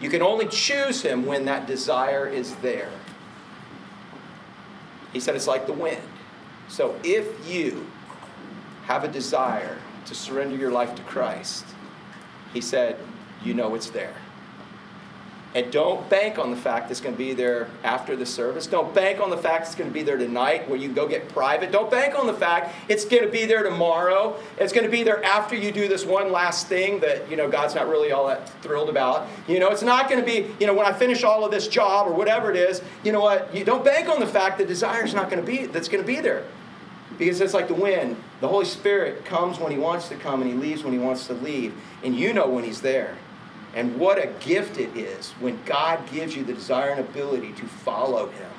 You 0.00 0.08
can 0.08 0.22
only 0.22 0.46
choose 0.46 1.02
him 1.02 1.26
when 1.26 1.44
that 1.44 1.66
desire 1.66 2.26
is 2.26 2.54
there. 2.56 2.90
He 5.12 5.20
said 5.20 5.36
it's 5.36 5.46
like 5.46 5.66
the 5.66 5.72
wind. 5.72 6.02
So 6.68 6.98
if 7.04 7.48
you 7.48 7.86
have 8.84 9.04
a 9.04 9.08
desire 9.08 9.78
to 10.06 10.14
surrender 10.14 10.56
your 10.56 10.72
life 10.72 10.94
to 10.96 11.02
Christ, 11.02 11.64
he 12.52 12.60
said, 12.60 12.98
you 13.44 13.54
know 13.54 13.74
it's 13.74 13.90
there. 13.90 14.14
And 15.54 15.70
don't 15.70 16.10
bank 16.10 16.36
on 16.36 16.50
the 16.50 16.56
fact 16.56 16.90
it's 16.90 17.00
going 17.00 17.14
to 17.14 17.18
be 17.18 17.32
there 17.32 17.68
after 17.84 18.16
the 18.16 18.26
service. 18.26 18.66
Don't 18.66 18.92
bank 18.92 19.20
on 19.20 19.30
the 19.30 19.36
fact 19.36 19.66
it's 19.66 19.76
going 19.76 19.88
to 19.88 19.94
be 19.94 20.02
there 20.02 20.16
tonight 20.16 20.68
where 20.68 20.76
you 20.78 20.88
go 20.88 21.06
get 21.06 21.28
private. 21.28 21.70
Don't 21.70 21.88
bank 21.88 22.18
on 22.18 22.26
the 22.26 22.34
fact 22.34 22.74
it's 22.88 23.04
going 23.04 23.22
to 23.22 23.30
be 23.30 23.44
there 23.44 23.62
tomorrow. 23.62 24.36
It's 24.58 24.72
going 24.72 24.84
to 24.84 24.90
be 24.90 25.04
there 25.04 25.22
after 25.24 25.54
you 25.54 25.70
do 25.70 25.86
this 25.86 26.04
one 26.04 26.32
last 26.32 26.66
thing 26.66 26.98
that, 27.00 27.30
you 27.30 27.36
know, 27.36 27.48
God's 27.48 27.76
not 27.76 27.88
really 27.88 28.10
all 28.10 28.26
that 28.26 28.48
thrilled 28.62 28.88
about. 28.88 29.28
You 29.46 29.60
know, 29.60 29.70
it's 29.70 29.82
not 29.82 30.08
going 30.08 30.18
to 30.18 30.26
be, 30.26 30.52
you 30.58 30.66
know, 30.66 30.74
when 30.74 30.86
I 30.86 30.92
finish 30.92 31.22
all 31.22 31.44
of 31.44 31.52
this 31.52 31.68
job 31.68 32.08
or 32.08 32.14
whatever 32.14 32.50
it 32.50 32.56
is, 32.56 32.82
you 33.04 33.12
know 33.12 33.20
what? 33.20 33.54
You 33.54 33.64
don't 33.64 33.84
bank 33.84 34.08
on 34.08 34.18
the 34.18 34.26
fact 34.26 34.58
that 34.58 34.66
desire 34.66 35.04
is 35.04 35.14
not 35.14 35.30
going 35.30 35.44
to 35.44 35.46
be 35.46 35.66
that's 35.66 35.88
going 35.88 36.02
to 36.02 36.06
be 36.06 36.20
there. 36.20 36.44
Because 37.16 37.40
it's 37.40 37.54
like 37.54 37.68
the 37.68 37.74
wind. 37.74 38.16
The 38.40 38.48
Holy 38.48 38.64
Spirit 38.64 39.24
comes 39.24 39.60
when 39.60 39.70
he 39.70 39.78
wants 39.78 40.08
to 40.08 40.16
come 40.16 40.42
and 40.42 40.50
he 40.50 40.56
leaves 40.56 40.82
when 40.82 40.92
he 40.92 40.98
wants 40.98 41.28
to 41.28 41.34
leave. 41.34 41.74
And 42.02 42.16
you 42.16 42.32
know 42.32 42.48
when 42.48 42.64
he's 42.64 42.80
there. 42.80 43.16
And 43.74 43.98
what 43.98 44.18
a 44.18 44.28
gift 44.40 44.78
it 44.78 44.96
is 44.96 45.32
when 45.40 45.58
God 45.64 46.08
gives 46.10 46.36
you 46.36 46.44
the 46.44 46.52
desire 46.52 46.90
and 46.90 47.00
ability 47.00 47.52
to 47.52 47.66
follow 47.66 48.28
Him. 48.28 48.50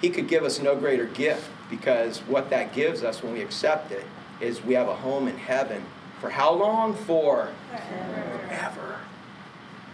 He 0.00 0.10
could 0.10 0.26
give 0.26 0.42
us 0.42 0.58
no 0.60 0.74
greater 0.74 1.04
gift 1.04 1.48
because 1.70 2.20
what 2.20 2.50
that 2.50 2.74
gives 2.74 3.04
us 3.04 3.22
when 3.22 3.34
we 3.34 3.42
accept 3.42 3.92
it 3.92 4.04
is 4.40 4.64
we 4.64 4.74
have 4.74 4.88
a 4.88 4.96
home 4.96 5.28
in 5.28 5.36
heaven. 5.36 5.84
For 6.20 6.30
how 6.30 6.52
long? 6.52 6.94
For 6.94 7.50
forever. 7.70 8.98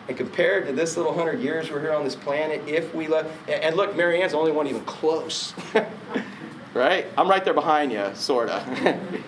And 0.08 0.16
compared 0.16 0.66
to 0.66 0.72
this 0.72 0.96
little 0.96 1.12
hundred 1.12 1.40
years 1.40 1.70
we're 1.70 1.80
here 1.80 1.92
on 1.92 2.04
this 2.04 2.16
planet, 2.16 2.66
if 2.66 2.94
we 2.94 3.08
let, 3.08 3.26
and 3.46 3.76
look, 3.76 3.94
Marianne's 3.94 4.32
the 4.32 4.38
only 4.38 4.52
one 4.52 4.66
even 4.66 4.84
close. 4.84 5.52
right? 6.74 7.06
I'm 7.18 7.28
right 7.28 7.44
there 7.44 7.54
behind 7.54 7.92
you, 7.92 8.10
sort 8.14 8.48
of. 8.48 9.22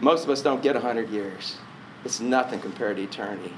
Most 0.00 0.24
of 0.24 0.30
us 0.30 0.40
don't 0.40 0.62
get 0.62 0.74
100 0.74 1.10
years. 1.10 1.58
It's 2.04 2.20
nothing 2.20 2.60
compared 2.60 2.96
to 2.96 3.02
eternity. 3.02 3.52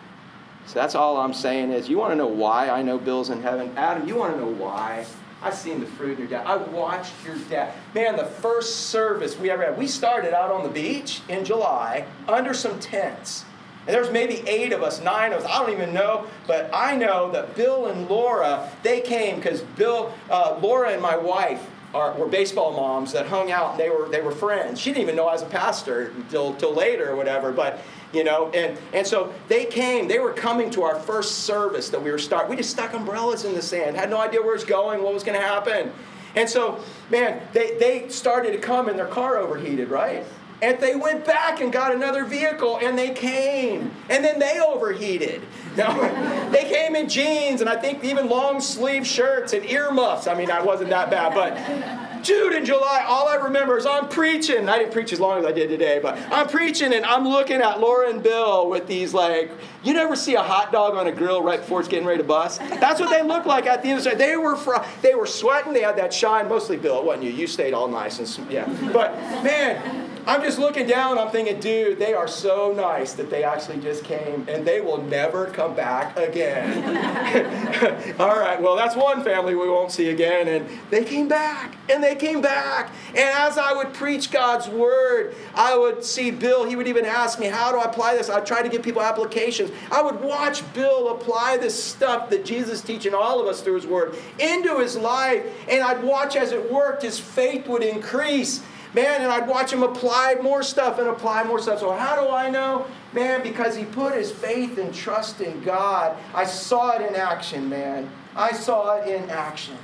So 0.67 0.75
that's 0.75 0.95
all 0.95 1.17
I'm 1.19 1.35
saying 1.35 1.73
is 1.73 1.89
you 1.89 1.99
want 1.99 2.13
to 2.13 2.17
know 2.17 2.27
why 2.27 2.69
I 2.69 2.83
know 2.83 2.99
Bill's 2.99 3.31
in 3.31 3.43
heaven? 3.43 3.73
Adam, 3.77 4.07
you 4.07 4.17
want 4.17 4.35
to 4.35 4.41
know 4.41 4.51
why? 4.51 5.05
I've 5.43 5.55
seen 5.55 5.81
the 5.81 5.87
fruit 5.87 6.13
in 6.13 6.19
your 6.19 6.29
dad. 6.29 6.47
I 6.47 6.57
watched 6.57 7.13
your 7.25 7.37
dad. 7.51 7.75
Man, 7.95 8.17
the 8.17 8.25
first 8.25 8.89
service 8.89 9.37
we 9.37 9.51
ever 9.51 9.65
had, 9.65 9.77
we 9.77 9.89
started 9.89 10.33
out 10.33 10.53
on 10.53 10.63
the 10.63 10.69
beach 10.69 11.21
in 11.29 11.45
July 11.45 12.07
under 12.29 12.55
some 12.55 12.79
tents. 12.79 13.45
And 13.87 13.97
there's 13.97 14.13
maybe 14.13 14.49
eight 14.49 14.73
of 14.73 14.85
us, 14.85 15.03
nine 15.03 15.33
of 15.33 15.41
us, 15.41 15.51
I 15.51 15.59
don't 15.59 15.73
even 15.73 15.93
know, 15.93 16.29
but 16.47 16.71
I 16.73 16.95
know 16.95 17.33
that 17.33 17.57
Bill 17.57 17.87
and 17.87 18.09
Laura, 18.09 18.71
they 18.85 19.01
came 19.01 19.37
because 19.37 19.63
Bill, 19.63 20.15
uh, 20.31 20.61
Laura 20.63 20.91
and 20.91 21.03
my 21.03 21.17
wife 21.17 21.69
are, 21.95 22.15
were 22.15 22.27
baseball 22.27 22.73
moms 22.73 23.13
that 23.13 23.27
hung 23.27 23.51
out. 23.51 23.73
And 23.73 23.81
they 23.81 23.91
were, 23.91 24.09
they 24.09 24.21
were 24.21 24.33
friends. 24.33 24.81
She 24.81 24.91
didn't 24.91 25.03
even 25.03 25.17
know 25.17 25.29
I 25.29 25.33
was 25.33 25.43
a 25.43 25.47
pastor 25.47 26.13
until, 26.17 26.55
till 26.55 26.75
later 26.75 27.11
or 27.11 27.17
whatever, 27.17 27.53
but 27.53 27.81
you 28.13 28.25
know 28.25 28.51
and 28.53 28.79
and 28.93 29.07
so 29.07 29.33
they 29.49 29.65
came. 29.65 30.07
They 30.07 30.19
were 30.19 30.33
coming 30.33 30.71
to 30.73 30.83
our 30.83 30.99
first 31.01 31.41
service 31.41 31.89
that 31.89 32.03
we 32.03 32.11
were 32.11 32.19
starting 32.19 32.51
we 32.51 32.57
just 32.57 32.71
stuck 32.71 32.93
umbrellas 32.93 33.45
in 33.45 33.55
the 33.55 33.63
sand 33.63 33.97
had 33.97 34.11
no 34.11 34.21
idea 34.21 34.41
where 34.43 34.51
it 34.51 34.59
was 34.59 34.65
going 34.65 35.03
what 35.03 35.15
was 35.15 35.25
going 35.25 35.39
to 35.39 35.45
happen. 35.45 35.91
And 36.37 36.49
so 36.49 36.83
man 37.11 37.41
they 37.55 37.79
they 37.79 38.09
started 38.09 38.53
to 38.53 38.59
come 38.59 38.89
and 38.89 38.99
their 38.99 39.07
car 39.07 39.39
overheated 39.39 39.89
right 39.89 40.25
and 40.63 40.79
they 40.79 40.95
went 40.95 41.27
back 41.27 41.61
and 41.61 41.73
got 41.73 41.93
another 41.93 42.25
vehicle 42.25 42.79
and 42.83 42.97
they 42.97 43.11
came 43.11 43.91
and 44.09 44.25
then 44.25 44.39
they 44.39 44.61
overheated 44.61 45.43
they 45.75 46.65
came 46.69 46.95
in 46.95 47.09
jeans 47.09 47.61
and 47.61 47.69
i 47.69 47.77
think 47.77 48.03
even 48.05 48.29
long 48.29 48.61
sleeve 48.61 49.07
shirts 49.07 49.53
and 49.53 49.65
earmuffs 49.67 50.27
i 50.27 50.35
mean 50.35 50.51
i 50.51 50.63
wasn't 50.63 50.89
that 50.89 51.11
bad 51.11 51.35
but 51.35 52.03
Dude, 52.23 52.53
in 52.53 52.65
July, 52.65 53.05
all 53.05 53.27
I 53.29 53.35
remember 53.35 53.77
is 53.77 53.85
I'm 53.85 54.09
preaching. 54.09 54.69
I 54.69 54.79
didn't 54.79 54.93
preach 54.93 55.13
as 55.13 55.19
long 55.19 55.41
as 55.41 55.45
I 55.45 55.51
did 55.51 55.69
today, 55.69 55.99
but 56.01 56.17
I'm 56.31 56.47
preaching 56.47 56.93
and 56.93 57.05
I'm 57.05 57.27
looking 57.27 57.61
at 57.61 57.81
Laura 57.81 58.11
and 58.11 58.23
Bill 58.23 58.71
with 58.71 58.87
these 58.87 59.13
like, 59.13 59.51
you 59.83 59.93
never 59.93 60.15
see 60.15 60.37
a 60.37 60.43
hot 60.43 60.71
dog 60.71 60.95
on 60.95 61.09
a 61.09 61.13
grill 61.13 61.43
right 61.43 61.59
before 61.59 61.81
it's 61.81 61.89
getting 61.89 62.07
ready 62.07 62.19
to 62.19 62.27
bust? 62.27 62.61
That's 62.61 63.01
what 63.01 63.11
they 63.11 63.27
look 63.27 63.45
like 63.45 63.67
at 63.67 63.83
the 63.83 63.89
end 63.89 63.99
of 63.99 64.05
the. 64.05 64.15
They 64.15 64.37
were 64.37 64.55
fr- 64.55 64.85
they 65.01 65.17
were 65.17 65.27
sweating. 65.27 65.73
They 65.73 65.83
had 65.83 65.97
that 65.97 66.15
shine. 66.15 66.49
Mostly 66.49 66.77
Bill, 66.77 67.05
wasn't 67.05 67.25
you. 67.25 67.33
You 67.33 67.49
stayed 67.49 67.75
all 67.75 67.89
nice 67.89 68.21
and 68.21 68.53
yeah. 68.53 68.67
But 68.93 69.17
man, 69.43 70.12
I'm 70.27 70.41
just 70.43 70.59
looking 70.59 70.87
down, 70.87 71.19
I'm 71.19 71.31
thinking, 71.31 71.59
dude, 71.59 71.99
they 71.99 72.15
are 72.15 72.29
so 72.29 72.73
nice 72.73 73.13
that 73.15 73.29
they 73.29 73.43
actually 73.43 73.81
just 73.81 74.05
came 74.05 74.47
and 74.49 74.65
they 74.65 74.81
will 74.81 75.03
never 75.03 75.47
come 75.47 75.75
back 75.75 76.17
again. 76.17 78.15
All 78.21 78.39
right, 78.39 78.61
well, 78.61 78.77
that's 78.77 78.95
one 78.95 79.25
family 79.25 79.57
we 79.57 79.69
won't 79.69 79.91
see 79.91 80.11
again. 80.11 80.47
And 80.47 80.69
they 80.91 81.05
came 81.05 81.27
back 81.27 81.77
and 81.91 82.03
they 82.03 82.15
came 82.15 82.41
back. 82.41 82.93
And 83.09 83.19
as 83.19 83.59
I 83.59 83.73
would 83.73 83.93
preach 83.95 84.31
God's 84.31 84.69
word, 84.69 85.35
I 85.55 85.77
would 85.77 86.05
see 86.05 86.31
Bill, 86.31 86.65
he 86.65 86.77
would 86.77 86.87
even 86.87 87.05
ask 87.05 87.41
me, 87.41 87.47
How 87.47 87.73
do 87.73 87.79
I 87.79 87.85
apply 87.85 88.15
this? 88.15 88.31
I'd 88.31 88.47
try 88.47 88.63
to 88.63 88.69
give 88.69 88.83
people 88.83 89.03
applications. 89.03 89.73
I 89.91 90.03
would 90.03 90.21
watch 90.21 90.63
Bill 90.73 91.11
apply 91.11 91.57
this 91.57 91.83
stuff 91.83 92.31
that 92.31 92.45
Jesus 92.45 92.79
is 92.79 92.81
teaching 92.83 93.13
all 93.13 93.41
of 93.41 93.47
us 93.49 93.61
through 93.61 93.75
his 93.75 93.87
word 93.87 94.15
into 94.39 94.79
his 94.79 94.97
life. 94.97 95.45
And 95.69 95.83
I'd 95.83 96.03
watch 96.03 96.37
as 96.37 96.53
it 96.53 96.73
worked, 96.73 97.03
his 97.03 97.19
faith 97.19 97.67
would 97.67 97.83
increase 97.83 98.63
Man, 98.95 99.23
and 99.23 99.33
I'd 99.33 99.49
watch 99.49 99.73
him 99.73 99.83
apply 99.83 100.37
more 100.43 100.63
stuff 100.63 100.99
and 100.99 101.09
apply 101.09 101.45
more 101.45 101.59
stuff. 101.59 101.81
So, 101.81 101.93
how 101.93 102.21
do 102.21 102.31
I 102.31 102.51
know? 102.51 102.87
Man, 103.13 103.43
because 103.43 103.75
he 103.75 103.85
put 103.85 104.15
his 104.15 104.31
faith 104.31 104.77
and 104.77 104.95
trust 104.95 105.41
in 105.41 105.63
God. 105.63 106.17
I 106.35 106.45
saw 106.45 106.97
it 106.97 107.09
in 107.09 107.15
action, 107.17 107.69
man. 107.69 108.11
I 108.37 108.53
saw 108.53 108.97
it 108.97 109.09
in 109.09 109.31
action. 109.31 109.79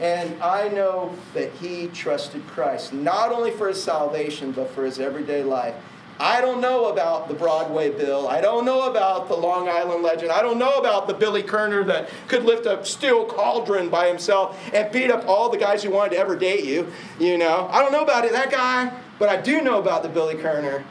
And 0.00 0.40
I 0.40 0.68
know 0.68 1.12
that 1.34 1.50
he 1.54 1.88
trusted 1.88 2.46
Christ, 2.46 2.92
not 2.92 3.32
only 3.32 3.50
for 3.50 3.68
his 3.68 3.82
salvation, 3.82 4.52
but 4.52 4.70
for 4.70 4.84
his 4.84 5.00
everyday 5.00 5.42
life. 5.42 5.74
I 6.20 6.40
don't 6.40 6.60
know 6.60 6.86
about 6.86 7.28
the 7.28 7.34
Broadway 7.34 7.90
Bill. 7.90 8.26
I 8.26 8.40
don't 8.40 8.64
know 8.64 8.90
about 8.90 9.28
the 9.28 9.36
Long 9.36 9.68
Island 9.68 10.02
legend. 10.02 10.32
I 10.32 10.42
don't 10.42 10.58
know 10.58 10.78
about 10.78 11.06
the 11.06 11.14
Billy 11.14 11.44
Kerner 11.44 11.84
that 11.84 12.10
could 12.26 12.44
lift 12.44 12.66
a 12.66 12.84
steel 12.84 13.24
cauldron 13.24 13.88
by 13.88 14.08
himself 14.08 14.58
and 14.74 14.90
beat 14.90 15.10
up 15.12 15.28
all 15.28 15.48
the 15.48 15.58
guys 15.58 15.82
who 15.82 15.90
wanted 15.90 16.10
to 16.10 16.18
ever 16.18 16.34
date 16.34 16.64
you. 16.64 16.90
You 17.20 17.38
know, 17.38 17.68
I 17.70 17.80
don't 17.80 17.92
know 17.92 18.02
about 18.02 18.24
it, 18.24 18.32
that 18.32 18.50
guy, 18.50 18.92
but 19.20 19.28
I 19.28 19.40
do 19.40 19.60
know 19.60 19.78
about 19.78 20.02
the 20.02 20.08
Billy 20.08 20.34
Kerner 20.34 20.84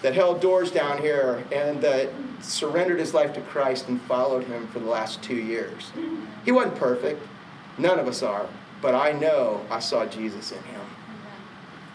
that 0.00 0.14
held 0.14 0.40
doors 0.40 0.70
down 0.70 0.98
here 0.98 1.44
and 1.52 1.80
that 1.82 2.08
surrendered 2.40 3.00
his 3.00 3.12
life 3.12 3.34
to 3.34 3.40
Christ 3.42 3.88
and 3.88 4.00
followed 4.02 4.44
him 4.44 4.68
for 4.68 4.78
the 4.78 4.88
last 4.88 5.22
two 5.22 5.36
years. 5.36 5.90
He 6.44 6.52
wasn't 6.52 6.76
perfect. 6.76 7.20
None 7.76 7.98
of 7.98 8.08
us 8.08 8.22
are. 8.22 8.46
But 8.80 8.94
I 8.94 9.12
know 9.12 9.60
I 9.70 9.80
saw 9.80 10.06
Jesus 10.06 10.52
in 10.52 10.62
him. 10.62 10.80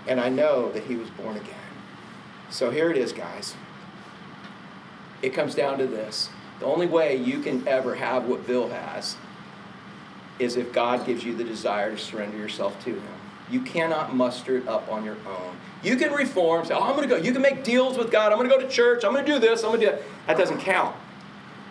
And 0.05 0.19
I 0.19 0.29
know 0.29 0.71
that 0.73 0.83
he 0.83 0.95
was 0.95 1.09
born 1.11 1.37
again. 1.37 1.62
So 2.53 2.69
here 2.69 2.91
it 2.91 2.97
is, 2.97 3.11
guys. 3.11 3.55
It 5.23 5.33
comes 5.33 5.55
down 5.55 5.79
to 5.79 5.87
this. 5.87 6.29
The 6.59 6.67
only 6.67 6.85
way 6.85 7.15
you 7.15 7.39
can 7.39 7.67
ever 7.67 7.95
have 7.95 8.25
what 8.25 8.45
Bill 8.45 8.69
has 8.69 9.15
is 10.37 10.55
if 10.55 10.71
God 10.71 11.03
gives 11.03 11.23
you 11.23 11.33
the 11.33 11.43
desire 11.43 11.89
to 11.89 11.97
surrender 11.97 12.37
yourself 12.37 12.79
to 12.83 12.91
Him. 12.91 13.15
You 13.49 13.61
cannot 13.61 14.15
muster 14.15 14.55
it 14.55 14.67
up 14.67 14.87
on 14.91 15.03
your 15.03 15.17
own. 15.27 15.57
You 15.81 15.95
can 15.95 16.13
reform, 16.13 16.63
say, 16.65 16.75
oh, 16.75 16.83
I'm 16.83 16.95
going 16.95 17.09
to 17.09 17.15
go. 17.15 17.19
You 17.19 17.33
can 17.33 17.41
make 17.41 17.63
deals 17.63 17.97
with 17.97 18.11
God. 18.11 18.31
I'm 18.31 18.37
going 18.37 18.47
to 18.47 18.55
go 18.55 18.61
to 18.61 18.69
church. 18.69 19.03
I'm 19.03 19.13
going 19.13 19.25
to 19.25 19.31
do 19.31 19.39
this. 19.39 19.63
I'm 19.63 19.71
going 19.71 19.81
to 19.81 19.85
do 19.87 19.91
that. 19.91 20.01
That 20.27 20.37
doesn't 20.37 20.59
count. 20.59 20.95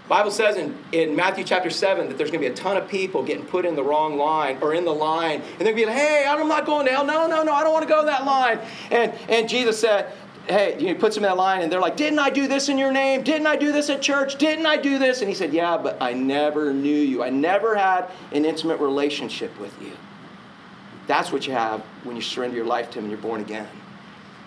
Bible 0.09 0.31
says 0.31 0.57
in, 0.57 0.77
in 0.91 1.15
Matthew 1.15 1.45
chapter 1.45 1.71
7 1.71 2.09
that 2.09 2.19
there's 2.19 2.31
going 2.31 2.43
to 2.43 2.49
be 2.49 2.53
a 2.53 2.57
ton 2.57 2.77
of 2.77 2.89
people 2.89 3.23
getting 3.23 3.47
put 3.47 3.65
in 3.65 3.77
the 3.77 3.83
wrong 3.85 4.19
line 4.19 4.59
or 4.61 4.75
in 4.75 4.85
the 4.85 4.93
line. 4.93 5.41
And 5.41 5.61
they're 5.61 5.73
going 5.73 5.77
to 5.77 5.83
be 5.83 5.87
like, 5.87 5.97
hey, 5.97 6.27
I'm 6.29 6.49
not 6.49 6.67
going 6.67 6.87
to 6.87 6.93
hell. 6.93 7.07
No, 7.07 7.27
no, 7.27 7.43
no, 7.43 7.53
I 7.53 7.63
don't 7.63 7.73
want 7.73 7.85
to 7.85 7.89
go 7.89 8.05
that 8.05 8.27
line. 8.27 8.59
And, 8.91 9.15
and 9.29 9.49
Jesus 9.49 9.81
said, 9.81 10.13
hey, 10.49 10.77
he 10.79 10.95
puts 10.95 11.15
them 11.15 11.25
in 11.25 11.31
that 11.31 11.37
line, 11.37 11.63
and 11.63 11.71
they're 11.71 11.81
like, 11.81 11.97
Didn't 11.97 12.19
I 12.19 12.31
do 12.31 12.49
this 12.49 12.69
in 12.69 12.79
your 12.79 12.93
name? 12.93 13.23
Didn't 13.23 13.47
I 13.47 13.57
do 13.57 13.73
this 13.73 13.91
at 13.91 14.03
church? 14.03 14.37
Didn't 14.37 14.67
I 14.67 14.77
do 14.77 14.99
this? 14.99 15.21
And 15.21 15.29
he 15.29 15.35
said, 15.35 15.53
Yeah, 15.53 15.77
but 15.77 16.01
I 16.01 16.13
never 16.13 16.73
knew 16.73 16.97
you. 16.97 17.23
I 17.23 17.31
never 17.31 17.77
had 17.77 18.11
an 18.33 18.45
intimate 18.45 18.81
relationship 18.81 19.59
with 19.61 19.81
you. 19.81 19.93
That's 21.07 21.33
what 21.33 21.47
you 21.47 21.53
have 21.53 21.81
when 22.05 22.17
you 22.17 22.23
surrender 22.23 22.57
your 22.57 22.67
life 22.67 22.91
to 22.91 22.99
him 22.99 23.05
and 23.05 23.13
you're 23.13 23.21
born 23.21 23.41
again. 23.41 23.69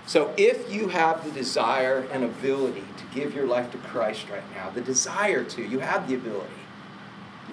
So 0.08 0.34
if 0.38 0.72
you 0.72 0.88
have 0.90 1.24
the 1.24 1.32
desire 1.32 2.08
and 2.12 2.24
ability 2.24 2.84
to 2.98 3.04
give 3.14 3.34
your 3.34 3.48
life 3.48 3.72
to 3.72 3.78
Christ 3.80 4.28
right 4.30 4.44
now, 4.54 4.70
the 4.70 4.82
desire 4.82 5.44
to, 5.44 5.64
you 5.64 5.80
have 5.80 6.08
the 6.08 6.16
ability, 6.16 6.54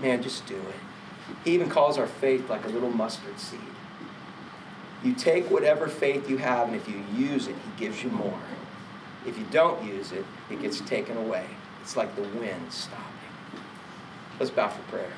man, 0.01 0.23
just 0.23 0.47
do 0.47 0.57
it. 0.57 0.75
He 1.45 1.53
even 1.53 1.71
calls 1.71 1.97
our 1.99 2.07
faith 2.07 2.51
like 2.51 2.65
a 2.65 2.69
little 2.69 2.91
mustard 2.91 3.39
seed. 3.39 3.61
You 5.05 5.15
take 5.15 5.51
whatever 5.51 5.89
faith 5.89 6.31
you 6.31 6.39
have, 6.39 6.69
and 6.69 6.77
if 6.77 6.89
you 6.89 7.03
use 7.17 7.49
it, 7.49 7.57
He 7.57 7.85
gives 7.85 8.03
you 8.03 8.11
more. 8.11 8.39
If 9.27 9.39
you 9.39 9.45
don't 9.51 9.83
use 9.85 10.13
it, 10.13 10.25
it 10.51 10.61
gets 10.61 10.81
taken 10.81 11.17
away. 11.17 11.47
It's 11.81 11.97
like 11.97 12.15
the 12.15 12.23
wind 12.23 12.73
stopping. 12.73 13.07
Let's 14.39 14.51
bow 14.51 14.69
for 14.69 14.83
prayer. 14.91 15.13